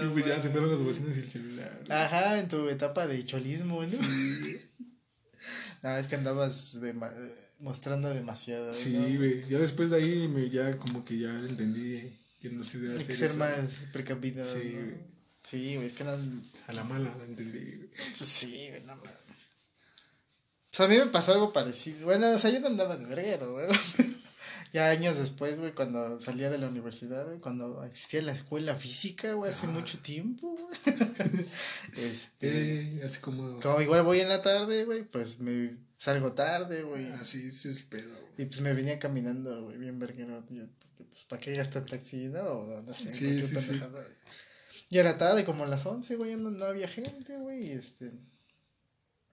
No, 0.00 0.10
y 0.10 0.12
pues 0.12 0.26
ya 0.26 0.40
se 0.40 0.50
fueron 0.50 0.70
las 0.70 0.80
bocinas 0.82 1.16
y 1.16 1.20
el 1.20 1.28
celular. 1.28 1.80
Ajá, 1.88 2.38
en 2.38 2.48
tu 2.48 2.68
etapa 2.68 3.06
de 3.06 3.24
cholismo, 3.24 3.82
¿no? 3.82 3.88
Sí, 3.88 4.60
No, 5.82 5.96
es 5.96 6.06
que 6.08 6.14
andabas 6.14 6.78
mostrando 7.58 8.08
demasiado. 8.12 8.72
sí, 8.72 9.16
güey. 9.16 9.46
Ya 9.48 9.58
después 9.58 9.90
de 9.90 9.96
ahí 9.96 10.28
me, 10.28 10.48
ya 10.48 10.76
como 10.78 11.04
que 11.04 11.18
ya 11.18 11.30
entendí 11.30 12.18
que 12.40 12.50
no 12.50 12.62
se 12.64 12.78
debe 12.78 12.94
Hay 12.94 12.98
hacer 12.98 13.06
que 13.08 13.14
ser 13.14 13.30
eso. 13.30 13.38
más 13.38 13.86
precavido. 13.92 14.44
Sí, 14.44 14.72
¿no? 14.74 14.84
güey. 14.84 14.96
Sí, 15.42 15.74
güey, 15.74 15.86
es 15.86 15.92
que 15.92 16.04
no. 16.04 16.12
A 16.68 16.72
la 16.72 16.84
mala 16.84 17.12
la 17.18 17.24
entendí, 17.24 17.58
güey. 17.58 17.90
Pues 18.16 18.28
sí, 18.28 18.68
güey, 18.68 18.80
no 18.82 18.94
mames. 18.96 19.48
Pues 20.70 20.80
a 20.80 20.88
mí 20.88 20.96
me 20.96 21.06
pasó 21.06 21.32
algo 21.32 21.52
parecido. 21.52 22.04
Bueno, 22.06 22.30
o 22.30 22.38
sea, 22.38 22.50
yo 22.50 22.60
no 22.60 22.68
andaba 22.68 22.96
de 22.96 23.04
verguero, 23.06 23.52
güey. 23.52 23.66
Ya 24.72 24.88
años 24.88 25.18
después, 25.18 25.58
güey, 25.60 25.74
cuando 25.74 26.18
salía 26.18 26.48
de 26.48 26.56
la 26.58 26.66
universidad, 26.68 27.26
güey, 27.26 27.38
cuando 27.40 27.84
existía 27.84 28.22
la 28.22 28.32
escuela 28.32 28.74
física, 28.74 29.34
güey, 29.34 29.50
hace 29.50 29.66
Ah. 29.66 29.70
mucho 29.70 29.98
tiempo, 29.98 30.56
güey. 30.56 30.78
este. 31.96 32.98
Eh, 32.98 33.02
así 33.04 33.20
como... 33.20 33.58
Como 33.60 33.80
igual 33.82 34.02
voy 34.02 34.20
en 34.20 34.28
la 34.28 34.40
tarde, 34.40 34.84
güey, 34.84 35.04
pues 35.04 35.40
me 35.40 35.76
salgo 35.98 36.32
tarde, 36.32 36.82
güey. 36.84 37.06
Así 37.12 37.48
ese 37.48 37.70
es 37.70 37.80
el 37.80 37.86
pedo, 37.86 38.10
güey. 38.18 38.32
Y 38.38 38.44
pues 38.46 38.60
me 38.62 38.72
venía 38.72 38.98
caminando, 38.98 39.64
güey, 39.64 39.76
bien 39.76 39.98
verguero. 39.98 40.42
Porque, 40.46 40.66
pues, 41.10 41.24
¿para 41.28 41.40
qué 41.40 41.54
gastar 41.54 41.84
taxi, 41.84 42.28
no? 42.28 42.42
O 42.42 42.80
no 42.82 42.94
sé, 42.94 43.12
Sí, 43.12 43.42
sí, 43.42 43.54
sí. 43.60 43.80
Y 44.88 44.98
era 44.98 45.18
tarde, 45.18 45.44
como 45.44 45.64
a 45.64 45.66
las 45.66 45.84
11, 45.84 46.16
güey, 46.16 46.36
no, 46.36 46.50
no 46.50 46.64
había 46.64 46.88
gente, 46.88 47.36
güey, 47.38 47.66
y 47.68 47.72
este... 47.72 48.12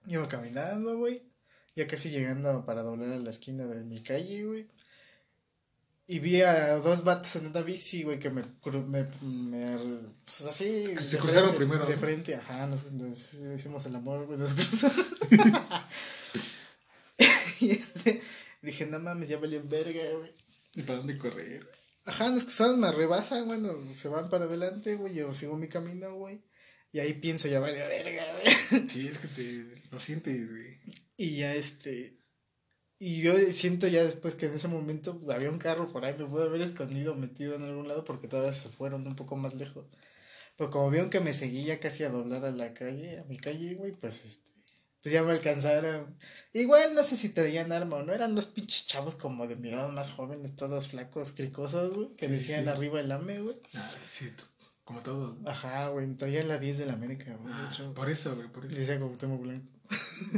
Iba 0.06 0.26
caminando, 0.28 0.96
güey, 0.96 1.22
ya 1.76 1.86
casi 1.86 2.10
llegando 2.10 2.64
para 2.64 2.82
doblar 2.82 3.10
a 3.10 3.18
la 3.18 3.30
esquina 3.30 3.66
de 3.66 3.84
mi 3.84 4.02
calle, 4.02 4.44
güey. 4.44 4.66
Y 6.10 6.18
vi 6.18 6.40
a 6.40 6.74
dos 6.78 7.04
vatos 7.04 7.36
en 7.36 7.46
una 7.46 7.60
bici, 7.60 8.02
güey, 8.02 8.18
que 8.18 8.30
me... 8.30 8.42
me, 8.42 9.06
me 9.22 9.78
pues 10.24 10.40
así... 10.44 10.96
Se 10.98 11.18
cruzaron 11.18 11.50
frente, 11.50 11.56
primero, 11.56 11.86
De 11.86 11.94
¿no? 11.94 12.00
frente, 12.00 12.34
ajá, 12.34 12.66
nos, 12.66 12.90
nos 12.90 13.34
hicimos 13.34 13.86
el 13.86 13.94
amor, 13.94 14.26
güey, 14.26 14.36
nos 14.36 14.52
cruzamos. 14.54 15.06
y 17.60 17.70
este... 17.70 18.20
Dije, 18.60 18.86
no 18.86 18.98
mames, 18.98 19.28
ya 19.28 19.38
valió 19.38 19.62
verga, 19.62 20.02
güey. 20.18 20.34
¿Y 20.74 20.82
para 20.82 20.98
dónde 20.98 21.16
correr? 21.16 21.70
Ajá, 22.06 22.28
los 22.30 22.42
cruzados 22.42 22.76
me 22.76 22.90
rebasan, 22.90 23.46
bueno, 23.46 23.72
se 23.94 24.08
van 24.08 24.28
para 24.28 24.46
adelante, 24.46 24.96
güey, 24.96 25.14
yo 25.14 25.32
sigo 25.32 25.56
mi 25.56 25.68
camino, 25.68 26.16
güey. 26.16 26.42
Y 26.90 26.98
ahí 26.98 27.12
pienso, 27.12 27.46
ya 27.46 27.60
vale 27.60 27.78
verga, 27.86 28.24
güey. 28.32 28.88
Sí, 28.88 29.06
es 29.06 29.18
que 29.18 29.28
te 29.28 29.80
lo 29.92 30.00
sientes, 30.00 30.50
güey. 30.50 30.80
Y 31.16 31.36
ya 31.36 31.54
este. 31.54 32.18
Y 33.02 33.22
yo 33.22 33.34
siento 33.38 33.88
ya 33.88 34.04
después 34.04 34.34
que 34.34 34.44
en 34.46 34.52
ese 34.54 34.68
momento 34.68 35.18
pues, 35.18 35.34
había 35.34 35.50
un 35.50 35.56
carro 35.58 35.88
por 35.90 36.04
ahí, 36.04 36.14
me 36.18 36.26
pude 36.26 36.44
haber 36.44 36.60
escondido, 36.60 37.14
metido 37.14 37.54
en 37.54 37.62
algún 37.62 37.88
lado 37.88 38.04
porque 38.04 38.28
todavía 38.28 38.52
se 38.52 38.68
fueron 38.68 39.06
un 39.08 39.16
poco 39.16 39.36
más 39.36 39.54
lejos. 39.54 39.86
Pero 40.56 40.70
como 40.70 40.90
vieron 40.90 41.08
que 41.08 41.20
me 41.20 41.32
seguía 41.32 41.80
casi 41.80 42.04
a 42.04 42.10
doblar 42.10 42.44
a 42.44 42.50
la 42.50 42.74
calle, 42.74 43.18
a 43.18 43.24
mi 43.24 43.38
calle, 43.38 43.74
güey, 43.74 43.92
pues 43.92 44.24
este. 44.26 44.50
Pues 45.02 45.14
ya 45.14 45.22
me 45.22 45.32
alcanzaron. 45.32 46.14
Igual 46.52 46.94
no 46.94 47.02
sé 47.02 47.16
si 47.16 47.30
traían 47.30 47.72
arma 47.72 47.96
o 47.96 48.02
no, 48.02 48.12
eran 48.12 48.34
dos 48.34 48.44
pinches 48.44 48.86
chavos 48.86 49.16
como 49.16 49.46
de 49.46 49.56
mi 49.56 49.70
edad 49.70 49.88
más 49.88 50.10
jóvenes, 50.10 50.54
todos 50.54 50.88
flacos, 50.88 51.32
cricosos, 51.32 51.94
güey, 51.94 52.14
que 52.16 52.26
Sí, 52.26 52.32
decían 52.32 52.64
sí. 52.64 52.68
arriba 52.68 53.00
el 53.00 53.10
AME, 53.10 53.40
güey. 53.40 53.56
Ah, 53.76 53.90
sí, 54.06 54.30
como 54.84 55.00
todo. 55.00 55.38
Ajá, 55.46 55.88
güey, 55.88 56.14
traía 56.16 56.44
la 56.44 56.58
10 56.58 56.76
de 56.76 56.84
la 56.84 56.92
América, 56.92 57.34
güey, 57.40 57.50
Ah, 57.56 57.92
por 57.94 58.10
eso, 58.10 58.36
güey, 58.36 58.48
por 58.48 58.66
eso. 58.66 58.76
Decía 58.76 58.98
Cuauhtémoc 58.98 59.40
Blanco. 59.40 59.79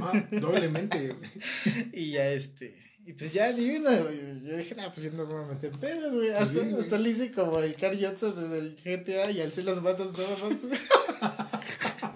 Ah, 0.01 0.27
doblemente, 0.31 1.09
güey. 1.09 1.31
Y 1.93 2.13
ya 2.13 2.31
este. 2.31 2.75
Y 3.05 3.15
pues 3.15 3.33
ya, 3.33 3.51
yo, 3.51 3.81
no, 3.81 4.11
yo 4.45 4.57
dije, 4.57 4.77
nah, 4.77 4.89
pues 4.89 5.03
yo 5.03 5.11
no 5.11 5.27
me 5.27 5.35
voy 5.35 5.43
a 5.43 5.47
meter 5.49 5.73
en 5.73 5.81
pedos, 5.81 6.15
güey. 6.15 6.31
Hasta, 6.31 6.61
Sí, 6.61 6.75
hasta 6.79 6.99
le 6.99 7.11
hice 7.11 7.33
como 7.33 7.59
el 7.59 7.75
Car 7.75 7.97
Johnson 8.01 8.51
del 8.51 8.77
GTA 8.77 9.31
y 9.33 9.41
alcé 9.41 9.65
las 9.65 9.83
manos 9.83 10.13
nada 10.17 10.37
más, 10.41 10.65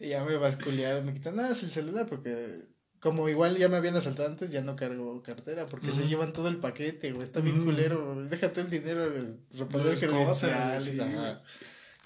y 0.00 0.08
ya 0.08 0.22
me 0.24 0.36
basculearon, 0.36 1.04
me 1.04 1.12
quitan 1.12 1.36
nada, 1.36 1.50
es 1.50 1.62
el 1.62 1.70
celular 1.70 2.06
porque. 2.06 2.70
Como 3.00 3.28
igual 3.28 3.56
ya 3.58 3.68
me 3.68 3.76
habían 3.76 3.96
asaltado 3.96 4.28
antes, 4.28 4.52
ya 4.52 4.60
no 4.60 4.76
cargo 4.76 5.24
cartera, 5.24 5.66
porque 5.66 5.90
se 5.90 6.06
llevan 6.06 6.32
todo 6.32 6.46
el 6.46 6.58
paquete, 6.58 7.10
güey. 7.10 7.24
Está 7.24 7.40
bien 7.40 7.56
Ujú. 7.56 7.64
culero, 7.64 8.14
güey. 8.14 8.28
Déjate 8.28 8.60
el 8.60 8.70
dinero, 8.70 9.12
cosas, 9.68 9.98
credenciales, 9.98 10.84
sí. 10.84 10.98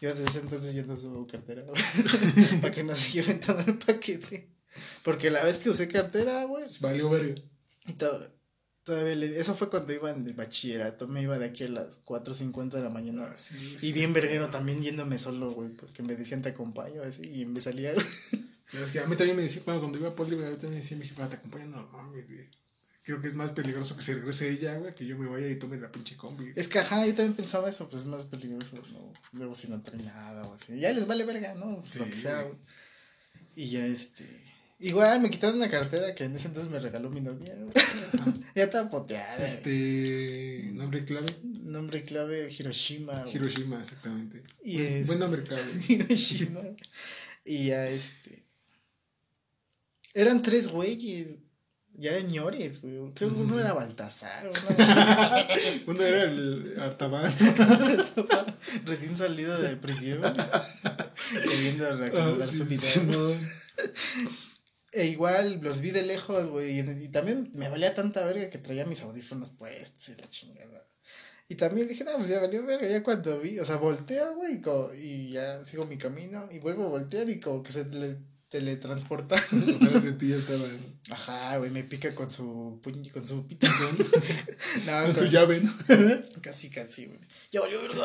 Yo 0.01 0.15
desde 0.15 0.41
entonces 0.41 0.73
ya 0.73 0.85
no 0.85 0.95
uso 0.95 1.27
cartera, 1.31 1.65
güey. 1.65 1.81
Para 2.63 2.71
que 2.71 2.83
no 2.83 2.95
se 2.95 3.11
lleven 3.11 3.41
todo 3.41 3.61
el 3.61 3.77
paquete. 3.77 4.56
Porque 5.03 5.31
la 5.31 5.45
vez 5.45 5.59
que 5.59 5.71
usé 5.71 5.89
cartera, 5.89 6.45
güey, 6.45 6.65
Valió 6.81 7.09
verga. 7.11 7.35
y 7.87 7.93
to- 7.95 8.33
todavía 8.85 9.15
le- 9.17 9.41
eso 9.41 9.55
fue 9.57 9.69
cuando 9.71 9.93
iba 9.93 10.11
en 10.11 10.25
el 10.27 10.33
bachillerato, 10.35 11.09
me 11.09 11.23
iba 11.23 11.39
de 11.39 11.47
aquí 11.47 11.65
a 11.65 11.69
las 11.69 11.99
4.50 12.05 12.77
de 12.79 12.83
la 12.85 12.91
mañana. 12.91 13.29
Ah, 13.33 13.37
sí, 13.37 13.55
Y 13.77 13.79
sí. 13.81 13.93
bien 13.93 14.13
verguero 14.13 14.49
también 14.49 14.83
yéndome 14.83 15.19
solo, 15.19 15.51
güey, 15.51 15.71
porque 15.71 16.03
me 16.03 16.15
decían 16.17 16.43
te 16.43 16.51
acompaño, 16.51 17.03
así, 17.03 17.23
y 17.33 17.45
me 17.47 17.61
salía, 17.61 17.93
Pero 18.73 18.85
es 18.85 18.91
que 18.91 18.99
a 19.01 19.07
mí 19.07 19.15
también 19.17 19.37
me 19.37 19.43
decía, 19.45 19.63
bueno, 19.65 19.81
cuando 19.81 19.99
iba 19.99 20.09
a 20.09 20.15
Poli, 20.17 20.35
güey, 20.35 20.49
también 20.53 20.73
me 20.73 20.81
decía, 20.81 20.97
mi 20.97 21.07
jefa, 21.07 21.29
te 21.29 21.37
acompaña, 21.37 21.67
no 21.67 21.87
mames, 21.93 22.27
güey. 22.29 22.49
Creo 23.05 23.21
que 23.21 23.29
es 23.29 23.35
más 23.35 23.53
peligroso 23.53 23.95
que 23.97 24.03
se 24.03 24.15
regrese 24.15 24.51
ella, 24.51 24.77
güey, 24.79 24.93
que 24.93 25.07
yo 25.07 25.17
me 25.17 25.29
vaya 25.29 25.49
y 25.49 25.55
tome 25.57 25.77
la 25.79 25.93
pinche 25.93 26.17
combi. 26.17 26.53
Es 26.57 26.67
que, 26.67 26.81
ajá, 26.81 27.07
yo 27.07 27.15
también 27.15 27.35
pensaba 27.35 27.69
eso, 27.69 27.89
pues 27.89 28.03
es 28.03 28.09
más 28.09 28.25
peligroso, 28.25 28.75
¿no? 28.93 29.13
Luego 29.33 29.55
si 29.55 29.69
no 29.69 29.81
trae 29.81 30.03
nada 30.03 30.43
o 30.43 30.55
así. 30.55 30.81
Ya 30.81 30.93
les 30.93 31.07
vale 31.07 31.25
verga, 31.25 31.55
¿no? 31.55 31.77
Pues, 31.81 31.95
lo 31.95 32.05
Sí, 32.05 32.11
que 32.11 32.17
sea, 32.17 32.43
güey. 32.43 32.57
Y 33.55 33.71
ya, 33.71 33.87
este... 33.87 34.25
Igual 34.79 35.21
me 35.21 35.31
quitaron 35.31 35.57
una 35.57 35.71
cartera 35.71 36.15
que 36.15 36.25
en 36.25 36.35
ese 36.35 36.49
entonces 36.49 36.71
me 36.71 36.79
regaló 36.79 37.09
mi 37.09 37.23
novia, 37.23 37.55
ya 38.55 38.65
estaba 38.65 38.91
poteada. 38.91 39.37
Este. 39.45 40.71
Nombre 40.75 41.05
clave. 41.07 41.27
Nombre 41.63 42.05
clave, 42.05 42.49
Hiroshima, 42.57 43.23
güey. 43.23 43.35
Hiroshima, 43.37 43.81
exactamente. 43.81 44.43
Y 44.63 44.77
Buen- 44.77 44.93
es- 45.01 45.07
Buen 45.07 45.19
nombre 45.19 45.43
clave. 45.45 45.63
Hiroshima. 45.89 46.61
Y 47.47 47.69
ya 47.69 47.89
este. 47.89 48.45
Eran 50.13 50.43
tres 50.43 50.69
güeyes. 50.69 51.37
Ya 51.99 52.21
ñores, 52.21 52.83
güey. 52.83 52.95
Creo 53.15 53.31
que 53.35 53.41
uno 53.41 53.59
era 53.59 53.73
Baltasar. 53.73 54.47
uno- 54.51 54.77
Uno 55.87 56.03
era 56.03 56.25
el 56.25 56.75
Artaban. 56.79 57.35
Recién 58.85 59.17
salido 59.17 59.59
de 59.63 59.77
prisión. 59.77 60.21
Queriendo 61.49 61.97
reacomodar 61.97 62.47
Ah, 62.47 62.53
sí, 62.53 62.59
su 62.59 62.67
vida. 62.67 62.83
Simón. 62.83 63.35
E 64.97 65.07
igual 65.07 65.61
los 65.63 65.81
vi 65.81 65.91
de 65.91 66.03
lejos, 66.03 66.49
güey. 66.49 66.81
Y, 66.81 67.05
y 67.05 67.09
también 67.09 67.51
me 67.55 67.69
valía 67.69 67.95
tanta 67.95 68.25
verga 68.25 68.49
que 68.49 68.59
traía 68.59 68.87
mis 68.87 69.03
audífonos 69.03 69.51
puestos 69.51 70.09
y 70.09 70.17
la 70.17 70.29
chingada. 70.29 70.87
Y 71.49 71.55
también 71.55 71.87
dije, 71.87 72.03
no, 72.03 72.13
pues 72.17 72.29
ya 72.29 72.41
valió 72.41 72.65
verga. 72.67 72.89
Ya 72.89 73.03
cuando 73.03 73.39
vi, 73.39 73.59
o 73.61 73.65
sea, 73.65 73.77
volteo, 73.77 74.35
güey, 74.37 74.61
y, 75.01 75.31
ya 75.31 75.65
sigo 75.65 75.87
mi 75.87 75.97
camino. 75.99 76.49
Y 76.51 76.59
vuelvo 76.59 76.87
a 76.87 76.89
voltear 76.89 77.29
y 77.31 77.39
como 77.39 77.63
que 77.63 77.71
se 77.73 77.85
tele- 77.85 78.19
teletransporta. 78.49 79.37
Atrás 79.81 80.03
de 80.03 80.13
ti 80.13 80.29
ya 80.29 80.37
estaba 80.37 80.65
Ajá, 81.11 81.59
güey, 81.59 81.71
me 81.71 81.85
pica 81.85 82.15
con 82.17 82.33
su 82.33 82.81
puñ, 82.83 83.11
con 83.13 83.25
su 83.27 83.47
pito. 83.47 83.67
no, 84.87 85.03
con 85.05 85.13
con- 85.13 85.19
su 85.19 85.27
llave, 85.27 85.61
¿no? 85.63 85.73
Casi, 86.43 86.69
casi, 86.71 87.07
güey. 87.07 87.21
Ya 87.53 87.61
valió 87.61 87.81
verga. 87.83 88.05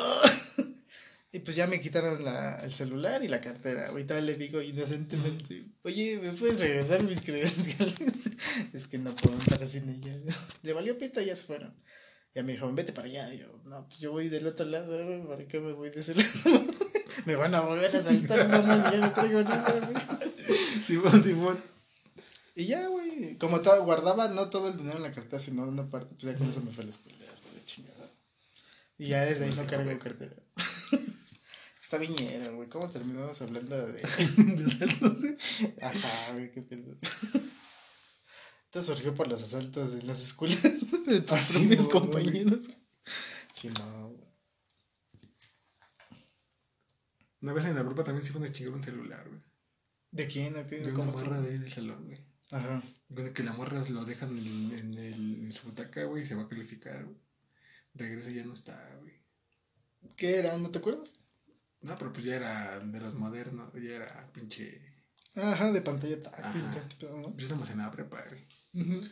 Y 1.33 1.39
pues 1.39 1.55
ya 1.55 1.65
me 1.65 1.79
quitaron 1.79 2.25
la, 2.25 2.57
el 2.57 2.73
celular 2.73 3.23
y 3.23 3.29
la 3.29 3.39
cartera. 3.39 3.87
Todavía 3.87 4.21
le 4.21 4.35
digo 4.35 4.61
inocentemente, 4.61 5.63
oye, 5.83 6.19
¿me 6.21 6.31
puedes 6.31 6.59
regresar 6.59 7.03
mis 7.03 7.21
credenciales? 7.21 7.95
es 8.73 8.85
que 8.85 8.97
no 8.97 9.15
puedo 9.15 9.37
estar 9.37 9.65
sin 9.65 9.87
ella. 9.87 10.13
Le 10.63 10.73
valió 10.73 10.97
pita 10.97 11.21
y 11.21 11.27
ya 11.27 11.35
se 11.35 11.45
fueron. 11.45 11.73
Ya 12.35 12.43
me 12.43 12.51
dijo, 12.53 12.71
vete 12.73 12.91
para 12.91 13.07
allá. 13.07 13.33
Y 13.33 13.39
yo, 13.39 13.47
no, 13.63 13.87
pues 13.87 13.99
yo 13.99 14.11
voy 14.11 14.27
del 14.27 14.45
otro 14.45 14.65
lado. 14.65 15.27
¿Para 15.27 15.47
qué 15.47 15.61
me 15.61 15.71
voy 15.71 15.89
de 15.89 16.01
ese 16.01 16.15
lado? 16.45 16.65
me 17.25 17.35
van 17.35 17.55
a 17.55 17.61
volver 17.61 17.95
a 17.95 18.01
saltar, 18.01 18.49
mamá, 18.49 18.91
ya 18.91 18.99
no 18.99 19.13
traigo 19.13 19.41
nada. 19.43 19.89
Simón, 20.85 21.23
Simón. 21.23 21.63
Y 22.55 22.65
ya, 22.65 22.87
güey. 22.87 23.37
Como 23.37 23.61
todo, 23.61 23.81
guardaba 23.85 24.27
no 24.27 24.49
todo 24.49 24.67
el 24.67 24.77
dinero 24.77 24.97
en 24.97 25.03
la 25.03 25.13
cartera, 25.13 25.39
sino 25.39 25.63
una 25.63 25.87
parte, 25.87 26.13
pues 26.13 26.23
ya 26.23 26.37
con 26.37 26.49
eso 26.49 26.61
me 26.61 26.71
fue 26.71 26.83
a 26.83 26.87
la 26.87 26.91
escuela, 26.91 27.17
güey, 27.17 27.55
de 27.55 27.63
chingada. 27.63 28.09
Y 28.97 29.07
ya 29.07 29.21
desde 29.23 29.45
ahí 29.45 29.53
no 29.55 29.65
cargo 29.65 29.97
cartera. 29.99 30.35
Está 31.91 31.99
viñera, 31.99 32.49
güey. 32.51 32.69
¿Cómo 32.69 32.89
terminamos 32.89 33.41
hablando 33.41 33.75
de. 33.75 34.01
De 34.01 34.63
asaltos, 34.63 35.21
güey. 35.23 35.37
Ajá, 35.81 36.31
güey, 36.31 36.49
qué 36.49 36.61
pedo. 36.61 36.95
Esto 38.63 38.81
surgió 38.81 39.13
por 39.13 39.27
los 39.27 39.43
asaltos 39.43 39.91
en 39.95 40.07
las 40.07 40.21
escuelas 40.21 40.63
de 41.05 41.19
tus 41.19 41.31
Ah, 41.33 41.41
sí, 41.41 41.65
no, 41.65 41.89
compañeros. 41.89 42.69
Sí, 43.51 43.67
no, 43.77 44.07
güey. 44.07 44.23
Una 47.41 47.51
vez 47.51 47.65
en 47.65 47.75
la 47.75 47.83
prepa 47.83 48.05
también 48.05 48.25
se 48.25 48.31
fue 48.31 48.39
una 48.39 48.53
chingada 48.53 48.77
un 48.77 48.83
celular, 48.83 49.27
güey. 49.27 49.41
¿De 50.11 50.27
quién 50.27 50.55
o 50.55 50.65
qué? 50.65 50.79
De 50.79 50.93
una 50.93 51.11
¿Cómo 51.11 51.11
morra 51.11 51.41
de 51.41 51.59
del 51.59 51.73
salón, 51.73 52.05
güey. 52.05 52.19
Ajá. 52.51 52.81
Bueno, 53.09 53.33
que 53.33 53.43
la 53.43 53.51
morra 53.51 53.83
lo 53.89 54.05
dejan 54.05 54.29
en, 54.37 54.79
en, 54.79 54.93
el, 54.97 55.43
en 55.43 55.51
su 55.51 55.67
butaca, 55.67 56.05
güey, 56.05 56.23
y 56.23 56.25
se 56.25 56.35
va 56.35 56.43
a 56.43 56.47
calificar, 56.47 57.03
güey. 57.03 57.17
Regresa 57.95 58.31
y 58.31 58.35
ya 58.35 58.45
no 58.45 58.53
está, 58.53 58.95
güey. 59.01 59.13
¿Qué 60.15 60.39
era? 60.39 60.57
¿No 60.57 60.71
te 60.71 60.79
acuerdas? 60.79 61.11
No, 61.81 61.95
pero 61.97 62.13
pues 62.13 62.25
ya 62.25 62.35
era 62.35 62.79
de 62.79 62.99
los 62.99 63.15
modernos, 63.15 63.73
ya 63.73 63.95
era 63.95 64.31
pinche. 64.33 64.79
Ajá, 65.35 65.71
de 65.71 65.81
pantalla 65.81 66.21
táctil. 66.21 66.61
Ajá. 66.61 66.83
¿no? 67.09 67.31
Pues 67.31 67.43
estamos 67.43 67.69
en 67.69 67.79
la 67.79 67.91
prepa, 67.91 68.23
güey. 68.29 69.11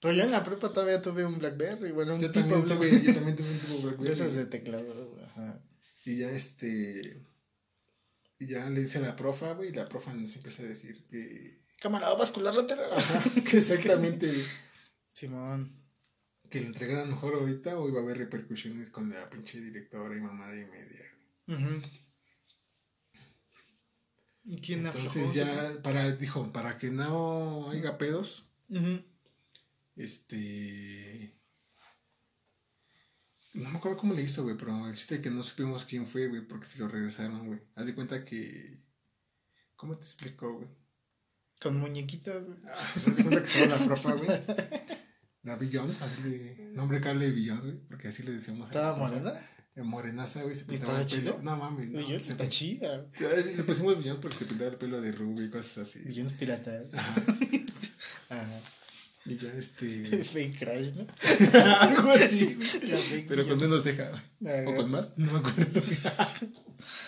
Pero 0.00 0.14
yo 0.14 0.24
en 0.24 0.30
la 0.30 0.44
prepa 0.44 0.72
todavía 0.72 1.00
tuve 1.00 1.24
un 1.24 1.38
Blackberry, 1.38 1.90
bueno, 1.92 2.14
un 2.16 2.20
Yo 2.20 2.30
tipo 2.30 2.46
también, 2.46 2.66
Blackberry. 2.66 2.90
tuve, 2.98 3.06
yo 3.06 3.14
también 3.14 3.36
tuve 3.36 3.50
un 3.50 3.58
tipo 3.58 3.74
De 3.76 3.82
Blackberry. 3.82 4.12
esas 4.12 4.34
de 4.34 4.46
teclado, 4.46 5.10
güey, 5.10 5.24
ajá. 5.24 5.60
Y 6.04 6.16
ya 6.18 6.30
este. 6.30 7.22
Y 8.38 8.46
ya 8.46 8.68
le 8.68 8.82
dice 8.82 8.98
a 8.98 9.02
la 9.02 9.16
profa, 9.16 9.52
güey, 9.52 9.70
y 9.70 9.72
la 9.72 9.88
profa 9.88 10.12
nos 10.12 10.36
empieza 10.36 10.62
a 10.62 10.66
decir 10.66 11.06
que. 11.08 11.58
Cámara 11.80 12.12
vascular 12.14 12.54
lateral. 12.54 12.90
que 13.50 13.56
exactamente. 13.58 14.30
Simón. 15.12 15.72
que 16.50 16.60
le 16.60 16.66
entregaran 16.66 17.08
mejor 17.08 17.34
ahorita 17.34 17.78
o 17.78 17.88
iba 17.88 18.00
a 18.00 18.02
haber 18.02 18.18
repercusiones 18.18 18.90
con 18.90 19.08
la 19.08 19.30
pinche 19.30 19.60
directora 19.60 20.16
y 20.16 20.20
mamada 20.20 20.54
y 20.54 20.64
media. 20.66 21.06
Ujú. 21.46 21.82
¿Y 24.46 24.60
quién 24.60 24.86
Entonces 24.86 25.10
aflojó? 25.10 25.32
ya, 25.34 25.82
para, 25.82 26.10
dijo, 26.16 26.52
para 26.52 26.76
que 26.76 26.90
no 26.90 27.70
haya 27.70 27.96
pedos, 27.98 28.46
Ujú. 28.68 29.02
este... 29.96 31.34
No 33.54 33.70
me 33.70 33.78
acuerdo 33.78 33.96
cómo 33.98 34.14
le 34.14 34.22
hizo, 34.22 34.42
güey, 34.42 34.56
pero 34.56 34.86
el 34.88 34.94
chiste 34.94 35.14
es 35.16 35.20
que 35.20 35.30
no 35.30 35.42
supimos 35.42 35.84
quién 35.84 36.06
fue, 36.08 36.26
güey, 36.26 36.46
porque 36.46 36.66
se 36.66 36.78
lo 36.78 36.88
regresaron, 36.88 37.46
güey. 37.46 37.60
Haz 37.76 37.86
de 37.86 37.94
cuenta 37.94 38.24
que... 38.24 38.68
¿Cómo 39.76 39.96
te 39.96 40.04
explicó, 40.04 40.54
güey? 40.56 40.68
Con 41.60 41.78
muñequitas, 41.78 42.44
güey. 42.44 42.58
Ah, 42.66 42.74
haz 42.76 43.16
de 43.16 43.22
cuenta 43.22 43.40
que 43.42 43.46
estaba 43.46 43.78
la 43.78 43.86
profa, 43.86 44.12
güey. 44.14 44.28
La 45.44 45.56
Billions, 45.56 46.02
así 46.02 46.22
de... 46.22 46.72
Nombre 46.74 47.00
cable 47.00 47.26
de 47.26 47.30
Billions, 47.30 47.64
güey, 47.64 47.76
porque 47.86 48.08
así 48.08 48.24
le 48.24 48.32
decíamos. 48.32 48.68
¿Estaba 48.68 48.96
profa. 48.96 49.10
morena? 49.12 49.40
Eh, 49.76 49.82
Morenaza, 49.82 50.42
güey, 50.42 50.54
se 50.54 50.62
¿Y 50.62 50.64
pintaba 50.64 51.00
el 51.00 51.06
pelo. 51.06 51.32
chida? 51.32 51.42
No 51.42 51.56
mames, 51.56 51.90
no. 51.90 52.06
Se 52.06 52.16
está 52.16 52.48
chida. 52.48 53.06
Ya, 53.18 53.28
Le 53.28 53.64
pusimos 53.64 53.98
Billions 53.98 54.20
porque 54.20 54.36
se 54.36 54.44
pintaba 54.44 54.70
el 54.70 54.76
pelo 54.76 55.00
de 55.00 55.10
rubio 55.12 55.44
y 55.44 55.50
cosas 55.50 55.88
así. 55.88 56.00
Billions 56.06 56.32
pirata. 56.34 56.84
Ajá. 58.28 58.60
Y 59.26 59.36
ya 59.36 59.52
este. 59.54 60.22
Fake 60.24 60.58
crash, 60.58 60.92
¿no? 60.92 61.06
Algo 61.80 62.10
así, 62.10 62.58
Pero 63.26 63.48
con 63.48 63.58
menos 63.58 63.82
deja. 63.82 64.10
Ajá. 64.10 64.22
¿O 64.66 64.76
con 64.76 64.90
más? 64.90 65.14
No 65.16 65.32
me 65.32 65.38
acuerdo. 65.38 65.80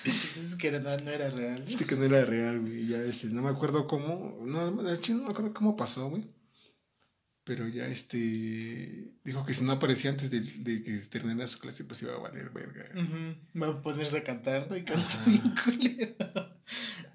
Es 0.04 0.56
que 0.58 0.70
no, 0.72 0.96
no 0.96 1.10
era 1.10 1.28
real. 1.30 1.62
Este 1.66 1.84
que 1.84 1.94
no 1.94 2.04
era 2.04 2.24
real, 2.24 2.60
güey. 2.60 2.86
Ya 2.86 3.02
este, 3.02 3.28
no 3.28 3.42
me 3.42 3.50
acuerdo 3.50 3.86
cómo. 3.86 4.40
No, 4.44 4.70
no 4.70 4.82
me 4.82 4.90
acuerdo 4.92 5.52
cómo 5.52 5.76
pasó, 5.76 6.08
güey. 6.08 6.24
Pero 7.46 7.68
ya 7.68 7.86
este. 7.86 9.14
Dijo 9.22 9.46
que 9.46 9.54
si 9.54 9.62
no 9.62 9.70
aparecía 9.70 10.10
antes 10.10 10.30
de, 10.30 10.40
de 10.40 10.82
que 10.82 10.98
terminara 11.08 11.46
su 11.46 11.60
clase, 11.60 11.84
pues 11.84 12.02
iba 12.02 12.12
a 12.12 12.18
valer 12.18 12.50
verga. 12.50 12.84
Va 13.54 13.68
a 13.68 13.80
ponerse 13.82 14.18
a 14.18 14.24
cantar, 14.24 14.66
¿no? 14.68 14.76
Y 14.76 14.82
canta 14.82 15.06
Ajá. 15.06 15.30
bien 15.30 15.54
culero. 15.64 16.16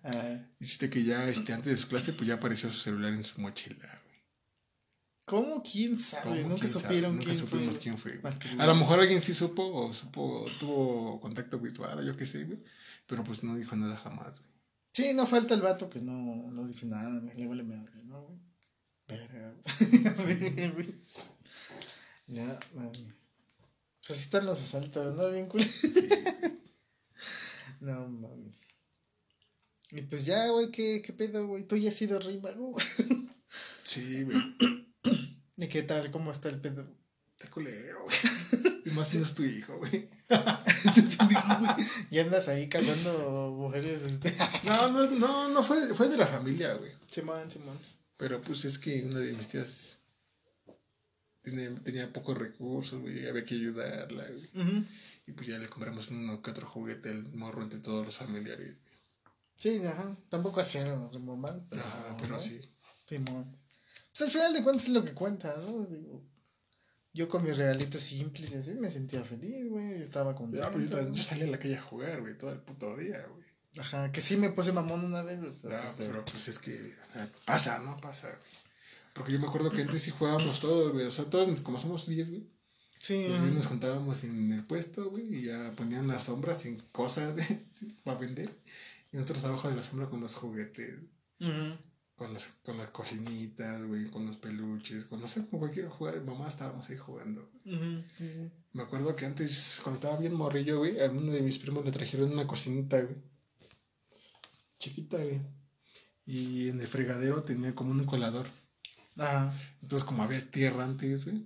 Ah. 0.03 0.39
Y 0.59 0.65
chiste 0.65 0.89
que 0.89 1.03
ya 1.03 1.27
este, 1.27 1.53
antes 1.53 1.69
de 1.69 1.77
su 1.77 1.87
clase, 1.87 2.13
pues 2.13 2.27
ya 2.27 2.35
apareció 2.35 2.71
su 2.71 2.79
celular 2.79 3.13
en 3.13 3.23
su 3.23 3.39
mochila, 3.39 3.77
güey. 4.05 4.23
¿Cómo? 5.25 5.61
¿Quién 5.61 5.99
sabe? 5.99 6.23
¿Cómo? 6.23 6.35
Nunca 6.49 6.55
¿Quién 6.61 6.69
sabe? 6.69 6.81
supieron 6.85 7.11
Nunca 7.11 7.25
quién 7.25 7.37
supimos 7.37 7.75
fue. 7.75 7.83
quién 7.83 7.97
fue. 7.99 8.17
güey. 8.17 8.33
A 8.57 8.65
lo 8.65 8.75
mejor 8.75 8.99
alguien 8.99 9.21
sí 9.21 9.35
supo 9.35 9.63
o 9.71 9.93
supo, 9.93 10.47
tuvo 10.59 11.19
contacto 11.19 11.59
visual 11.59 11.99
o 11.99 12.03
yo 12.03 12.17
qué 12.17 12.25
sé, 12.25 12.45
güey. 12.45 12.63
Pero 13.05 13.23
pues 13.23 13.43
no 13.43 13.55
dijo 13.55 13.75
nada 13.75 13.95
jamás, 13.95 14.39
güey. 14.39 14.51
Sí, 14.93 15.13
no 15.13 15.27
falta 15.27 15.53
el 15.53 15.61
vato 15.61 15.87
que 15.89 15.99
no, 15.99 16.49
no 16.51 16.65
dice 16.65 16.87
nada, 16.87 17.21
le 17.35 17.45
vale 17.47 17.61
madre, 17.63 18.03
¿no? 18.05 18.21
güey? 18.23 18.39
Verga. 19.11 19.53
Ya, 22.27 22.57
mames. 22.75 23.27
Pues 23.99 24.11
así 24.11 24.21
están 24.21 24.45
los 24.45 24.61
asaltos, 24.61 25.15
¿no? 25.15 25.29
Bien 25.31 25.47
cool. 25.47 25.61
no 27.81 28.07
mames. 28.07 28.67
Y 29.91 30.03
pues 30.03 30.25
ya, 30.25 30.47
güey, 30.47 30.71
¿qué, 30.71 31.01
qué 31.01 31.11
pedo, 31.11 31.45
güey? 31.45 31.67
Tú 31.67 31.75
ya 31.75 31.89
has 31.89 31.95
sido 31.95 32.19
rey 32.19 32.39
mago, 32.39 32.71
güey. 32.71 32.85
Sí, 33.83 34.23
güey. 34.23 34.37
¿Y 35.57 35.67
qué 35.67 35.83
tal? 35.83 36.09
¿Cómo 36.11 36.31
está 36.31 36.47
el 36.47 36.61
pedo? 36.61 36.87
Está 37.33 37.51
culero, 37.51 38.05
güey. 38.05 38.17
Y 38.85 38.91
más 38.91 39.09
si 39.09 39.17
no 39.17 39.23
es 39.23 39.35
tu 39.35 39.43
hijo, 39.43 39.77
güey. 39.77 40.07
Este 40.67 41.17
güey. 41.17 41.35
Y 42.09 42.19
andas 42.19 42.47
ahí 42.47 42.69
cazando 42.69 43.53
mujeres, 43.57 44.03
este. 44.03 44.33
No, 44.63 44.89
no, 44.89 45.05
no, 45.11 45.49
no 45.49 45.63
fue, 45.63 45.93
fue 45.93 46.07
de 46.07 46.15
la 46.15 46.25
familia, 46.25 46.75
güey. 46.75 46.93
Simón, 47.11 47.51
Simón. 47.51 47.77
Pero 48.21 48.39
pues 48.39 48.65
es 48.65 48.77
que 48.77 49.03
una 49.03 49.19
de 49.19 49.33
mis 49.33 49.47
tías 49.47 49.97
tiene- 51.41 51.71
tenía 51.79 52.13
pocos 52.13 52.37
recursos, 52.37 53.01
güey. 53.01 53.27
Había 53.27 53.43
que 53.43 53.55
ayudarla, 53.55 54.25
güey. 54.27 54.45
Ujú. 54.67 54.85
Y 55.25 55.31
pues 55.31 55.47
ya 55.47 55.57
le 55.57 55.67
compramos 55.67 56.09
uno 56.11 56.39
que 56.41 56.51
otro 56.51 56.67
juguete 56.69 57.09
al 57.09 57.23
morro 57.33 57.63
entre 57.63 57.79
todos 57.79 58.05
los 58.05 58.15
familiares. 58.15 58.75
Sí, 59.57 59.81
ajá. 59.85 60.15
Tampoco 60.29 60.59
hacían 60.61 61.11
remomán, 61.11 61.65
pero. 61.67 61.81
Ajá, 61.83 62.15
pero 62.17 62.33
¿no? 62.35 62.39
sí. 62.39 62.61
Simón. 63.07 63.51
Pues 64.11 64.21
al 64.21 64.29
final 64.31 64.53
de 64.53 64.63
cuentas 64.63 64.87
es 64.87 64.93
lo 64.93 65.03
que 65.03 65.13
cuenta, 65.13 65.55
¿no? 65.57 65.85
Digo, 65.85 66.23
yo 67.13 67.27
con 67.27 67.43
mis 67.43 67.57
regalitos 67.57 68.03
simples 68.03 68.53
y 68.53 68.57
así 68.57 68.71
me 68.75 68.91
sentía 68.91 69.23
feliz, 69.23 69.67
güey. 69.67 69.93
Estaba 69.99 70.35
contento. 70.35 70.63
Ya, 70.67 70.71
pero 70.71 70.85
yo, 70.85 71.11
yo 71.11 71.23
salí 71.23 71.41
a 71.43 71.47
la 71.47 71.57
calle 71.59 71.77
a 71.77 71.81
jugar, 71.81 72.21
güey, 72.21 72.37
todo 72.37 72.51
el 72.51 72.59
puto 72.59 72.95
día, 72.95 73.25
güey. 73.33 73.40
Ajá, 73.79 74.11
que 74.11 74.21
sí 74.21 74.37
me 74.37 74.49
puse 74.49 74.73
mamón 74.73 75.03
una 75.05 75.21
vez. 75.21 75.39
Pero, 75.61 75.75
Ya, 75.75 75.81
pues, 75.81 75.93
pero 75.97 76.25
pues 76.25 76.47
es 76.47 76.59
que 76.59 76.93
sea, 77.13 77.29
pasa, 77.45 77.79
¿no? 77.79 77.97
Pasa. 78.01 78.27
Porque 79.13 79.31
yo 79.33 79.39
me 79.39 79.47
acuerdo 79.47 79.69
que 79.69 79.81
antes 79.81 80.01
sí 80.01 80.11
jugábamos 80.11 80.59
todos, 80.59 80.93
güey. 80.93 81.05
O 81.05 81.11
sea, 81.11 81.25
todos, 81.25 81.59
como 81.61 81.77
somos 81.79 82.07
10, 82.07 82.29
güey. 82.29 82.47
sí, 82.99 83.25
Pues 83.27 83.41
nos 83.53 83.65
juntábamos 83.67 84.23
en 84.23 84.51
el 84.53 84.63
puesto, 84.65 85.09
güey, 85.09 85.33
y 85.35 85.41
ya 85.43 85.73
ponían 85.75 86.07
las 86.07 86.23
sombras 86.23 86.61
sin 86.61 86.77
cosas, 86.91 87.33
sí, 87.71 87.95
para 88.03 88.19
vender. 88.19 88.49
Y 89.11 89.17
nosotros 89.17 89.43
abajo 89.45 89.69
de 89.69 89.75
la 89.75 89.83
sombra 89.83 90.09
con 90.09 90.21
los 90.21 90.35
juguetes, 90.35 90.99
con 92.15 92.33
las, 92.33 92.53
con 92.63 92.77
las 92.77 92.89
cocinitas, 92.89 93.83
güey, 93.83 94.09
con 94.09 94.25
los 94.27 94.37
peluches, 94.37 95.03
con 95.05 95.19
no 95.19 95.27
sé, 95.27 95.45
con 95.47 95.59
cualquier 95.59 95.89
juguete. 95.89 96.21
Mamá 96.21 96.47
estábamos 96.47 96.89
ahí 96.89 96.97
jugando. 96.97 97.49
Sí, 97.65 98.01
sí. 98.17 98.51
Me 98.73 98.83
acuerdo 98.83 99.15
que 99.17 99.25
antes, 99.25 99.81
cuando 99.83 99.99
estaba 99.99 100.17
bien 100.17 100.33
morrillo, 100.33 100.77
güey, 100.79 101.01
a 101.01 101.09
uno 101.09 101.31
de 101.33 101.41
mis 101.41 101.59
primos 101.59 101.83
le 101.83 101.91
trajeron 101.91 102.31
una 102.31 102.47
cocinita, 102.47 103.01
güey. 103.01 103.15
Chiquita, 104.81 105.17
güey. 105.17 105.39
Y 106.25 106.69
en 106.69 106.81
el 106.81 106.87
fregadero 106.87 107.43
tenía 107.43 107.73
como 107.75 107.91
un 107.91 108.03
colador. 108.05 108.47
Ajá. 109.17 109.53
Entonces, 109.81 110.03
como 110.05 110.23
había 110.23 110.41
tierra 110.41 110.83
antes, 110.83 111.23
güey. 111.25 111.45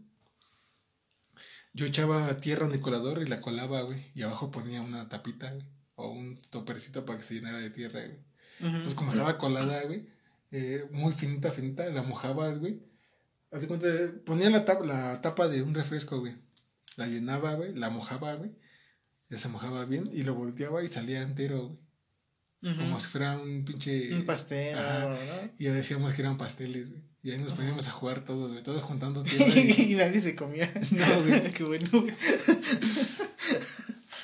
Yo 1.74 1.86
echaba 1.86 2.38
tierra 2.38 2.66
en 2.66 2.72
el 2.72 2.80
colador 2.82 3.22
y 3.22 3.26
la 3.28 3.42
colaba, 3.42 3.82
güey. 3.82 4.06
Y 4.16 4.22
abajo 4.22 4.50
ponía 4.52 4.82
una 4.82 5.10
tapita, 5.10 5.52
güey. 5.52 5.66
O 5.96 6.10
un 6.12 6.42
topercito 6.50 7.06
para 7.06 7.20
que 7.20 7.26
se 7.26 7.34
llenara 7.36 7.60
de 7.60 7.70
tierra, 7.70 8.06
güey. 8.06 8.20
Entonces, 8.62 8.94
como 8.96 9.12
estaba 9.12 9.38
colada, 9.38 9.84
güey. 9.84 10.08
eh, 10.52 10.88
muy 10.92 11.12
finita, 11.12 11.52
finita, 11.52 11.86
la 11.90 12.02
mojabas, 12.04 12.60
güey. 12.60 12.82
Haz 13.52 13.66
cuenta, 13.66 13.88
ponía 14.26 14.50
la 14.50 14.64
tapa, 14.64 14.86
la 14.86 15.22
tapa 15.22 15.48
de 15.50 15.62
un 15.62 15.74
refresco, 15.74 16.20
güey. 16.20 16.36
La 16.96 17.08
llenaba, 17.08 17.56
güey. 17.56 17.74
La 17.76 17.90
mojaba, 17.90 18.36
güey. 18.36 18.52
Ya 19.30 19.38
se 19.38 19.50
mojaba 19.50 19.84
bien. 19.86 20.10
Y 20.14 20.24
lo 20.24 20.36
volteaba 20.36 20.84
y 20.84 20.88
salía 20.88 21.22
entero, 21.22 21.68
güey. 21.68 21.85
Como 22.62 23.00
si 23.00 23.08
fuera 23.08 23.38
un 23.38 23.64
pinche. 23.64 24.14
Un 24.16 24.26
pastel, 24.26 24.78
Ajá. 24.78 25.10
¿no? 25.10 25.16
Y 25.60 25.66
ya 25.66 25.74
decíamos 25.74 26.14
que 26.14 26.22
eran 26.22 26.38
pasteles, 26.38 26.90
güey. 26.92 27.04
Y 27.22 27.32
ahí 27.32 27.40
nos 27.40 27.54
poníamos 27.54 27.88
a 27.88 27.92
jugar 27.92 28.24
todos, 28.24 28.52
güey. 28.52 28.64
Todos 28.64 28.84
juntando 28.84 29.24
tierra. 29.24 29.46
y- 29.56 29.94
y 29.94 29.96
nadie 29.96 30.20
se 30.22 30.36
comía. 30.36 30.72
No, 30.92 31.22
güey. 31.24 31.52
Qué 31.54 31.64
bueno, 31.64 31.88
güey. 31.92 32.14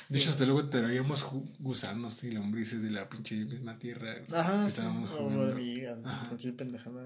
De 0.08 0.18
hecho, 0.18 0.30
hasta 0.30 0.44
luego 0.44 0.68
traíamos 0.68 1.24
gusanos 1.58 2.22
y 2.24 2.30
lombrices 2.32 2.82
de 2.82 2.90
la 2.90 3.08
pinche 3.08 3.36
misma 3.44 3.78
tierra. 3.78 4.14
güey, 4.26 4.40
Ajá, 4.40 4.64
que 4.66 4.70
sí, 4.70 4.78
estábamos 4.80 5.10
o 5.10 5.16
jugando. 5.16 5.40
hormigas, 5.42 5.98
cualquier 6.28 6.56
pendejada. 6.56 7.04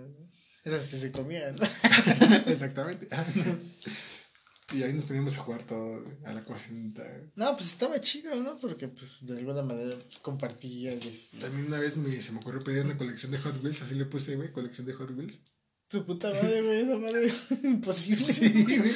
Esas 0.65 0.85
sí 0.85 0.99
se 0.99 1.13
comían, 1.13 1.55
¿no? 1.57 2.37
Exactamente. 2.51 3.09
Y 4.75 4.83
ahí 4.83 4.93
nos 4.93 5.05
poníamos 5.05 5.37
a 5.37 5.39
jugar 5.39 5.63
todo, 5.63 6.05
a 6.25 6.33
la 6.33 6.45
cocinita, 6.45 7.03
güey. 7.03 7.31
No, 7.37 7.53
pues 7.53 7.69
estaba 7.69 8.01
chido, 8.01 8.35
¿no? 8.43 8.59
Porque, 8.59 8.89
pues, 8.89 9.19
de 9.25 9.39
alguna 9.39 9.63
manera, 9.63 9.97
pues, 9.97 10.19
compartías. 10.19 11.05
y. 11.05 11.39
También 11.39 11.67
una 11.67 11.79
vez 11.79 11.97
me, 11.97 12.11
se 12.11 12.33
me 12.33 12.39
ocurrió 12.39 12.61
pedir 12.61 12.85
una 12.85 12.97
colección 12.97 13.31
de 13.31 13.39
Hot 13.39 13.63
Wheels, 13.63 13.83
así 13.83 13.95
le 13.95 14.07
puse, 14.07 14.35
güey, 14.35 14.51
colección 14.51 14.87
de 14.87 14.95
Hot 14.95 15.11
Wheels. 15.13 15.39
Tu 15.89 16.05
puta 16.05 16.31
madre, 16.31 16.63
güey, 16.63 16.81
esa 16.81 16.99
madre 16.99 17.31
imposible. 17.63 18.33
Sí, 18.33 18.65
güey. 18.65 18.91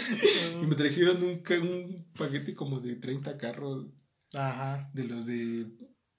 Y 0.61 0.67
me 0.67 0.75
trajeron 0.75 1.23
un, 1.23 2.13
paquete 2.19 2.55
como 2.57 2.81
de 2.81 2.97
30 2.97 3.39
carros 3.39 3.87
Ajá. 4.35 4.91
de 4.93 5.05
los 5.05 5.25
de 5.25 5.69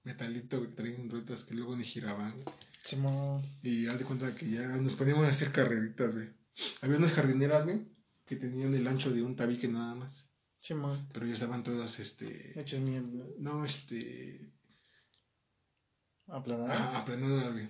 metalito, 0.04 0.60
güey, 0.60 0.70
que 0.70 0.76
traían 0.78 1.10
ruedas 1.10 1.44
que 1.44 1.56
luego 1.56 1.76
ni 1.76 1.84
giraban. 1.84 2.36
Simón. 2.84 3.46
Y 3.62 3.88
haz 3.88 4.00
de 4.00 4.06
cuenta 4.06 4.34
que 4.34 4.50
ya 4.50 4.66
nos 4.78 4.94
poníamos 4.94 5.26
a 5.26 5.30
hacer 5.30 5.52
carreritas, 5.52 6.14
güey. 6.16 6.30
Había 6.82 6.98
unas 6.98 7.12
jardineras, 7.12 7.66
güey, 7.66 7.86
que 8.32 8.38
tenían 8.38 8.74
el 8.74 8.88
ancho 8.88 9.12
de 9.12 9.22
un 9.22 9.36
tabique 9.36 9.68
nada 9.68 9.94
más. 9.94 10.32
Simón. 10.62 11.10
Pero 11.12 11.26
ya 11.26 11.34
estaban 11.34 11.64
todas, 11.64 12.00
este... 12.00 12.58
Hechas 12.58 12.80
mierda. 12.80 13.26
No, 13.38 13.66
este... 13.66 14.54
Aplanadas. 16.28 16.80
Ajá, 16.80 17.00
aplanadas, 17.00 17.52
güey. 17.52 17.68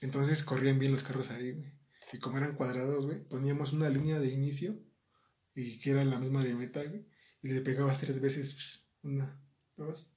Entonces 0.00 0.42
corrían 0.42 0.80
bien 0.80 0.90
los 0.90 1.04
carros 1.04 1.30
ahí, 1.30 1.52
güey. 1.52 1.72
Y 2.12 2.18
como 2.18 2.38
eran 2.38 2.56
cuadrados, 2.56 3.06
güey, 3.06 3.22
poníamos 3.22 3.72
una 3.72 3.88
línea 3.88 4.18
de 4.18 4.32
inicio 4.32 4.84
y 5.54 5.78
que 5.78 5.90
era 5.90 6.04
la 6.04 6.18
misma 6.18 6.42
de 6.42 6.56
meta, 6.56 6.82
güey. 6.82 7.06
Y 7.40 7.50
le 7.50 7.60
pegabas 7.60 8.00
tres 8.00 8.20
veces. 8.20 8.82
Una, 9.02 9.40
dos, 9.76 10.12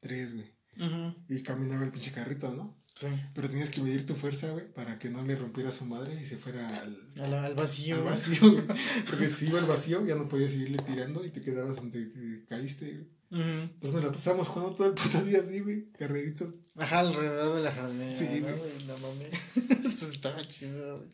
tres, 0.00 0.34
güey. 0.34 0.54
Ujú. 0.76 1.24
Y 1.30 1.42
caminaba 1.42 1.84
el 1.84 1.90
pinche 1.90 2.12
carrito, 2.12 2.54
¿no? 2.54 2.81
Sí. 2.94 3.06
Pero 3.34 3.48
tenías 3.48 3.70
que 3.70 3.80
medir 3.80 4.04
tu 4.06 4.14
fuerza, 4.14 4.50
güey, 4.50 4.70
para 4.72 4.98
que 4.98 5.08
no 5.10 5.24
le 5.24 5.34
rompiera 5.34 5.70
a 5.70 5.72
su 5.72 5.84
madre 5.86 6.14
y 6.20 6.24
se 6.26 6.36
fuera 6.36 6.68
al, 6.80 6.96
Al, 7.20 7.34
al 7.34 7.54
vacío. 7.54 7.96
al 7.96 8.02
güey. 8.02 8.12
vacío, 8.14 8.52
güey. 8.52 8.64
Porque 9.10 9.28
si 9.28 9.46
iba 9.46 9.58
al 9.58 9.66
vacío, 9.66 10.04
ya 10.06 10.14
no 10.14 10.28
podías 10.28 10.50
seguirle 10.50 10.78
tirando 10.78 11.24
y 11.24 11.30
te 11.30 11.40
quedabas 11.40 11.76
donde 11.76 12.06
te 12.06 12.44
caíste, 12.46 12.92
güey. 12.92 13.08
Entonces 13.34 13.92
nos 13.94 14.04
la 14.04 14.12
pasamos 14.12 14.46
jugando 14.46 14.74
todo 14.76 14.86
el 14.88 14.92
puto 14.94 15.22
día 15.24 15.40
así, 15.40 15.60
güey. 15.60 15.90
Carreritos. 15.92 16.54
Ajá, 16.76 17.00
alrededor 17.00 17.56
de 17.56 17.62
la 17.62 17.72
jardinera. 17.72 18.18
Sí, 18.18 18.26
¿no, 18.40 18.56
güey. 18.56 18.84
No 18.86 18.98
mames. 18.98 19.30
pues 19.82 20.02
estaba 20.02 20.42
chido, 20.44 20.98
güey. 20.98 21.08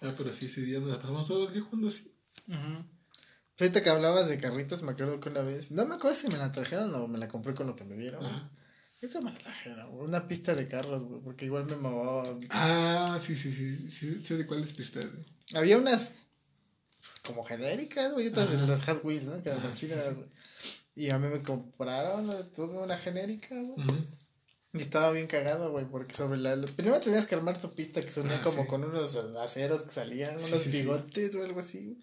Ah, 0.00 0.14
pero 0.16 0.32
sí, 0.32 0.46
ese 0.46 0.62
día 0.62 0.80
nos 0.80 0.90
la 0.90 0.98
pasamos 1.00 1.26
todo 1.26 1.48
el 1.48 1.52
día 1.54 1.62
jugando 1.62 1.88
así. 1.88 2.14
Ujú. 2.48 2.84
Ahorita 3.60 3.80
que 3.80 3.90
hablabas 3.90 4.28
de 4.28 4.38
carritos, 4.38 4.82
me 4.82 4.92
acuerdo 4.92 5.20
que 5.20 5.28
una 5.28 5.42
vez. 5.42 5.70
No 5.70 5.86
me 5.86 5.94
acuerdo 5.96 6.16
si 6.16 6.28
me 6.28 6.38
la 6.38 6.50
trajeron 6.50 6.94
o 6.94 7.06
me 7.08 7.18
la 7.18 7.28
compré 7.28 7.54
con 7.54 7.66
lo 7.66 7.76
que 7.76 7.84
me 7.84 7.96
dieron. 7.96 8.24
Ajá. 8.24 8.50
La 9.02 9.34
trajeron, 9.34 9.90
güey. 9.90 10.08
Una 10.08 10.26
pista 10.28 10.54
de 10.54 10.68
carros, 10.68 11.02
güey. 11.02 11.20
Porque 11.22 11.44
igual 11.46 11.66
me 11.66 11.76
mamaba. 11.76 12.38
Ah, 12.50 13.18
sí, 13.20 13.34
sí, 13.34 13.52
sí, 13.52 13.88
sí, 13.90 14.24
sé 14.24 14.36
de 14.36 14.46
cuáles 14.46 14.72
pistas. 14.72 15.06
Había 15.54 15.76
unas 15.78 16.14
pues, 17.00 17.14
como 17.24 17.44
genéricas, 17.44 18.12
güey, 18.12 18.28
otras 18.28 18.50
de 18.50 18.66
las 18.66 18.84
Hot 18.84 19.04
Wheels, 19.04 19.24
¿no? 19.24 19.42
Que 19.42 19.48
eran 19.48 19.58
Ajá, 19.60 19.68
las 19.68 19.78
chidas, 19.78 20.14
güey. 20.16 20.28
Y 20.94 21.10
a 21.10 21.18
mí 21.18 21.26
me 21.28 21.42
compraron, 21.42 22.50
tuve 22.52 22.78
una 22.78 22.96
genérica, 22.96 23.54
güey. 23.60 23.86
Y 24.74 24.78
estaba 24.80 25.10
bien 25.12 25.26
cagado, 25.26 25.70
güey, 25.70 25.84
porque 25.84 26.14
sobre 26.14 26.38
la... 26.38 26.54
Primero 26.76 26.98
tenías 27.00 27.26
que 27.26 27.34
armar 27.34 27.60
tu 27.60 27.74
pista 27.74 28.00
que 28.00 28.10
sonía 28.10 28.38
Ah, 28.38 28.42
como 28.42 28.62
sí. 28.62 28.68
con 28.68 28.84
unos 28.84 29.16
aceros 29.38 29.82
que 29.82 29.90
salían, 29.90 30.38
Sí, 30.38 30.46
unos 30.52 30.62
sí, 30.62 30.70
bigotes 30.70 31.34
o 31.34 31.42
algo 31.44 31.60
así. 31.60 31.80
güey. 31.84 31.98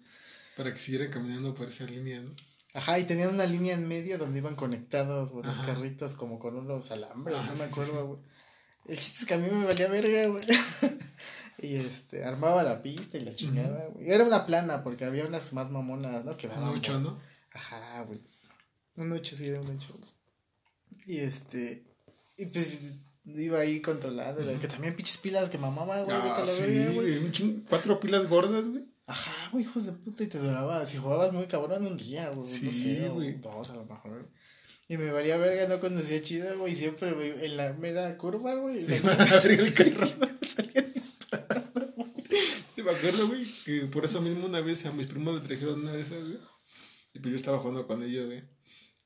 Para 0.56 0.72
que 0.72 0.78
siguieran 0.78 1.10
caminando 1.10 1.54
por 1.54 1.68
esa 1.68 1.84
línea, 1.84 2.20
¿no? 2.20 2.30
Ajá, 2.74 2.98
y 2.98 3.04
tenían 3.04 3.30
una 3.34 3.46
línea 3.46 3.74
en 3.74 3.88
medio 3.88 4.16
donde 4.18 4.38
iban 4.38 4.54
conectados, 4.54 5.32
güey, 5.32 5.44
los 5.44 5.58
carritos 5.58 6.14
como 6.14 6.38
con 6.38 6.56
unos 6.56 6.90
alambres, 6.92 7.36
Ah, 7.38 7.46
no 7.48 7.56
me 7.56 7.64
acuerdo, 7.64 8.06
güey. 8.06 8.20
El 8.86 8.96
chiste 8.98 9.18
es 9.20 9.26
que 9.26 9.34
a 9.34 9.38
mí 9.38 9.48
me 9.50 9.64
valía 9.66 9.88
verga, 9.88 10.26
güey. 10.28 10.44
y 11.58 11.74
este, 11.76 12.24
armaba 12.24 12.62
la 12.62 12.80
pista 12.80 13.18
y 13.18 13.22
la 13.22 13.34
chingada, 13.34 13.86
güey. 13.88 14.10
Era 14.10 14.24
una 14.24 14.46
plana 14.46 14.82
porque 14.84 15.04
había 15.04 15.26
unas 15.26 15.52
más 15.52 15.70
mamonas, 15.70 16.24
¿no? 16.24 16.36
Que 16.36 16.48
daban 16.48 16.70
Mucho, 16.70 16.92
por- 16.92 17.00
¿no? 17.02 17.18
Ajá, 17.52 18.02
güey. 18.02 18.20
Un 18.96 19.12
8 19.12 19.34
sí 19.36 19.48
era 19.48 19.60
un 19.60 19.66
8. 19.76 19.98
Y 21.06 21.18
este. 21.18 21.84
Y 22.36 22.46
pues 22.46 22.92
iba 23.24 23.58
ahí 23.58 23.80
controlando. 23.80 24.42
Ujú. 24.48 24.60
Que 24.60 24.68
también 24.68 24.94
pinches 24.94 25.18
pilas 25.18 25.48
que 25.50 25.58
mamaba, 25.58 26.02
güey. 26.02 26.16
Ah, 26.16 26.42
sí, 26.44 26.94
güey. 26.94 27.18
un 27.42 27.64
Cuatro 27.68 27.98
pilas 28.00 28.28
gordas, 28.28 28.66
güey. 28.68 28.84
Ajá, 29.06 29.39
hijos 29.58 29.86
de 29.86 29.92
puta. 29.92 30.22
Y 30.22 30.26
te 30.26 30.38
duraba. 30.38 30.84
Si 30.86 30.98
jugabas 30.98 31.32
muy 31.32 31.46
cabrón 31.46 31.86
un 31.86 31.96
día, 31.96 32.28
güey. 32.28 32.38
no 32.48 32.56
Sí, 32.56 32.70
sé, 32.70 33.08
güey. 33.08 33.34
Dos 33.40 33.70
a 33.70 33.74
lo 33.74 33.84
mejor. 33.86 34.30
Y 34.88 34.96
me 34.96 35.10
valía 35.12 35.36
verga, 35.36 35.66
no 35.68 35.80
conducía 35.80 36.20
chido, 36.20 36.58
güey. 36.58 36.74
Siempre, 36.74 37.12
güey, 37.12 37.44
en 37.44 37.56
la 37.56 37.72
mera 37.74 38.16
curva, 38.18 38.54
güey. 38.56 38.80
Se 38.82 39.00
salía- 39.00 39.60
el 39.60 39.74
carro. 39.74 40.06
salía 40.46 40.82
disparando, 40.82 41.92
güey. 41.96 42.12
Me 42.84 42.90
acuerdo, 42.90 43.28
güey, 43.28 43.44
que 43.64 43.82
por 43.86 44.04
eso 44.04 44.20
mismo 44.20 44.46
una 44.46 44.60
vez 44.60 44.84
a 44.86 44.90
mis 44.92 45.06
primos 45.06 45.40
le 45.40 45.46
trajeron 45.46 45.80
una 45.80 45.92
de 45.92 46.00
esas, 46.00 46.20
güey. 46.20 46.38
Y 47.14 47.18
pues 47.20 47.30
yo 47.30 47.36
estaba 47.36 47.58
jugando 47.58 47.86
con 47.86 48.02
ellos, 48.02 48.26
güey. 48.26 48.42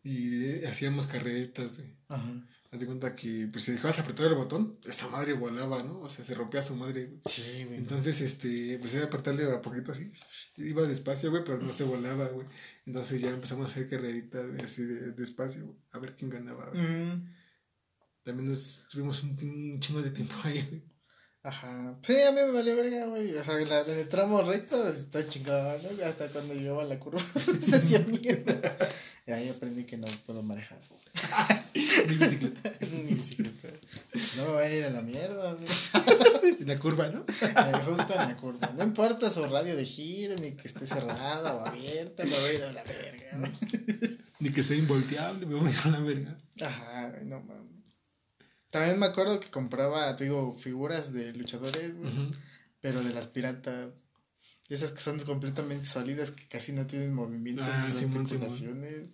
Y 0.02 0.44
eh, 0.46 0.66
hacíamos 0.68 1.06
carretas, 1.06 1.76
güey. 1.78 1.96
Ajá. 2.08 2.46
Haz 2.70 2.80
de 2.80 2.86
cuenta 2.86 3.14
que, 3.14 3.48
pues, 3.52 3.64
si 3.64 3.72
dejabas 3.72 3.98
apretar 4.00 4.26
el 4.26 4.34
botón, 4.34 4.78
esta 4.84 5.06
madre 5.08 5.34
volaba, 5.34 5.82
¿no? 5.82 6.00
O 6.00 6.08
sea, 6.08 6.24
se 6.24 6.34
rompía 6.34 6.60
su 6.60 6.74
madre, 6.76 7.06
güey. 7.06 7.20
Sí, 7.26 7.64
güey. 7.66 7.78
Entonces, 7.78 8.20
este, 8.20 8.78
pues 8.80 8.94
era 8.94 9.04
apretarle 9.06 9.44
a 9.52 9.62
poquito 9.62 9.92
así. 9.92 10.10
Iba 10.56 10.86
despacio, 10.86 11.30
güey, 11.30 11.44
pero 11.44 11.58
no 11.58 11.72
se 11.72 11.84
volaba, 11.84 12.28
güey. 12.28 12.46
Entonces 12.86 13.20
ya 13.20 13.30
empezamos 13.30 13.68
a 13.68 13.72
hacer 13.72 13.88
carreritas, 13.88 14.46
así 14.62 14.84
de, 14.84 15.12
despacio, 15.12 15.74
a 15.92 15.98
ver 15.98 16.14
quién 16.14 16.30
ganaba, 16.30 16.70
güey. 16.70 16.82
Ujú. 16.82 17.22
También 18.22 18.50
nos 18.50 18.84
tuvimos 18.90 19.22
un, 19.22 19.30
un 19.30 19.80
chingo 19.80 20.00
de 20.00 20.10
tiempo 20.10 20.34
ahí, 20.44 20.64
güey. 20.68 20.82
Ajá. 21.44 21.98
Sí, 22.00 22.14
a 22.22 22.32
mí 22.32 22.40
me 22.40 22.52
valió 22.52 22.74
verga, 22.74 23.04
güey. 23.04 23.36
O 23.36 23.44
sea, 23.44 23.60
en, 23.60 23.68
la, 23.68 23.80
en 23.82 23.98
el 23.98 24.08
tramo 24.08 24.40
recto 24.40 24.88
está 24.88 25.28
chingado, 25.28 25.78
¿no? 25.82 26.06
Hasta 26.06 26.28
cuando 26.28 26.54
llegaba 26.54 26.82
a 26.82 26.86
la 26.86 26.98
curva 26.98 27.18
se 27.60 27.76
hacía 27.76 27.98
mierda. 27.98 28.78
Y 29.26 29.32
ahí 29.32 29.48
aprendí 29.48 29.84
que 29.84 29.96
no 29.96 30.06
puedo 30.26 30.42
manejar. 30.42 30.78
Mi 31.74 31.80
bicicleta. 32.16 32.72
Mi 32.92 33.14
bicicleta. 33.14 33.68
Pues 34.12 34.36
no 34.36 34.44
me 34.44 34.52
voy 34.52 34.62
a 34.62 34.74
ir 34.74 34.84
a 34.84 34.90
la 34.90 35.00
mierda. 35.00 35.56
En 36.44 36.68
la 36.68 36.78
curva, 36.78 37.08
¿no? 37.08 37.20
Eh, 37.20 37.72
Justo 37.86 38.12
en 38.12 38.18
la 38.28 38.36
curva. 38.36 38.70
No 38.76 38.84
importa 38.84 39.30
su 39.30 39.44
radio 39.46 39.76
de 39.76 39.84
giro, 39.84 40.36
ni 40.36 40.52
que 40.52 40.68
esté 40.68 40.86
cerrada 40.86 41.54
o 41.54 41.66
abierta, 41.66 42.24
me 42.24 42.30
voy 42.30 42.50
a 42.50 42.54
ir 42.54 42.62
a 42.64 42.72
la 42.72 42.82
verga. 42.84 43.50
Ni 44.38 44.50
que 44.50 44.62
sea 44.62 44.76
involteable, 44.76 45.46
me 45.46 45.54
voy 45.56 45.68
a 45.68 45.72
ir 45.72 45.78
a 45.84 45.88
la 45.88 46.00
verga. 46.00 46.38
Ajá, 46.62 47.12
no 47.24 47.40
mames. 47.40 47.94
También 48.70 48.98
me 48.98 49.06
acuerdo 49.06 49.40
que 49.40 49.50
compraba, 49.50 50.14
te 50.16 50.24
digo, 50.24 50.54
figuras 50.54 51.12
de 51.12 51.32
luchadores, 51.32 51.96
güey. 51.96 52.12
Pero 52.80 53.02
de 53.02 53.12
las 53.12 53.26
piratas. 53.26 53.88
Esas 54.68 54.90
que 54.92 55.00
son 55.00 55.18
completamente 55.20 55.86
sólidas, 55.86 56.30
que 56.30 56.48
casi 56.48 56.72
no 56.72 56.86
tienen 56.86 57.12
movimiento 57.14 57.62
Ah, 57.64 57.78
Simón. 57.78 58.22
articulaciones. 58.22 59.08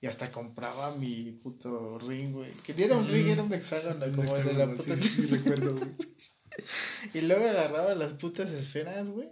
Y 0.00 0.06
hasta 0.06 0.30
compraba 0.30 0.94
mi 0.96 1.32
puto 1.32 1.98
ring, 1.98 2.32
güey. 2.32 2.50
Que 2.64 2.72
era 2.84 2.96
un 2.96 3.08
ring, 3.08 3.26
Mm. 3.26 3.30
era 3.30 3.42
un 3.42 3.52
hexágono, 3.52 4.04
Un 4.06 4.12
como 4.14 4.36
el 4.36 4.44
de 4.46 4.54
la 4.54 4.64
hexágono, 4.64 4.76
puta. 4.76 4.96
Sí, 4.96 5.08
sí, 5.08 5.26
recuerdo, 5.26 5.74
güey. 5.76 5.90
Y 7.14 7.20
luego 7.22 7.44
agarraba 7.48 7.94
las 7.94 8.14
putas 8.14 8.50
esferas, 8.50 9.10
güey. 9.10 9.28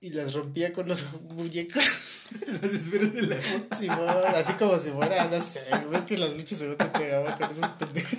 Y 0.00 0.10
las 0.10 0.34
rompía 0.34 0.72
con 0.72 0.86
los 0.88 1.04
muñecos. 1.34 2.02
Las 2.60 2.70
esferas 2.72 3.12
de 3.12 3.22
la 3.22 3.40
Simón, 3.40 4.08
así 4.34 4.54
como 4.54 4.76
si 4.78 4.90
fuera, 4.90 5.26
no 5.28 5.40
sé, 5.40 5.60
ves 5.90 6.02
que 6.04 6.18
las 6.18 6.34
luchas 6.34 6.58
se 6.58 6.74
pegaban 6.74 7.36
con 7.38 7.50
esos 7.50 7.68
pendejos. 7.70 8.18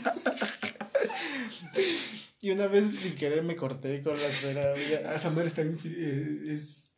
Y 2.45 2.51
una 2.51 2.67
vez 2.67 2.85
sin 2.95 3.15
querer 3.15 3.41
me 3.41 3.55
corté 3.55 4.03
con 4.03 4.13
la 4.13 4.27
esfera, 4.27 4.69
güey. 4.69 4.93
Ah, 5.03 5.15
Esa 5.15 5.31
madre 5.31 5.47
está 5.47 5.63
bien. 5.63 5.79
eh, 5.83 6.53
es, 6.53 6.91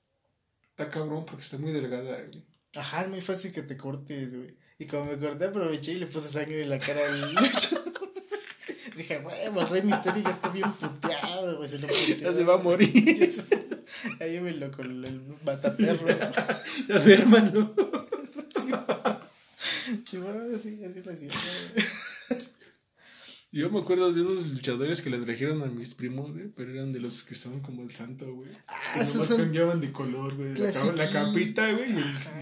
está 0.71 0.89
cabrón 0.89 1.25
porque 1.25 1.41
está 1.41 1.57
muy 1.57 1.71
delgada, 1.71 2.17
güey. 2.17 2.43
Ajá, 2.75 3.03
es 3.03 3.07
muy 3.07 3.21
fácil 3.21 3.53
que 3.53 3.61
te 3.61 3.77
cortes, 3.77 4.35
güey. 4.35 4.57
Y 4.77 4.87
como 4.87 5.05
me 5.05 5.17
corté, 5.17 5.45
aproveché 5.45 5.93
y 5.93 5.99
le 5.99 6.07
puse 6.07 6.27
sangre 6.27 6.63
en 6.63 6.69
la 6.69 6.77
cara 6.77 6.99
al 7.07 7.33
lucho. 7.33 7.81
Dije, 8.97 9.19
huevo, 9.19 9.61
el 9.61 9.69
Rey 9.69 9.83
Misterio 9.83 10.21
ya 10.21 10.31
está 10.31 10.49
bien 10.49 10.69
puteado, 10.73 11.55
güey. 11.55 11.69
Se 11.69 11.79
lo 11.79 11.87
puteó. 11.87 12.17
Ya 12.17 12.33
se 12.33 12.43
va 12.43 12.55
a 12.55 12.57
morir. 12.57 13.45
Ahí 14.19 14.41
me 14.41 14.51
lo 14.51 14.69
con 14.69 15.05
el 15.05 15.21
mataperros. 15.45 16.21
Ya 16.89 16.99
se 16.99 17.13
hermano. 17.13 17.73
Va. 18.73 19.31
Sí, 20.03 20.17
así, 20.57 20.83
así 20.83 21.01
lo 21.05 21.13
hacía. 21.13 21.29
Yo 23.57 23.69
me 23.71 23.79
acuerdo 23.79 24.13
de 24.13 24.21
unos 24.21 24.45
luchadores 24.47 25.01
que 25.01 25.09
le 25.09 25.17
trajeron 25.17 25.63
a 25.63 25.65
mis 25.65 25.95
primos, 25.95 26.31
güey, 26.31 26.47
pero 26.49 26.71
eran 26.71 26.93
de 26.93 26.99
los 26.99 27.23
que 27.23 27.33
son 27.35 27.59
como 27.61 27.81
el 27.81 27.91
santo, 27.91 28.31
güey. 28.35 28.51
Ah, 28.67 29.01
esos 29.01 29.25
son 29.25 29.37
cambiaban 29.37 29.81
de 29.81 29.91
color, 29.91 30.35
güey. 30.35 30.53
La, 30.55 30.71
ca- 30.71 30.91
la 30.93 31.09
capita, 31.09 31.71
güey, 31.71 31.89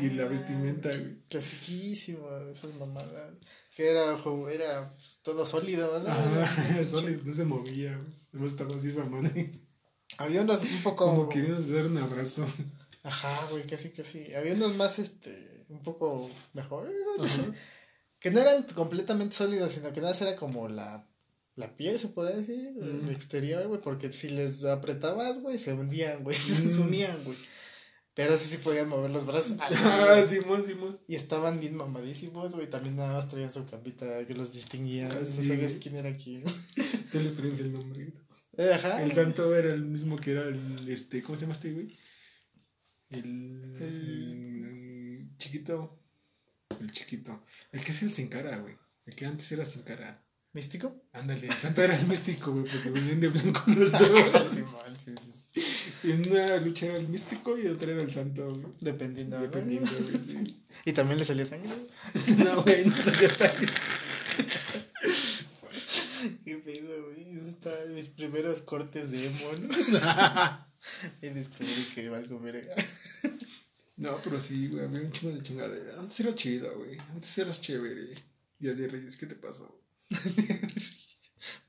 y, 0.01 0.09
la 0.09 0.25
vestimenta, 0.25 0.89
güey. 0.89 1.17
clasiquísimos, 1.29 2.29
esas 2.51 2.75
mamadas. 2.75 3.33
Que 3.75 3.89
era, 3.91 4.17
jo- 4.17 4.49
era 4.49 4.93
todo 5.21 5.45
sólido, 5.45 5.99
¿no? 6.01 6.09
Ajá, 6.09 6.85
solo 6.85 7.09
no 7.25 7.31
se 7.31 7.45
movía, 7.45 7.97
güey. 7.97 8.13
Nomás 8.33 8.51
estaba 8.51 8.75
así 8.75 8.87
esa 8.89 9.05
madre. 9.05 9.51
Había 10.17 10.41
unos 10.41 10.61
un 10.61 10.83
poco. 10.83 11.05
Como 11.07 11.29
queriendo 11.29 11.61
dar 11.73 11.85
un 11.87 11.97
abrazo. 11.97 12.45
Ajá, 13.03 13.47
güey, 13.51 13.65
casi, 13.67 13.89
casi. 13.91 14.33
Había 14.33 14.53
unos 14.53 14.75
más, 14.75 14.99
este, 14.99 15.65
un 15.69 15.81
poco 15.83 16.29
mejores, 16.53 16.93
güey. 17.17 17.29
Que 18.25 18.31
no 18.31 18.41
eran 18.41 18.63
completamente 18.73 19.35
sólidos, 19.35 19.71
sino 19.73 19.93
que 19.93 20.01
nada 20.01 20.13
más 20.13 20.21
era 20.23 20.35
como 20.35 20.67
la, 20.67 21.07
la 21.53 21.75
piel, 21.75 21.99
se 21.99 22.07
puede 22.07 22.35
decir, 22.35 22.69
el 22.81 23.03
Mm. 23.03 23.09
exterior, 23.11 23.67
güey, 23.67 23.79
porque 23.81 24.11
si 24.11 24.29
les 24.29 24.65
apretabas, 24.65 25.41
güey, 25.41 25.59
se 25.59 25.73
hundían, 25.75 26.23
güey, 26.23 26.35
se 26.35 26.73
sumían, 26.73 27.23
güey. 27.23 27.37
Pero 28.15 28.33
eso 28.33 28.45
sí 28.47 28.57
podían 28.57 28.89
mover 28.89 29.11
los 29.11 29.27
brazos. 29.27 29.57
Ah, 29.85 30.23
Simón, 30.27 30.65
Simón. 30.65 30.99
Y 31.07 31.13
estaban 31.13 31.59
bien 31.59 31.75
mamadísimos, 31.75 32.55
güey. 32.55 32.67
También 32.67 32.95
nada 32.95 33.13
más 33.13 33.29
traían 33.29 33.53
su 33.53 33.63
capita 33.63 34.25
que 34.25 34.33
los 34.33 34.51
distinguía. 34.51 35.07
Ah, 35.11 35.19
no 35.19 35.23
sí, 35.25 35.43
sabías 35.43 35.73
quién 35.79 35.95
era 35.97 36.15
quién. 36.17 36.43
Te 37.11 37.21
les 37.21 37.31
pronuncia 37.33 37.63
el 37.63 37.73
nombre. 37.73 38.11
Eh, 38.57 38.71
Ajá. 38.73 39.03
El 39.03 39.11
santo 39.11 39.55
era 39.55 39.71
el 39.71 39.83
mismo 39.85 40.15
que 40.17 40.31
era 40.31 40.45
el, 40.45 40.89
este, 40.89 41.21
¿cómo 41.21 41.37
se 41.37 41.41
llama 41.41 41.53
este 41.53 41.73
güey? 41.73 41.95
El, 43.11 43.75
El- 43.79 44.65
el 44.65 45.37
chiquito. 45.37 46.01
El 46.85 46.91
chiquito. 46.91 47.43
El 47.71 47.83
que 47.83 47.91
es 47.91 48.03
el 48.03 48.11
sin 48.11 48.27
cara, 48.27 48.57
güey. 48.57 48.77
El 49.07 49.15
que 49.15 49.25
antes 49.25 49.51
era 49.51 49.65
sin 49.65 49.81
cara. 49.81 50.23
¿Místico? 50.53 51.03
Ándale, 51.13 51.47
el 51.47 51.53
santo 51.63 51.81
era 51.81 51.97
el 51.97 52.05
místico, 52.05 52.51
güey, 52.51 52.63
porque 52.63 52.91
venían 52.91 53.19
de 53.21 53.29
blanco 53.29 53.63
los 53.71 53.91
Ah, 53.95 53.99
dos. 53.99 54.49
Simón, 54.49 54.95
sí, 55.03 55.13
sí, 55.19 55.61
sí. 55.61 56.07
Y 56.07 56.11
en 56.11 56.31
una 56.31 56.57
lucha 56.57 56.85
era 56.85 56.97
el 56.97 57.07
místico 57.09 57.57
y 57.57 57.65
otra 57.67 57.91
era 57.91 58.03
el 58.03 58.11
santo, 58.11 58.53
güey. 58.53 58.71
Dependiendo. 58.81 59.39
Dependiendo, 59.39 59.91
güey, 59.91 60.43
sí. 60.45 60.63
Y 60.85 60.93
también 60.93 61.17
le 61.17 61.25
salía 61.25 61.45
sangre. 61.47 61.71
No, 62.37 62.61
güey, 62.61 62.85
no 62.85 62.95
ya 62.95 63.27
está. 63.27 63.51
Qué 66.43 66.55
pedo, 66.57 67.03
güey. 67.05 67.35
Eso 67.35 67.49
está 67.49 67.83
en 67.83 67.95
mis 67.95 68.09
primeros 68.09 68.61
cortes 68.61 69.09
de 69.09 69.25
emo, 69.25 69.51
¿no? 69.59 69.69
y 71.23 71.29
descubrí 71.29 71.87
que 71.95 72.09
valgo 72.09 72.39
verga. 72.39 72.75
No, 73.97 74.17
pero 74.23 74.39
sí, 74.41 74.67
güey, 74.67 74.83
había 74.85 75.01
un 75.01 75.11
chingo 75.11 75.35
de 75.35 75.41
chingadera. 75.43 75.99
Antes 75.99 76.19
era 76.19 76.35
chido, 76.35 76.77
güey. 76.77 76.97
Antes 77.13 77.37
eras 77.37 77.61
chévere. 77.61 78.13
Día 78.59 78.73
de 78.73 78.87
Reyes, 78.87 79.15
¿qué 79.17 79.25
te 79.27 79.35
pasó? 79.35 79.81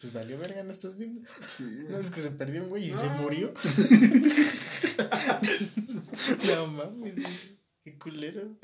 Pues 0.00 0.12
valió 0.12 0.38
verga, 0.38 0.62
¿no 0.62 0.72
estás 0.72 0.96
viendo? 0.96 1.28
Sí, 1.40 1.64
¿No 1.84 1.88
güey. 1.88 2.00
es 2.00 2.10
que 2.10 2.20
se 2.20 2.30
perdió 2.30 2.62
un 2.62 2.68
güey 2.70 2.88
y 2.88 2.92
No. 2.92 3.00
se 3.00 3.08
murió? 3.10 3.52
no 6.48 6.66
mames, 6.68 7.14
güey. 7.14 7.58
qué 7.84 7.98
culero. 7.98 8.56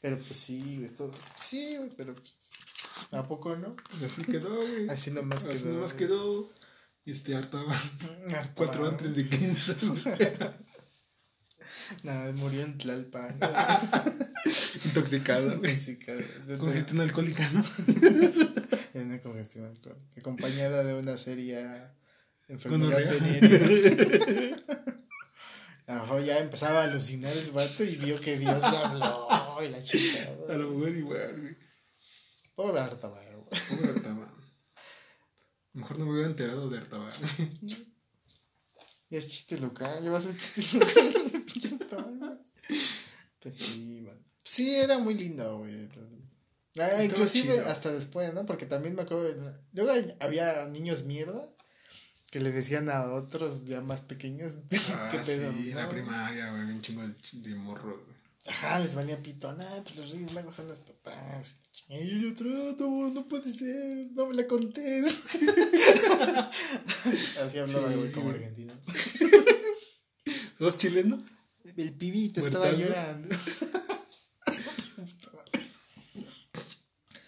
Pero 0.00 0.16
pues 0.18 0.36
sí, 0.38 0.60
güey, 0.62 0.84
esto. 0.84 1.10
Sí, 1.36 1.76
güey, 1.76 1.90
pero. 1.96 2.14
¿A 3.12 3.26
poco 3.26 3.56
no? 3.56 3.74
Así 4.04 4.22
quedó, 4.24 4.54
güey. 4.56 4.88
Así 4.88 5.10
nomás 5.10 5.44
Así 5.44 5.64
quedó. 5.64 5.72
nomás 5.74 5.92
güey. 5.94 6.06
quedó. 6.06 6.52
Este, 7.04 7.34
hartaba. 7.36 7.78
Cuatro 8.54 8.86
antes 8.88 9.14
de 9.14 9.28
Cristo. 9.28 9.74
Nada, 12.02 12.32
murió 12.32 12.62
en 12.62 12.78
Tlalpan. 12.78 13.38
Intoxicado, 14.84 15.58
de- 15.58 16.58
Congestión 16.58 17.00
alcohólica, 17.00 17.48
¿no? 17.50 17.64
En 18.94 19.06
una 19.08 19.20
congestión 19.20 19.66
alcohólica. 19.66 20.04
Acompañada 20.18 20.84
de 20.84 20.94
una 20.94 21.16
seria 21.16 21.94
enfermedad 22.48 22.98
venérea. 23.20 24.56
A 25.88 25.94
lo 25.94 26.00
mejor 26.02 26.24
ya 26.24 26.38
empezaba 26.40 26.80
a 26.80 26.84
alucinar 26.84 27.32
el 27.36 27.52
vato 27.52 27.84
y 27.84 27.94
vio 27.94 28.18
que 28.20 28.38
Dios 28.38 28.60
le 28.60 28.76
habló 28.76 29.28
y 29.62 29.68
la 29.68 29.80
chica. 29.80 30.28
A 30.48 30.54
lo 30.54 30.70
mejor 30.72 30.88
igual, 30.96 31.40
güey. 31.40 31.56
Pobre 32.56 32.80
Artabar, 32.80 33.24
güey. 33.36 33.46
Pobre 33.70 33.90
Artaban. 33.92 34.34
Mejor 35.74 35.98
no 36.00 36.06
me 36.06 36.12
hubiera 36.12 36.28
enterado 36.28 36.68
de 36.70 36.78
Artaban. 36.78 37.12
Ya 39.10 39.18
es 39.18 39.28
chiste 39.28 39.58
local, 39.58 40.02
ya 40.02 40.10
va 40.10 40.18
a 40.18 40.20
ser 40.20 40.36
chiste 40.36 40.78
local. 40.78 41.35
pues 43.40 43.54
sí, 43.54 44.02
man. 44.04 44.18
Sí, 44.42 44.74
era 44.74 44.98
muy 44.98 45.14
lindo, 45.14 45.58
güey. 45.58 45.88
Ah, 46.78 47.02
inclusive 47.02 47.54
chido. 47.54 47.66
hasta 47.68 47.90
después, 47.90 48.32
¿no? 48.34 48.44
Porque 48.46 48.66
también 48.66 48.94
me 48.94 49.02
acuerdo. 49.02 49.52
Luego 49.72 49.92
había 50.20 50.68
niños 50.68 51.04
mierda 51.04 51.42
que 52.30 52.40
le 52.40 52.52
decían 52.52 52.90
a 52.90 53.12
otros 53.14 53.66
ya 53.66 53.80
más 53.80 54.02
pequeños. 54.02 54.58
Ah, 54.92 55.08
¿Qué 55.10 55.18
pedo? 55.18 55.52
sí, 55.52 55.70
en 55.70 55.76
la 55.76 55.88
primaria, 55.88 56.50
güey. 56.50 56.62
Un 56.64 56.82
chingo 56.82 57.02
de, 57.32 57.54
morro, 57.54 58.02
güey. 58.04 58.16
Ajá, 58.48 58.78
les 58.78 58.94
valía 58.94 59.20
pito. 59.22 59.52
Nah, 59.54 59.82
pues 59.82 59.96
los 59.96 60.10
Reyes 60.10 60.32
Magos 60.32 60.54
son 60.54 60.68
los 60.68 60.78
papás. 60.78 61.56
Y 61.88 62.20
yo 62.22 62.34
trato, 62.34 62.88
no 62.88 63.26
puede 63.26 63.50
ser, 63.52 64.08
no 64.12 64.26
me 64.26 64.34
la 64.34 64.46
contés. 64.46 65.24
Así 67.42 67.58
hablaba, 67.58 67.88
Sí, 67.88 67.94
güey, 67.96 68.12
como 68.12 68.26
güey. 68.26 68.36
argentino. 68.36 68.74
¿Sos 70.58 70.78
chileno? 70.78 71.18
El 71.76 71.92
pibito 71.94 72.40
estaba 72.40 72.66
Muertazo. 72.66 72.86
llorando. 72.86 73.28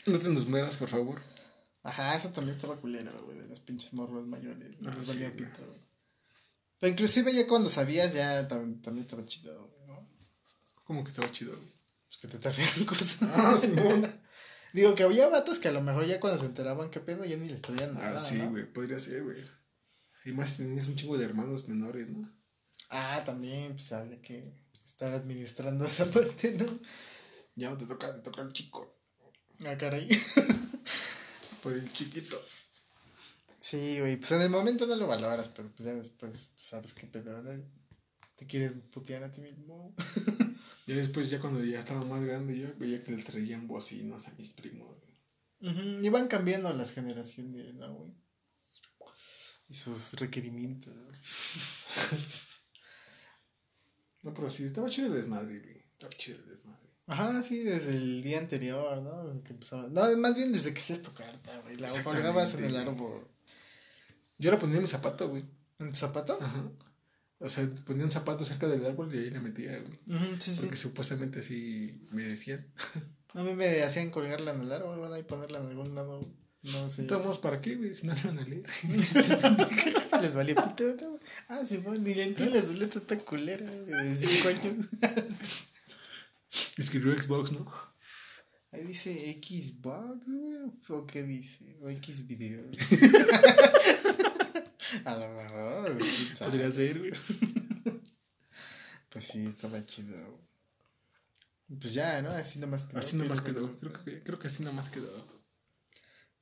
No 0.07 0.18
te 0.18 0.28
nos 0.28 0.47
mueras, 0.47 0.76
por 0.76 0.89
favor. 0.89 1.20
Ajá, 1.82 2.16
eso 2.16 2.30
también 2.30 2.57
estaba 2.57 2.76
culero, 2.80 3.22
güey, 3.24 3.39
de 3.39 3.49
los 3.49 3.61
pinches 3.61 3.93
morros 3.95 4.26
mayores. 4.26 4.80
No 4.80 4.91
Ah, 4.91 4.95
les 4.99 5.09
sí, 5.09 5.18
pito, 5.36 5.64
güey. 5.66 5.80
Pero 6.80 6.93
inclusive 6.93 7.34
ya 7.34 7.47
cuando 7.47 7.68
sabías, 7.70 8.14
ya 8.14 8.47
tam- 8.49 8.80
también 8.82 9.05
estaba 9.07 9.24
chido, 9.24 9.68
güey, 9.68 9.86
¿no? 9.86 10.09
Como 10.84 11.03
que 11.05 11.11
estaba 11.11 11.30
chido, 11.30 11.57
güey. 11.57 11.72
Pues 12.07 12.18
que 12.20 12.28
te 12.28 12.39
trajeran 12.39 12.84
cosas. 12.86 13.18
Ah, 13.22 13.57
Simón. 13.61 14.03
Digo 14.72 14.95
que 14.95 15.03
había 15.03 15.28
vatos 15.28 15.59
que 15.59 15.68
a 15.68 15.72
lo 15.72 15.80
mejor 15.82 16.07
ya 16.07 16.20
cuando 16.20 16.39
se 16.39 16.47
enteraban 16.47 16.91
qué 16.91 17.01
pedo 17.01 17.24
ya 17.24 17.36
ni 17.36 17.49
les 17.49 17.61
traían 17.62 17.95
nada. 17.95 18.16
Ah, 18.16 18.20
sí, 18.20 18.36
¿no? 18.39 18.51
güey. 18.51 18.70
Podría 18.70 19.01
ser, 19.01 19.24
güey. 19.24 19.39
Y 20.24 20.32
más 20.32 20.57
tenías 20.57 20.86
un 20.89 20.97
chingo 20.97 21.16
de 21.18 21.24
hermanos 21.24 21.68
menores, 21.68 22.09
¿no? 22.09 22.30
Ah, 22.91 23.22
también, 23.24 23.72
pues 23.72 23.93
había 23.93 24.20
que 24.20 24.53
estar 24.84 25.12
administrando 25.12 25.84
esa 25.86 26.11
parte, 26.11 26.53
¿no? 26.53 26.66
Ya 27.55 27.76
te 27.76 27.86
toca, 27.86 28.14
te 28.14 28.20
toca 28.20 28.43
el 28.43 28.53
chico. 28.53 28.95
Ah, 29.66 29.76
caray. 29.76 30.09
Por 31.62 31.72
el 31.72 31.93
chiquito. 31.93 32.41
Sí, 33.59 33.99
güey, 33.99 34.16
pues 34.16 34.30
en 34.32 34.43
el 34.43 34.51
momento 34.51 34.86
no 34.86 34.95
lo 34.97 35.07
valoras, 35.07 35.49
pero 35.49 35.68
pues 35.70 35.84
ya 35.86 35.95
después 35.95 36.30
pues, 36.32 36.51
sabes 36.57 36.95
qué 36.95 37.07
pedo, 37.07 37.43
¿no? 37.43 37.51
Te 38.36 38.47
quieres 38.47 38.72
putear 38.93 39.24
a 39.24 39.32
ti 39.32 39.41
mismo. 39.41 39.95
Ya 40.86 40.97
después, 40.97 41.28
ya 41.28 41.39
cuando 41.39 41.62
ya 41.62 41.80
estaba 41.80 42.03
más 42.03 42.24
grande, 42.24 42.59
yo 42.59 42.68
veía 42.78 43.03
que 43.05 43.12
le 43.12 43.22
traían 43.22 43.68
bocinas 43.68 44.26
a 44.26 44.32
mis 44.39 44.55
primos, 44.55 44.89
güey. 44.97 45.70
Ujú, 45.70 46.03
Y 46.03 46.09
van 46.09 46.28
cambiando 46.28 46.72
las 46.72 46.93
generaciones, 46.93 47.74
¿no, 47.74 47.93
güey? 47.93 48.14
Y 49.68 49.74
sus 49.74 50.14
requerimientos. 50.14 50.95
No, 54.23 54.35
pero 54.35 54.51
sí, 54.51 54.64
estaba 54.64 54.89
chido 54.89 55.09
el 55.09 55.14
desmadre, 55.14 55.59
güey. 55.59 55.79
Estaba 55.93 56.12
chido 56.12 56.39
el 56.39 56.49
desmadre. 56.49 56.89
Ajá, 57.07 57.43
sí, 57.43 57.62
desde 57.62 57.93
el 57.93 58.23
día 58.23 58.39
anterior, 58.39 59.01
¿no? 59.01 59.33
Que 59.43 59.53
empezaba... 59.53 59.89
No, 59.89 60.16
más 60.19 60.37
bien 60.37 60.53
desde 60.53 60.75
que 60.75 60.81
hacías 60.81 61.01
tu 61.01 61.12
carta, 61.14 61.59
güey. 61.62 61.77
La 61.77 61.89
colgabas 62.03 62.55
en 62.55 62.64
el 62.64 62.77
árbol. 62.77 63.27
Yo 64.39 64.51
la 64.51 64.59
ponía 64.59 64.77
en 64.77 64.83
mi 64.83 64.89
zapato, 64.89 65.29
güey. 65.29 65.43
¿En 65.79 65.91
tu 65.91 65.97
zapato? 65.97 66.39
Ajá. 66.41 66.71
O 67.41 67.49
sea, 67.49 67.69
ponía 67.87 68.05
un 68.05 68.11
zapato 68.11 68.45
cerca 68.45 68.66
del 68.66 68.85
árbol 68.85 69.14
y 69.14 69.19
ahí 69.19 69.31
la 69.31 69.41
metía, 69.41 69.79
güey. 69.79 69.99
Ujú, 70.07 70.41
sí, 70.41 70.53
sí. 70.55 70.61
Porque 70.62 70.77
supuestamente 70.77 71.41
así 71.41 72.05
me 72.11 72.23
decían. 72.23 72.66
A 73.35 73.43
mí 73.43 73.55
me 73.55 73.83
hacían 73.83 74.11
colgarla 74.11 74.53
en 74.53 74.62
el 74.62 74.73
árbol, 74.73 75.01
¿verdad? 75.01 75.19
Y 75.19 75.23
ponerla 75.23 75.61
en 75.61 75.66
algún 75.66 75.95
lado. 75.95 76.21
No 76.62 76.89
sé. 76.89 77.03
Entonces, 77.03 77.39
¿para 77.39 77.61
qué, 77.61 77.77
güey? 77.77 77.95
Si 77.95 78.07
no 78.07 78.14
le 78.14 78.23
van 78.23 78.39
a 78.39 78.43
leer. 78.43 78.66
Les 80.21 80.35
valía 80.35 80.55
pito, 80.55 80.85
¿no? 81.01 81.19
Ah, 81.49 81.65
sí, 81.65 81.79
bueno, 81.79 82.03
ni 82.05 82.15
le 82.15 82.25
entiendo 82.25 82.61
su 82.63 82.75
letra 82.75 83.01
tan 83.01 83.21
culera, 83.21 83.65
de 83.71 84.15
5 84.15 84.49
años. 84.49 84.89
Escribió 86.77 87.17
Xbox, 87.17 87.53
¿no? 87.53 87.71
Ahí 88.71 88.85
dice 88.85 89.41
Xbox, 89.43 90.27
güey. 90.27 90.73
¿O 90.89 91.07
qué 91.07 91.23
dice? 91.23 91.79
O 91.83 91.89
X 91.89 92.27
videos. 92.27 92.77
A 95.05 95.15
lo 95.17 95.29
mejor. 95.29 95.97
quién 95.97 96.37
sabe. 96.37 96.51
Podría 96.51 96.73
ser, 96.73 96.99
güey. 96.99 97.13
Pues 99.11 99.25
sí, 99.25 99.47
estaba 99.47 99.85
chido. 99.85 100.17
Pues 101.81 101.93
ya, 101.95 102.23
¿no? 102.23 102.31
Así 102.31 102.59
nomás 102.59 102.85
quedó. 102.85 102.99
Así 102.99 103.17
nomás 103.17 103.41
quedó. 103.41 103.79
Creo 103.79 103.93
que, 104.05 104.23
creo 104.23 104.39
que 104.39 104.47
así 104.49 104.63
nomás 104.63 104.89
quedó. 104.89 105.38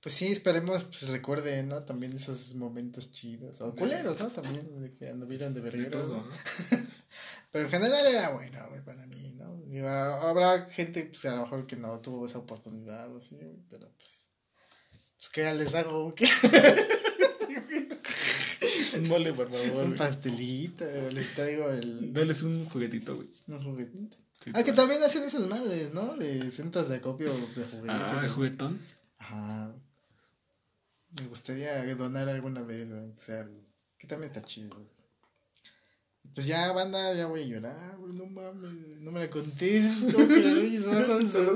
Pues 0.07 0.15
sí, 0.15 0.29
esperemos, 0.29 0.85
pues 0.85 1.09
recuerden, 1.09 1.67
¿no? 1.67 1.83
También 1.83 2.13
esos 2.13 2.55
momentos 2.55 3.11
chidos. 3.11 3.61
O 3.61 3.75
culeros, 3.75 4.21
¿no? 4.21 4.29
También 4.29 4.81
de 4.81 4.95
que 4.95 5.09
anduvieron 5.09 5.53
de 5.53 5.61
De 5.61 5.69
vergueros. 5.69 6.09
¿no? 6.09 6.25
Pero 7.51 7.65
en 7.65 7.71
general 7.73 8.07
era 8.07 8.29
bueno, 8.31 8.69
güey, 8.69 8.85
para 8.85 9.05
mí, 9.09 9.35
¿no? 9.37 9.61
Digo, 9.67 9.89
habrá 9.89 10.67
gente, 10.67 11.07
pues 11.07 11.25
a 11.25 11.35
lo 11.35 11.43
mejor 11.43 11.67
que 11.67 11.75
no 11.75 11.99
tuvo 11.99 12.25
esa 12.25 12.39
oportunidad 12.39 13.13
o 13.13 13.17
así, 13.17 13.35
güey, 13.35 13.57
pero 13.69 13.91
pues. 13.99 14.29
Pues, 15.17 15.29
¿qué 15.31 15.53
les 15.55 15.75
hago? 15.75 16.15
¿Qué? 16.15 16.25
Un 18.99 19.09
mole, 19.09 19.33
por 19.33 19.51
favor. 19.51 19.83
Un 19.83 19.87
güey. 19.87 19.99
pastelito, 19.99 20.85
o 20.85 21.11
les 21.11 21.35
traigo 21.35 21.69
el. 21.71 22.13
Dales 22.13 22.45
un 22.45 22.69
juguetito, 22.69 23.17
güey. 23.17 23.29
Un 23.49 23.61
juguetito. 23.61 24.17
Sí, 24.39 24.53
Ah, 24.55 24.59
que 24.63 24.73
pues. 24.73 24.77
también 24.77 25.03
hacen 25.03 25.25
esas 25.25 25.49
madres, 25.49 25.93
¿no? 25.93 26.15
De 26.17 26.49
centros 26.53 26.89
de 26.91 26.95
acopio 26.95 27.33
de 27.35 27.65
juguetes. 27.65 27.81
Ah, 27.89 28.21
el 28.23 28.31
juguetón. 28.31 28.81
Ajá. 29.19 29.75
Me 31.21 31.29
gustaría 31.29 31.95
donar 31.95 32.29
alguna 32.29 32.63
vez, 32.63 32.91
güey. 32.91 33.11
O 33.11 33.19
sea, 33.19 33.49
que 33.99 34.07
también 34.07 34.31
está 34.31 34.43
chido, 34.43 34.77
güey. 34.77 34.97
Pues 36.35 36.47
ya, 36.47 36.73
banda, 36.73 37.15
ya 37.15 37.27
voy 37.27 37.43
a 37.43 37.47
llorar, 37.47 37.97
güey. 37.99 38.13
No 38.13 38.27
mames, 38.27 39.01
no 39.01 39.11
me 39.11 39.21
la 39.21 39.31
contés. 39.31 40.07
¿Cómo 40.13 40.29
que 40.29 40.79
Son 40.79 41.09
los 41.09 41.31
se, 41.31 41.47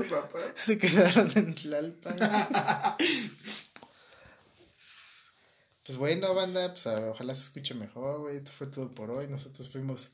se 0.55 0.77
quedaron 0.77 1.31
en 1.35 1.53
Tlalpan? 1.53 2.17
Pues 5.85 5.97
bueno, 5.97 6.33
banda, 6.33 6.69
pues 6.69 6.87
ah, 6.87 7.09
ojalá 7.09 7.35
se 7.35 7.41
escuche 7.41 7.73
mejor, 7.73 8.21
güey. 8.21 8.37
Esto 8.37 8.51
fue 8.51 8.67
todo 8.67 8.89
por 8.89 9.11
hoy. 9.11 9.27
Nosotros 9.27 9.69
fuimos 9.69 10.09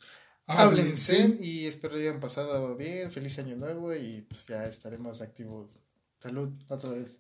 Háblense 0.48 1.36
y 1.42 1.66
espero 1.66 1.98
hayan 1.98 2.22
pasado 2.22 2.76
bien. 2.76 3.12
Feliz 3.12 3.38
año 3.38 3.58
nuevo 3.58 3.94
y 3.94 4.22
pues 4.22 4.48
ya 4.48 4.66
estaremos 4.66 5.22
activos. 5.22 5.78
Salud, 6.20 6.50
otra 6.70 6.92
vez. 6.92 7.18